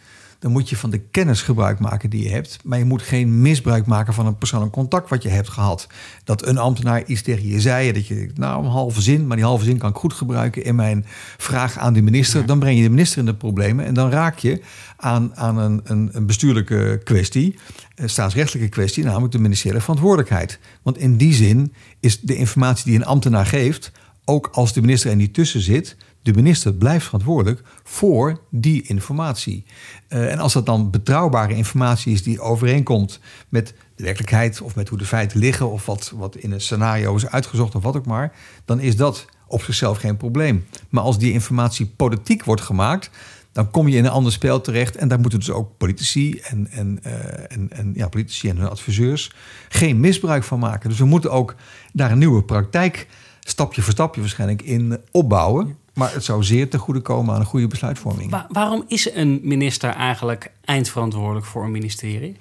dan 0.43 0.51
moet 0.51 0.69
je 0.69 0.77
van 0.77 0.89
de 0.89 0.99
kennis 0.99 1.41
gebruik 1.41 1.79
maken 1.79 2.09
die 2.09 2.23
je 2.23 2.29
hebt. 2.29 2.59
Maar 2.63 2.77
je 2.77 2.85
moet 2.85 3.01
geen 3.01 3.41
misbruik 3.41 3.85
maken 3.85 4.13
van 4.13 4.25
een 4.25 4.37
persoonlijk 4.37 4.71
contact 4.71 5.09
wat 5.09 5.23
je 5.23 5.29
hebt 5.29 5.49
gehad. 5.49 5.87
Dat 6.23 6.47
een 6.47 6.57
ambtenaar 6.57 7.05
iets 7.05 7.21
tegen 7.21 7.47
je 7.47 7.61
zei. 7.61 7.91
Dat 7.91 8.07
je, 8.07 8.31
nou, 8.35 8.63
een 8.63 8.71
halve 8.71 9.01
zin, 9.01 9.27
maar 9.27 9.37
die 9.37 9.45
halve 9.45 9.63
zin 9.63 9.77
kan 9.77 9.89
ik 9.89 9.95
goed 9.95 10.13
gebruiken 10.13 10.63
in 10.63 10.75
mijn 10.75 11.05
vraag 11.37 11.77
aan 11.77 11.93
de 11.93 12.01
minister. 12.01 12.45
Dan 12.45 12.59
breng 12.59 12.77
je 12.77 12.83
de 12.83 12.89
minister 12.89 13.19
in 13.19 13.25
de 13.25 13.35
problemen. 13.35 13.85
En 13.85 13.93
dan 13.93 14.09
raak 14.09 14.37
je 14.37 14.61
aan, 14.97 15.35
aan 15.35 15.57
een, 15.57 15.81
een, 15.83 16.09
een 16.11 16.25
bestuurlijke 16.25 17.01
kwestie, 17.03 17.55
een 17.95 18.09
staatsrechtelijke 18.09 18.69
kwestie, 18.69 19.03
namelijk 19.03 19.31
de 19.31 19.39
ministeriële 19.39 19.81
verantwoordelijkheid. 19.81 20.59
Want 20.81 20.97
in 20.97 21.17
die 21.17 21.33
zin 21.33 21.73
is 21.99 22.19
de 22.19 22.35
informatie 22.35 22.85
die 22.85 22.95
een 22.95 23.05
ambtenaar 23.05 23.45
geeft, 23.45 23.91
ook 24.25 24.49
als 24.51 24.73
de 24.73 24.81
minister 24.81 25.09
er 25.09 25.15
niet 25.15 25.33
tussen 25.33 25.61
zit, 25.61 25.97
de 26.23 26.33
minister 26.33 26.73
blijft 26.73 27.05
verantwoordelijk 27.05 27.61
voor 27.83 28.39
die 28.49 28.81
informatie. 28.81 29.63
Eh, 30.07 30.31
en 30.31 30.39
als 30.39 30.53
dat 30.53 30.65
dan 30.65 30.89
betrouwbare 30.89 31.55
informatie 31.55 32.13
is 32.13 32.23
die 32.23 32.41
overeenkomt 32.41 33.19
met 33.49 33.73
de 33.95 34.03
werkelijkheid 34.03 34.61
of 34.61 34.75
met 34.75 34.89
hoe 34.89 34.97
de 34.97 35.05
feiten 35.05 35.39
liggen 35.39 35.71
of 35.71 35.85
wat, 35.85 36.13
wat 36.15 36.35
in 36.35 36.51
een 36.51 36.61
scenario 36.61 37.15
is 37.15 37.27
uitgezocht 37.27 37.75
of 37.75 37.83
wat 37.83 37.95
ook 37.95 38.05
maar, 38.05 38.33
dan 38.65 38.79
is 38.79 38.95
dat 38.95 39.25
op 39.47 39.63
zichzelf 39.63 39.97
geen 39.97 40.17
probleem. 40.17 40.65
Maar 40.89 41.03
als 41.03 41.17
die 41.19 41.31
informatie 41.31 41.85
politiek 41.85 42.43
wordt 42.43 42.61
gemaakt, 42.61 43.09
dan 43.51 43.71
kom 43.71 43.87
je 43.87 43.97
in 43.97 44.05
een 44.05 44.11
ander 44.11 44.31
spel 44.31 44.61
terecht. 44.61 44.95
En 44.95 45.07
daar 45.07 45.19
moeten 45.19 45.39
dus 45.39 45.51
ook 45.51 45.77
politici 45.77 46.39
en, 46.39 46.67
en, 46.71 46.99
eh, 47.03 47.57
en, 47.57 47.67
en, 47.71 47.91
ja, 47.95 48.07
politici 48.07 48.49
en 48.49 48.57
hun 48.57 48.69
adviseurs 48.69 49.31
geen 49.69 49.99
misbruik 49.99 50.43
van 50.43 50.59
maken. 50.59 50.89
Dus 50.89 50.99
we 50.99 51.05
moeten 51.05 51.31
ook 51.31 51.55
daar 51.93 52.11
een 52.11 52.17
nieuwe 52.17 52.43
praktijk 52.43 53.07
stapje 53.39 53.81
voor 53.81 53.93
stapje 53.93 54.21
waarschijnlijk 54.21 54.61
in 54.61 54.97
opbouwen. 55.11 55.77
Maar 55.93 56.13
het 56.13 56.23
zou 56.23 56.43
zeer 56.43 56.69
ten 56.69 56.79
goede 56.79 56.99
komen 56.99 57.33
aan 57.33 57.39
een 57.39 57.45
goede 57.45 57.67
besluitvorming. 57.67 58.31
Wa- 58.31 58.47
waarom 58.49 58.83
is 58.87 59.13
een 59.15 59.39
minister 59.43 59.89
eigenlijk 59.89 60.51
eindverantwoordelijk 60.65 61.45
voor 61.45 61.63
een 61.63 61.71
ministerie? 61.71 62.37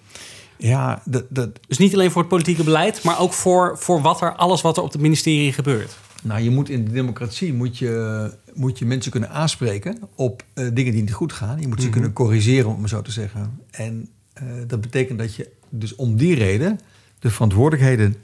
Ja, 0.56 1.02
dat, 1.04 1.24
dat, 1.28 1.50
Dus 1.68 1.78
niet 1.78 1.92
alleen 1.94 2.10
voor 2.10 2.20
het 2.20 2.30
politieke 2.30 2.64
beleid, 2.64 3.02
maar 3.02 3.20
ook 3.20 3.32
voor, 3.32 3.78
voor 3.78 4.00
wat 4.02 4.20
er, 4.20 4.32
alles 4.34 4.60
wat 4.60 4.76
er 4.76 4.82
op 4.82 4.92
het 4.92 5.00
ministerie 5.00 5.52
gebeurt. 5.52 5.96
nou, 6.22 6.40
je 6.40 6.50
moet 6.50 6.68
in 6.68 6.84
de 6.84 6.90
democratie 6.92 7.52
moet 7.54 7.78
je, 7.78 8.30
moet 8.54 8.78
je 8.78 8.84
mensen 8.86 9.10
kunnen 9.10 9.30
aanspreken 9.30 9.98
op 10.14 10.42
eh, 10.54 10.66
dingen 10.72 10.92
die 10.92 11.02
niet 11.02 11.12
goed 11.12 11.32
gaan. 11.32 11.60
Je 11.60 11.68
moet 11.68 11.82
ze 11.82 11.88
kunnen 11.90 12.12
corrigeren, 12.12 12.74
om 12.74 12.80
het 12.80 12.90
zo 12.90 13.02
te 13.02 13.10
zeggen. 13.10 13.58
En 13.70 14.08
eh, 14.32 14.44
dat 14.66 14.80
betekent 14.80 15.18
dat 15.18 15.34
je 15.34 15.48
dus 15.68 15.94
om 15.94 16.16
die 16.16 16.34
reden 16.34 16.80
de 17.18 17.30
verantwoordelijkheden 17.30 18.16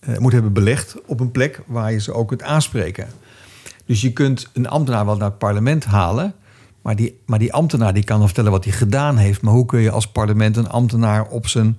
eh, 0.00 0.18
moet 0.18 0.32
hebben 0.32 0.52
belegd 0.52 0.96
op 1.06 1.20
een 1.20 1.30
plek 1.30 1.60
waar 1.66 1.92
je 1.92 2.00
ze 2.00 2.12
ook 2.12 2.28
kunt 2.28 2.42
aanspreken. 2.42 3.08
Dus 3.86 4.00
je 4.00 4.12
kunt 4.12 4.48
een 4.52 4.68
ambtenaar 4.68 5.06
wel 5.06 5.16
naar 5.16 5.28
het 5.28 5.38
parlement 5.38 5.84
halen. 5.84 6.34
Maar 6.82 6.96
die, 6.96 7.20
maar 7.26 7.38
die 7.38 7.52
ambtenaar 7.52 7.94
die 7.94 8.04
kan 8.04 8.24
vertellen 8.24 8.50
wat 8.50 8.64
hij 8.64 8.72
gedaan 8.72 9.16
heeft. 9.16 9.42
Maar 9.42 9.52
hoe 9.52 9.66
kun 9.66 9.80
je 9.80 9.90
als 9.90 10.06
parlement 10.06 10.56
een 10.56 10.68
ambtenaar 10.68 11.26
op 11.26 11.48
zijn, 11.48 11.78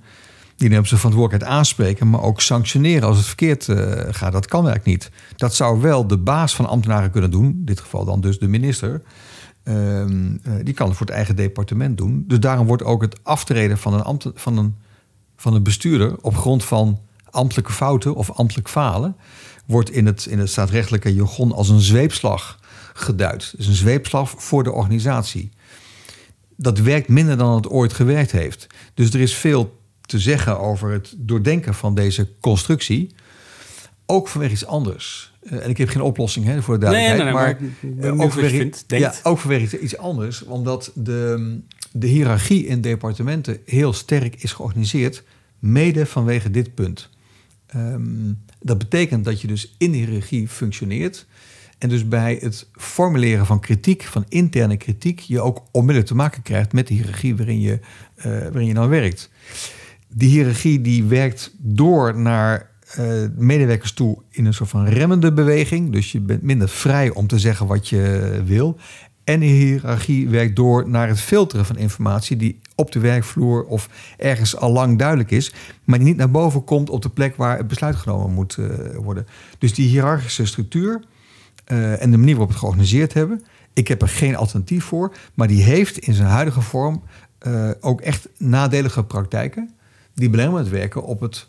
die 0.56 0.78
op 0.78 0.86
zijn 0.86 1.00
verantwoordelijkheid 1.00 1.58
aanspreken, 1.58 2.10
maar 2.10 2.22
ook 2.22 2.40
sanctioneren 2.40 3.08
als 3.08 3.16
het 3.16 3.26
verkeerd 3.26 3.68
eh, 3.68 3.76
gaat? 4.10 4.32
Dat 4.32 4.46
kan 4.46 4.66
eigenlijk 4.68 4.98
niet. 4.98 5.10
Dat 5.36 5.54
zou 5.54 5.80
wel 5.80 6.06
de 6.06 6.18
baas 6.18 6.54
van 6.56 6.66
ambtenaren 6.66 7.10
kunnen 7.10 7.30
doen. 7.30 7.44
In 7.44 7.64
dit 7.64 7.80
geval 7.80 8.04
dan 8.04 8.20
dus 8.20 8.38
de 8.38 8.48
minister. 8.48 9.02
Ehm, 9.62 10.36
eh, 10.42 10.52
die 10.62 10.74
kan 10.74 10.88
het 10.88 10.96
voor 10.96 11.06
het 11.06 11.14
eigen 11.14 11.36
departement 11.36 11.98
doen. 11.98 12.24
Dus 12.26 12.40
daarom 12.40 12.66
wordt 12.66 12.84
ook 12.84 13.02
het 13.02 13.18
aftreden 13.22 13.78
van 13.78 13.94
een, 13.94 14.02
ambte, 14.02 14.32
van 14.34 14.58
een, 14.58 14.76
van 15.36 15.54
een 15.54 15.62
bestuurder 15.62 16.16
op 16.20 16.36
grond 16.36 16.64
van 16.64 17.00
ambtelijke 17.30 17.72
fouten 17.72 18.14
of 18.14 18.30
ambtelijk 18.30 18.68
falen, 18.68 19.16
wordt 19.66 19.90
in 19.90 20.06
het, 20.06 20.26
in 20.26 20.38
het 20.38 20.50
staatsrechtelijke 20.50 21.14
jargon 21.14 21.52
als 21.52 21.68
een 21.68 21.80
zweepslag 21.80 22.58
geduid. 22.94 23.54
Dus 23.56 23.66
een 23.66 23.74
zweepslag 23.74 24.34
voor 24.36 24.62
de 24.64 24.72
organisatie. 24.72 25.50
Dat 26.56 26.78
werkt 26.78 27.08
minder 27.08 27.36
dan 27.36 27.54
het 27.54 27.68
ooit 27.68 27.92
gewerkt 27.92 28.30
heeft. 28.32 28.66
Dus 28.94 29.10
er 29.14 29.20
is 29.20 29.34
veel 29.34 29.78
te 30.00 30.18
zeggen 30.18 30.60
over 30.60 30.90
het 30.90 31.14
doordenken 31.16 31.74
van 31.74 31.94
deze 31.94 32.28
constructie. 32.40 33.14
Ook 34.06 34.28
vanwege 34.28 34.52
iets 34.52 34.66
anders. 34.66 35.32
Eh, 35.42 35.64
en 35.64 35.70
ik 35.70 35.78
heb 35.78 35.88
geen 35.88 36.02
oplossing 36.02 36.46
hè, 36.46 36.62
voor 36.62 36.78
de 36.80 36.86
Nee, 36.86 36.94
nee, 36.94 37.06
duidelijkheid. 37.16 37.60
nee, 37.60 37.94
maar 37.94 38.04
eh, 38.04 38.20
ook 38.20 38.32
vanwege- 38.32 38.56
vindt. 38.56 38.84
Ja, 38.86 39.14
ook 39.22 39.38
vanwege 39.38 39.78
iets 39.80 39.96
anders. 39.98 40.42
Omdat 40.42 40.90
de, 40.94 41.58
de 41.92 42.06
hiërarchie 42.06 42.66
in 42.66 42.80
departementen 42.80 43.58
heel 43.64 43.92
sterk 43.92 44.42
is 44.42 44.52
georganiseerd. 44.52 45.22
Mede 45.58 46.06
vanwege 46.06 46.50
dit 46.50 46.74
punt. 46.74 47.08
Ehm, 47.66 48.32
dat 48.60 48.78
betekent 48.78 49.24
dat 49.24 49.40
je 49.40 49.46
dus 49.46 49.74
in 49.78 49.90
de 49.90 49.96
hiërarchie 49.96 50.48
functioneert. 50.48 51.26
En 51.78 51.88
dus 51.88 52.08
bij 52.08 52.38
het 52.40 52.68
formuleren 52.72 53.46
van 53.46 53.60
kritiek, 53.60 54.02
van 54.02 54.24
interne 54.28 54.76
kritiek, 54.76 55.20
je 55.20 55.40
ook 55.40 55.62
onmiddellijk 55.70 56.08
te 56.08 56.14
maken 56.14 56.42
krijgt 56.42 56.72
met 56.72 56.86
de 56.86 56.94
hiërarchie 56.94 57.36
waarin 57.36 57.60
je, 57.60 57.80
eh, 58.14 58.24
waarin 58.24 58.66
je 58.66 58.74
dan 58.74 58.88
werkt. 58.88 59.30
Die 60.08 60.28
hiërarchie 60.28 60.80
die 60.80 61.04
werkt 61.04 61.54
door 61.58 62.18
naar 62.18 62.74
eh, 62.86 63.24
medewerkers 63.36 63.92
toe 63.92 64.22
in 64.30 64.46
een 64.46 64.54
soort 64.54 64.70
van 64.70 64.86
remmende 64.86 65.32
beweging. 65.32 65.92
Dus 65.92 66.12
je 66.12 66.20
bent 66.20 66.42
minder 66.42 66.68
vrij 66.68 67.10
om 67.10 67.26
te 67.26 67.38
zeggen 67.38 67.66
wat 67.66 67.88
je 67.88 68.42
wil. 68.44 68.78
En 69.26 69.40
de 69.40 69.46
hiërarchie 69.46 70.28
werkt 70.28 70.56
door 70.56 70.88
naar 70.88 71.08
het 71.08 71.20
filteren 71.20 71.64
van 71.64 71.76
informatie 71.76 72.36
die 72.36 72.60
op 72.74 72.92
de 72.92 72.98
werkvloer 72.98 73.64
of 73.64 73.88
ergens 74.16 74.56
al 74.56 74.72
lang 74.72 74.98
duidelijk 74.98 75.30
is, 75.30 75.52
maar 75.84 75.98
die 75.98 76.08
niet 76.08 76.16
naar 76.16 76.30
boven 76.30 76.64
komt 76.64 76.90
op 76.90 77.02
de 77.02 77.08
plek 77.08 77.36
waar 77.36 77.56
het 77.56 77.68
besluit 77.68 77.96
genomen 77.96 78.32
moet 78.32 78.56
eh, 78.56 78.96
worden. 78.96 79.26
Dus 79.58 79.74
die 79.74 79.88
hiërarchische 79.88 80.46
structuur 80.46 81.02
eh, 81.64 82.02
en 82.02 82.10
de 82.10 82.16
manier 82.16 82.36
waarop 82.36 82.46
we 82.46 82.52
het 82.52 82.62
georganiseerd 82.62 83.12
hebben, 83.12 83.44
ik 83.72 83.88
heb 83.88 84.02
er 84.02 84.08
geen 84.08 84.36
alternatief 84.36 84.84
voor, 84.84 85.14
maar 85.34 85.48
die 85.48 85.62
heeft 85.62 85.98
in 85.98 86.14
zijn 86.14 86.28
huidige 86.28 86.60
vorm 86.60 87.02
eh, 87.38 87.70
ook 87.80 88.00
echt 88.00 88.28
nadelige 88.36 89.04
praktijken 89.04 89.74
die 90.14 90.30
belemmerend 90.30 90.68
werken 90.68 91.02
op 91.02 91.20
het 91.20 91.48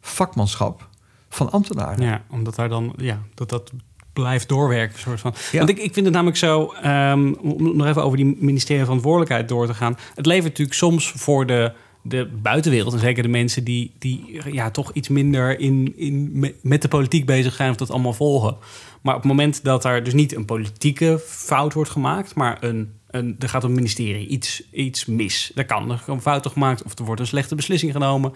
vakmanschap 0.00 0.88
van 1.28 1.50
ambtenaren. 1.50 2.04
Ja, 2.04 2.22
omdat 2.30 2.54
daar 2.54 2.68
dan, 2.68 2.94
ja, 2.96 3.22
dat 3.34 3.48
dat 3.48 3.72
blijft 4.12 4.48
doorwerken, 4.48 4.98
soort 4.98 5.20
van. 5.20 5.34
Ja. 5.52 5.58
Want 5.58 5.70
ik, 5.70 5.78
ik 5.78 5.92
vind 5.92 6.06
het 6.06 6.14
namelijk 6.14 6.38
zo, 6.38 6.72
ehm, 6.82 7.32
om 7.40 7.76
nog 7.76 7.86
even 7.86 8.04
over 8.04 8.16
die 8.16 8.36
ministerie 8.38 8.84
verantwoordelijkheid 8.84 9.48
door 9.48 9.66
te 9.66 9.74
gaan. 9.74 9.96
Het 10.14 10.26
levert 10.26 10.48
natuurlijk 10.48 10.76
soms 10.78 11.12
voor 11.16 11.46
de, 11.46 11.72
de 12.02 12.30
buitenwereld, 12.42 12.92
en 12.92 12.98
zeker 12.98 13.22
de 13.22 13.28
mensen 13.28 13.64
die, 13.64 13.92
die 13.98 14.40
ja, 14.50 14.70
toch 14.70 14.90
iets 14.92 15.08
minder 15.08 15.58
in, 15.60 15.92
in, 15.96 16.30
me- 16.32 16.54
met 16.62 16.82
de 16.82 16.88
politiek 16.88 17.26
bezig 17.26 17.54
zijn 17.54 17.70
of 17.70 17.76
dat 17.76 17.90
allemaal 17.90 18.12
volgen. 18.12 18.56
Maar 19.02 19.14
op 19.14 19.20
het 19.20 19.30
moment 19.30 19.64
dat 19.64 19.84
er 19.84 20.04
dus 20.04 20.12
niet 20.12 20.34
een 20.34 20.44
politieke 20.44 21.22
fout 21.26 21.72
wordt 21.72 21.90
gemaakt, 21.90 22.34
maar 22.34 22.56
een, 22.60 22.92
een, 23.10 23.36
er 23.38 23.48
gaat 23.48 23.64
een 23.64 23.74
ministerie 23.74 24.26
iets, 24.26 24.62
iets 24.70 25.06
mis. 25.06 25.52
Er 25.54 25.66
kan 25.66 25.90
er 25.90 26.02
een 26.06 26.20
fout 26.20 26.46
gemaakt 26.46 26.82
of 26.82 26.98
er 26.98 27.04
wordt 27.04 27.20
een 27.20 27.26
slechte 27.26 27.54
beslissing 27.54 27.92
genomen. 27.92 28.32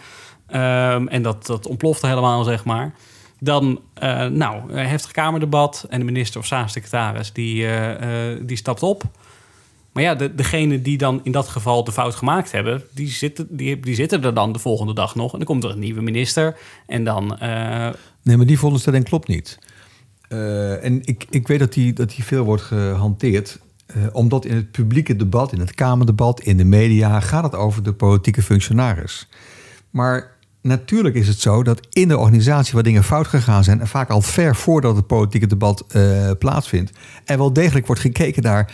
Ehm, 0.46 1.06
en 1.06 1.22
dat, 1.22 1.46
dat 1.46 1.66
ontploft 1.66 2.02
helemaal, 2.02 2.44
zeg 2.44 2.64
maar. 2.64 2.94
Dan, 3.40 3.80
eh 3.94 4.26
nou, 4.26 4.72
heftig 4.72 5.10
kamerdebat 5.10 5.86
en 5.88 5.98
de 5.98 6.04
minister 6.04 6.40
of 6.40 6.46
staatssecretaris 6.46 7.32
die, 7.32 7.66
eh, 7.66 8.32
eh, 8.32 8.40
die 8.42 8.56
stapt 8.56 8.82
op. 8.82 9.02
Maar 9.92 10.02
ja, 10.02 10.14
de, 10.14 10.34
degene 10.34 10.82
die 10.82 10.98
dan 10.98 11.20
in 11.22 11.32
dat 11.32 11.48
geval 11.48 11.84
de 11.84 11.92
fout 11.92 12.14
gemaakt 12.14 12.52
hebben, 12.52 12.82
die 12.94 13.08
zitten, 13.08 13.46
die, 13.50 13.80
die 13.80 13.94
zitten 13.94 14.24
er 14.24 14.34
dan 14.34 14.52
de 14.52 14.58
volgende 14.58 14.94
dag 14.94 15.14
nog. 15.14 15.32
En 15.32 15.38
dan 15.38 15.46
komt 15.46 15.64
er 15.64 15.70
een 15.70 15.78
nieuwe 15.78 16.02
minister. 16.02 16.56
En 16.86 17.04
dan, 17.04 17.36
Nee, 18.22 18.36
maar 18.36 18.46
die 18.46 18.56
veronderstelling 18.56 19.04
klopt 19.04 19.28
niet. 19.28 19.58
En 20.82 21.00
ik, 21.04 21.26
ik 21.30 21.48
weet 21.48 21.58
dat 21.58 21.72
die, 21.72 21.92
dat 21.92 22.10
die 22.10 22.24
veel 22.24 22.44
wordt 22.44 22.62
gehanteerd. 22.62 23.58
eh, 23.86 24.02
omdat 24.12 24.44
in 24.44 24.54
het 24.54 24.70
publieke 24.70 25.16
debat, 25.16 25.52
in 25.52 25.60
het 25.60 25.74
Kamerdebat, 25.74 26.40
in 26.40 26.56
de 26.56 26.64
media... 26.64 27.20
gaat 27.20 27.42
het 27.44 27.54
over 27.54 27.82
de 27.82 27.92
politieke 27.92 28.42
functionaris. 28.42 29.28
Maar 29.90 30.35
natuurlijk 30.66 31.14
is 31.14 31.28
het 31.28 31.40
zo 31.40 31.62
dat 31.62 31.86
in 31.92 32.08
de 32.08 32.18
organisatie 32.18 32.74
waar 32.74 32.82
dingen 32.82 33.04
fout 33.04 33.26
gegaan 33.26 33.64
zijn, 33.64 33.80
en 33.80 33.86
vaak 33.86 34.10
al 34.10 34.20
ver 34.20 34.56
voordat 34.56 34.96
het 34.96 35.06
politieke 35.06 35.46
debat 35.46 35.84
eh, 35.88 36.30
plaatsvindt, 36.38 36.92
er 37.24 37.38
wel 37.38 37.52
degelijk 37.52 37.86
wordt 37.86 38.00
gekeken 38.00 38.42
naar 38.42 38.72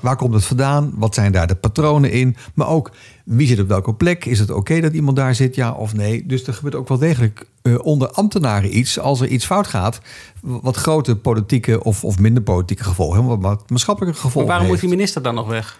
waar, 0.00 0.16
komt 0.16 0.34
het 0.34 0.44
vandaan, 0.44 0.92
wat 0.94 1.14
zijn 1.14 1.32
daar 1.32 1.46
de 1.46 1.54
patronen 1.54 2.10
in, 2.10 2.36
maar 2.54 2.68
ook 2.68 2.90
wie 3.24 3.46
zit 3.46 3.60
op 3.60 3.68
welke 3.68 3.94
plek, 3.94 4.24
is 4.24 4.38
het 4.38 4.50
oké 4.50 4.80
dat 4.80 4.92
iemand 4.92 5.16
daar 5.16 5.34
zit, 5.34 5.54
ja 5.54 5.72
of 5.72 5.94
nee. 5.94 6.26
Dus 6.26 6.46
er 6.46 6.54
gebeurt 6.54 6.74
ook 6.74 6.88
wel 6.88 6.98
degelijk 6.98 7.46
eh, 7.62 7.78
onder 7.78 8.10
ambtenaren 8.10 8.76
iets, 8.76 8.98
als 8.98 9.20
er 9.20 9.28
iets 9.28 9.46
fout 9.46 9.66
gaat, 9.66 10.00
wat 10.40 10.76
grote 10.76 11.16
politieke 11.16 11.84
of, 11.84 12.04
of 12.04 12.18
minder 12.18 12.42
politieke 12.42 12.84
gevolgen, 12.84 13.18
hebben, 13.18 13.40
wat, 13.40 13.70
maatschappelijke 13.70 14.14
Maar 14.14 14.24
gevolgen 14.24 14.50
waarom 14.50 14.68
moet 14.68 14.80
die 14.80 14.88
minister 14.88 15.22
dan 15.22 15.34
nog 15.34 15.46
weg? 15.46 15.78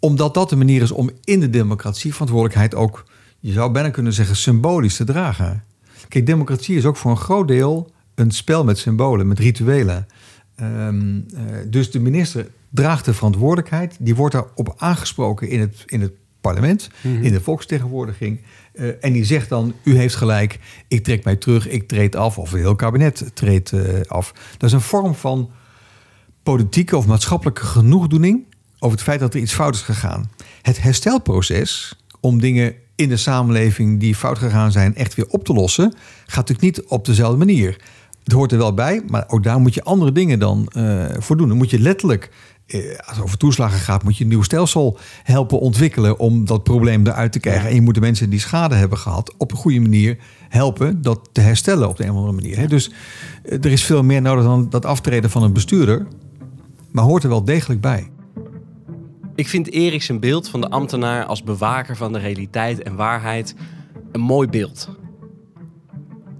omdat 0.00 0.34
dat 0.34 0.48
de 0.48 0.56
manier 0.56 0.82
is 0.82 0.90
om 0.90 1.10
in 1.24 1.40
de 1.40 1.50
democratie 1.50 2.12
verantwoordelijkheid 2.12 2.74
ook, 2.74 3.04
je 3.40 3.52
zou 3.52 3.72
bijna 3.72 3.90
kunnen 3.90 4.12
zeggen, 4.12 4.36
symbolisch 4.36 4.96
te 4.96 5.04
dragen. 5.04 5.64
Kijk, 6.08 6.26
democratie 6.26 6.76
is 6.76 6.84
ook 6.84 6.96
voor 6.96 7.10
een 7.10 7.16
groot 7.16 7.48
deel 7.48 7.90
een 8.14 8.30
spel 8.30 8.64
met 8.64 8.78
symbolen, 8.78 9.28
met 9.28 9.38
rituelen. 9.38 10.06
Ehm, 10.54 11.20
eh, 11.34 11.42
dus 11.66 11.90
de 11.90 12.00
minister 12.00 12.50
draagt 12.70 13.04
de 13.04 13.14
verantwoordelijkheid, 13.14 13.96
die 13.98 14.14
wordt 14.14 14.34
daarop 14.34 14.74
aangesproken 14.76 15.48
in 15.48 15.60
het, 15.60 15.82
in 15.86 16.00
het 16.00 16.12
parlement, 16.40 16.90
in 17.02 17.32
de 17.32 17.40
volksvertegenwoordiging. 17.40 18.40
Eh, 18.72 18.88
en 19.00 19.12
die 19.12 19.24
zegt 19.24 19.48
dan, 19.48 19.74
u 19.84 19.96
heeft 19.96 20.14
gelijk, 20.14 20.58
ik 20.88 21.04
trek 21.04 21.24
mij 21.24 21.36
terug, 21.36 21.68
ik 21.68 21.88
treed 21.88 22.16
af, 22.16 22.38
of 22.38 22.50
het 22.50 22.60
heel 22.60 22.74
kabinet 22.74 23.30
treedt 23.34 23.72
eh, 23.72 24.00
af. 24.06 24.32
Dat 24.56 24.68
is 24.68 24.72
een 24.72 24.80
vorm 24.80 25.14
van 25.14 25.50
politieke 26.42 26.96
of 26.96 27.06
maatschappelijke 27.06 27.64
genoegdoening 27.66 28.44
over 28.78 28.96
het 28.96 29.06
feit 29.06 29.20
dat 29.20 29.34
er 29.34 29.40
iets 29.40 29.54
fout 29.54 29.74
is 29.74 29.82
gegaan. 29.82 30.30
Het 30.62 30.82
herstelproces 30.82 31.98
om 32.20 32.40
dingen 32.40 32.74
in 33.00 33.08
de 33.08 33.16
samenleving 33.16 34.00
die 34.00 34.14
fout 34.14 34.38
gegaan 34.38 34.72
zijn 34.72 34.96
echt 34.96 35.14
weer 35.14 35.26
op 35.28 35.44
te 35.44 35.52
lossen, 35.52 35.94
gaat 36.26 36.48
natuurlijk 36.48 36.76
niet 36.76 36.82
op 36.88 37.04
dezelfde 37.04 37.38
manier. 37.38 37.76
Het 38.24 38.32
hoort 38.32 38.52
er 38.52 38.58
wel 38.58 38.74
bij, 38.74 39.02
maar 39.08 39.24
ook 39.28 39.42
daar 39.42 39.60
moet 39.60 39.74
je 39.74 39.84
andere 39.84 40.12
dingen 40.12 40.38
dan 40.38 40.68
eh, 40.72 41.04
voor 41.18 41.36
doen. 41.36 41.48
Dan 41.48 41.56
moet 41.56 41.70
je 41.70 41.78
letterlijk, 41.78 42.30
eh, 42.66 42.80
als 42.98 43.16
het 43.16 43.24
over 43.24 43.38
toeslagen 43.38 43.78
gaat, 43.78 44.02
moet 44.02 44.16
je 44.16 44.24
een 44.24 44.30
nieuw 44.30 44.42
stelsel 44.42 44.98
helpen 45.22 45.60
ontwikkelen 45.60 46.18
om 46.18 46.44
dat 46.44 46.62
probleem 46.62 47.06
eruit 47.06 47.32
te 47.32 47.40
krijgen. 47.40 47.62
Ja. 47.62 47.68
En 47.68 47.74
je 47.74 47.82
moet 47.82 47.94
de 47.94 48.00
mensen 48.00 48.30
die 48.30 48.40
schade 48.40 48.74
hebben 48.74 48.98
gehad 48.98 49.34
op 49.36 49.50
een 49.50 49.58
goede 49.58 49.80
manier 49.80 50.18
helpen 50.48 51.02
dat 51.02 51.28
te 51.32 51.40
herstellen 51.40 51.88
op 51.88 51.96
de 51.96 52.02
een 52.02 52.10
of 52.10 52.16
andere 52.16 52.34
manier. 52.34 52.56
hè. 52.56 52.66
Dus 52.66 52.92
eh, 53.42 53.64
er 53.64 53.72
is 53.72 53.84
veel 53.84 54.02
meer 54.02 54.22
nodig 54.22 54.44
dan 54.44 54.66
dat 54.70 54.84
aftreden 54.84 55.30
van 55.30 55.42
een 55.42 55.52
bestuurder, 55.52 56.06
maar 56.90 57.04
hoort 57.04 57.22
er 57.22 57.28
wel 57.28 57.44
degelijk 57.44 57.80
bij. 57.80 58.10
Ik 59.40 59.48
vind 59.48 59.70
Erik 59.70 60.02
zijn 60.02 60.20
beeld 60.20 60.48
van 60.48 60.60
de 60.60 60.68
ambtenaar 60.68 61.24
als 61.24 61.42
bewaker 61.42 61.96
van 61.96 62.12
de 62.12 62.18
realiteit 62.18 62.82
en 62.82 62.96
waarheid 62.96 63.54
een 64.12 64.20
mooi 64.20 64.48
beeld. 64.48 64.88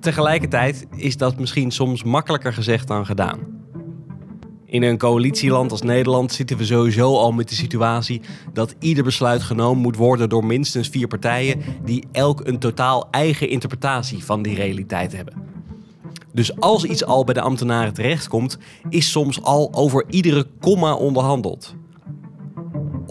Tegelijkertijd 0.01 0.87
is 0.97 1.17
dat 1.17 1.39
misschien 1.39 1.71
soms 1.71 2.03
makkelijker 2.03 2.53
gezegd 2.53 2.89
dan 2.89 3.07
gedaan. 3.07 3.39
In 4.65 4.83
een 4.83 4.99
coalitieland 4.99 5.71
als 5.71 5.83
Nederland 5.83 6.33
zitten 6.33 6.57
we 6.57 6.65
sowieso 6.65 7.17
al 7.17 7.33
met 7.33 7.49
de 7.49 7.55
situatie 7.55 8.21
dat 8.53 8.75
ieder 8.79 9.05
besluit 9.05 9.43
genomen 9.43 9.83
moet 9.83 9.97
worden 9.97 10.29
door 10.29 10.45
minstens 10.45 10.89
vier 10.89 11.07
partijen 11.07 11.61
die 11.85 12.05
elk 12.13 12.47
een 12.47 12.59
totaal 12.59 13.09
eigen 13.11 13.49
interpretatie 13.49 14.25
van 14.25 14.43
die 14.43 14.55
realiteit 14.55 15.13
hebben. 15.13 15.35
Dus 16.33 16.61
als 16.61 16.85
iets 16.85 17.05
al 17.05 17.25
bij 17.25 17.35
de 17.35 17.41
ambtenaren 17.41 17.95
terechtkomt, 17.95 18.59
is 18.89 19.11
soms 19.11 19.43
al 19.43 19.75
over 19.75 20.05
iedere 20.09 20.47
komma 20.59 20.95
onderhandeld. 20.95 21.79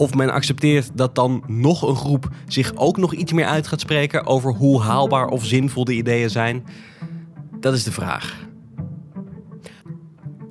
Of 0.00 0.14
men 0.14 0.30
accepteert 0.30 0.90
dat 0.94 1.14
dan 1.14 1.42
nog 1.46 1.82
een 1.82 1.96
groep 1.96 2.28
zich 2.46 2.76
ook 2.76 2.96
nog 2.96 3.14
iets 3.14 3.32
meer 3.32 3.44
uit 3.44 3.66
gaat 3.66 3.80
spreken 3.80 4.26
over 4.26 4.54
hoe 4.54 4.80
haalbaar 4.82 5.26
of 5.26 5.44
zinvol 5.44 5.84
de 5.84 5.94
ideeën 5.94 6.30
zijn, 6.30 6.64
dat 7.60 7.74
is 7.74 7.84
de 7.84 7.92
vraag. 7.92 8.46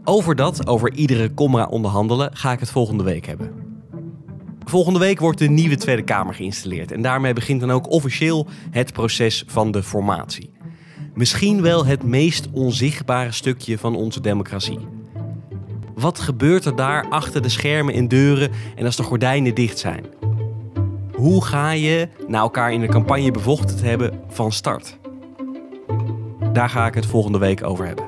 Over 0.04 0.36
dat, 0.36 0.68
over 0.68 0.94
iedere 0.94 1.30
komma 1.30 1.66
onderhandelen, 1.66 2.36
ga 2.36 2.52
ik 2.52 2.60
het 2.60 2.70
volgende 2.70 3.04
week 3.04 3.26
hebben. 3.26 3.52
Volgende 4.64 5.00
week 5.00 5.20
wordt 5.20 5.40
de 5.40 5.50
nieuwe 5.50 5.76
Tweede 5.76 6.04
Kamer 6.04 6.34
geïnstalleerd 6.34 6.92
en 6.92 7.02
daarmee 7.02 7.34
begint 7.34 7.60
dan 7.60 7.72
ook 7.72 7.90
officieel 7.90 8.48
het 8.72 8.94
proces 8.94 9.44
van 9.48 9.72
de 9.72 9.84
formatie. 9.84 10.52
Misschien 11.14 11.62
wel 11.62 11.86
het 11.86 12.04
meest 12.04 12.48
onzichtbare 12.52 13.32
stukje 13.32 13.78
van 13.78 13.96
onze 13.96 14.22
democratie. 14.22 14.99
Wat 16.00 16.20
gebeurt 16.20 16.66
er 16.66 16.76
daar 16.76 17.06
achter 17.10 17.42
de 17.42 17.50
schermen 17.50 17.94
en 17.94 18.08
deuren 18.08 18.52
en 18.76 18.86
als 18.86 18.96
de 18.96 19.04
gordijnen 19.04 19.56
dicht 19.56 19.80
zijn? 19.80 20.06
Hoe 21.14 21.46
ga 21.46 21.72
je, 21.72 22.08
na 22.28 22.40
elkaar 22.40 22.74
in 22.74 22.82
de 22.82 22.88
campagne 22.88 23.32
bevochten 23.32 23.78
te 23.78 23.86
hebben, 23.86 24.22
van 24.28 24.52
start? 24.52 24.98
Daar 26.54 26.70
ga 26.70 26.88
ik 26.88 26.94
het 26.94 27.06
volgende 27.06 27.38
week 27.38 27.64
over 27.64 27.86
hebben. 27.86 28.06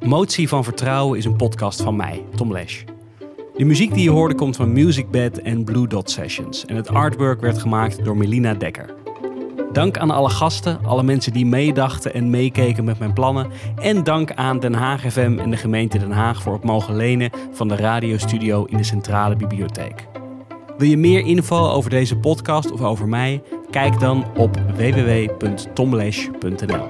Motie 0.00 0.48
van 0.48 0.64
Vertrouwen 0.64 1.18
is 1.18 1.24
een 1.24 1.36
podcast 1.36 1.82
van 1.82 1.96
mij, 1.96 2.24
Tom 2.34 2.52
Lesch. 2.52 2.84
De 3.56 3.64
muziek 3.64 3.94
die 3.94 4.02
je 4.02 4.10
hoorde 4.10 4.34
komt 4.34 4.56
van 4.56 4.72
Music 4.72 5.10
Bed 5.10 5.42
en 5.42 5.64
Blue 5.64 5.86
Dot 5.86 6.10
Sessions. 6.10 6.64
En 6.64 6.76
het 6.76 6.88
artwork 6.88 7.40
werd 7.40 7.58
gemaakt 7.58 8.04
door 8.04 8.16
Melina 8.16 8.54
Dekker. 8.54 8.94
Dank 9.76 9.98
aan 9.98 10.10
alle 10.10 10.30
gasten, 10.30 10.78
alle 10.84 11.02
mensen 11.02 11.32
die 11.32 11.46
meedachten 11.46 12.14
en 12.14 12.30
meekeken 12.30 12.84
met 12.84 12.98
mijn 12.98 13.12
plannen. 13.12 13.50
En 13.82 14.04
dank 14.04 14.32
aan 14.32 14.60
Den 14.60 14.74
Haag 14.74 15.12
FM 15.12 15.38
en 15.38 15.50
de 15.50 15.56
gemeente 15.56 15.98
Den 15.98 16.10
Haag 16.10 16.42
voor 16.42 16.52
het 16.52 16.64
mogen 16.64 16.96
lenen 16.96 17.30
van 17.52 17.68
de 17.68 17.76
radiostudio 17.76 18.64
in 18.64 18.76
de 18.76 18.84
Centrale 18.84 19.36
Bibliotheek. 19.36 20.06
Wil 20.78 20.88
je 20.88 20.96
meer 20.96 21.20
info 21.20 21.68
over 21.68 21.90
deze 21.90 22.16
podcast 22.16 22.72
of 22.72 22.82
over 22.82 23.08
mij? 23.08 23.42
Kijk 23.70 24.00
dan 24.00 24.24
op 24.36 24.60
www.tomlesh.nl. 24.76 26.86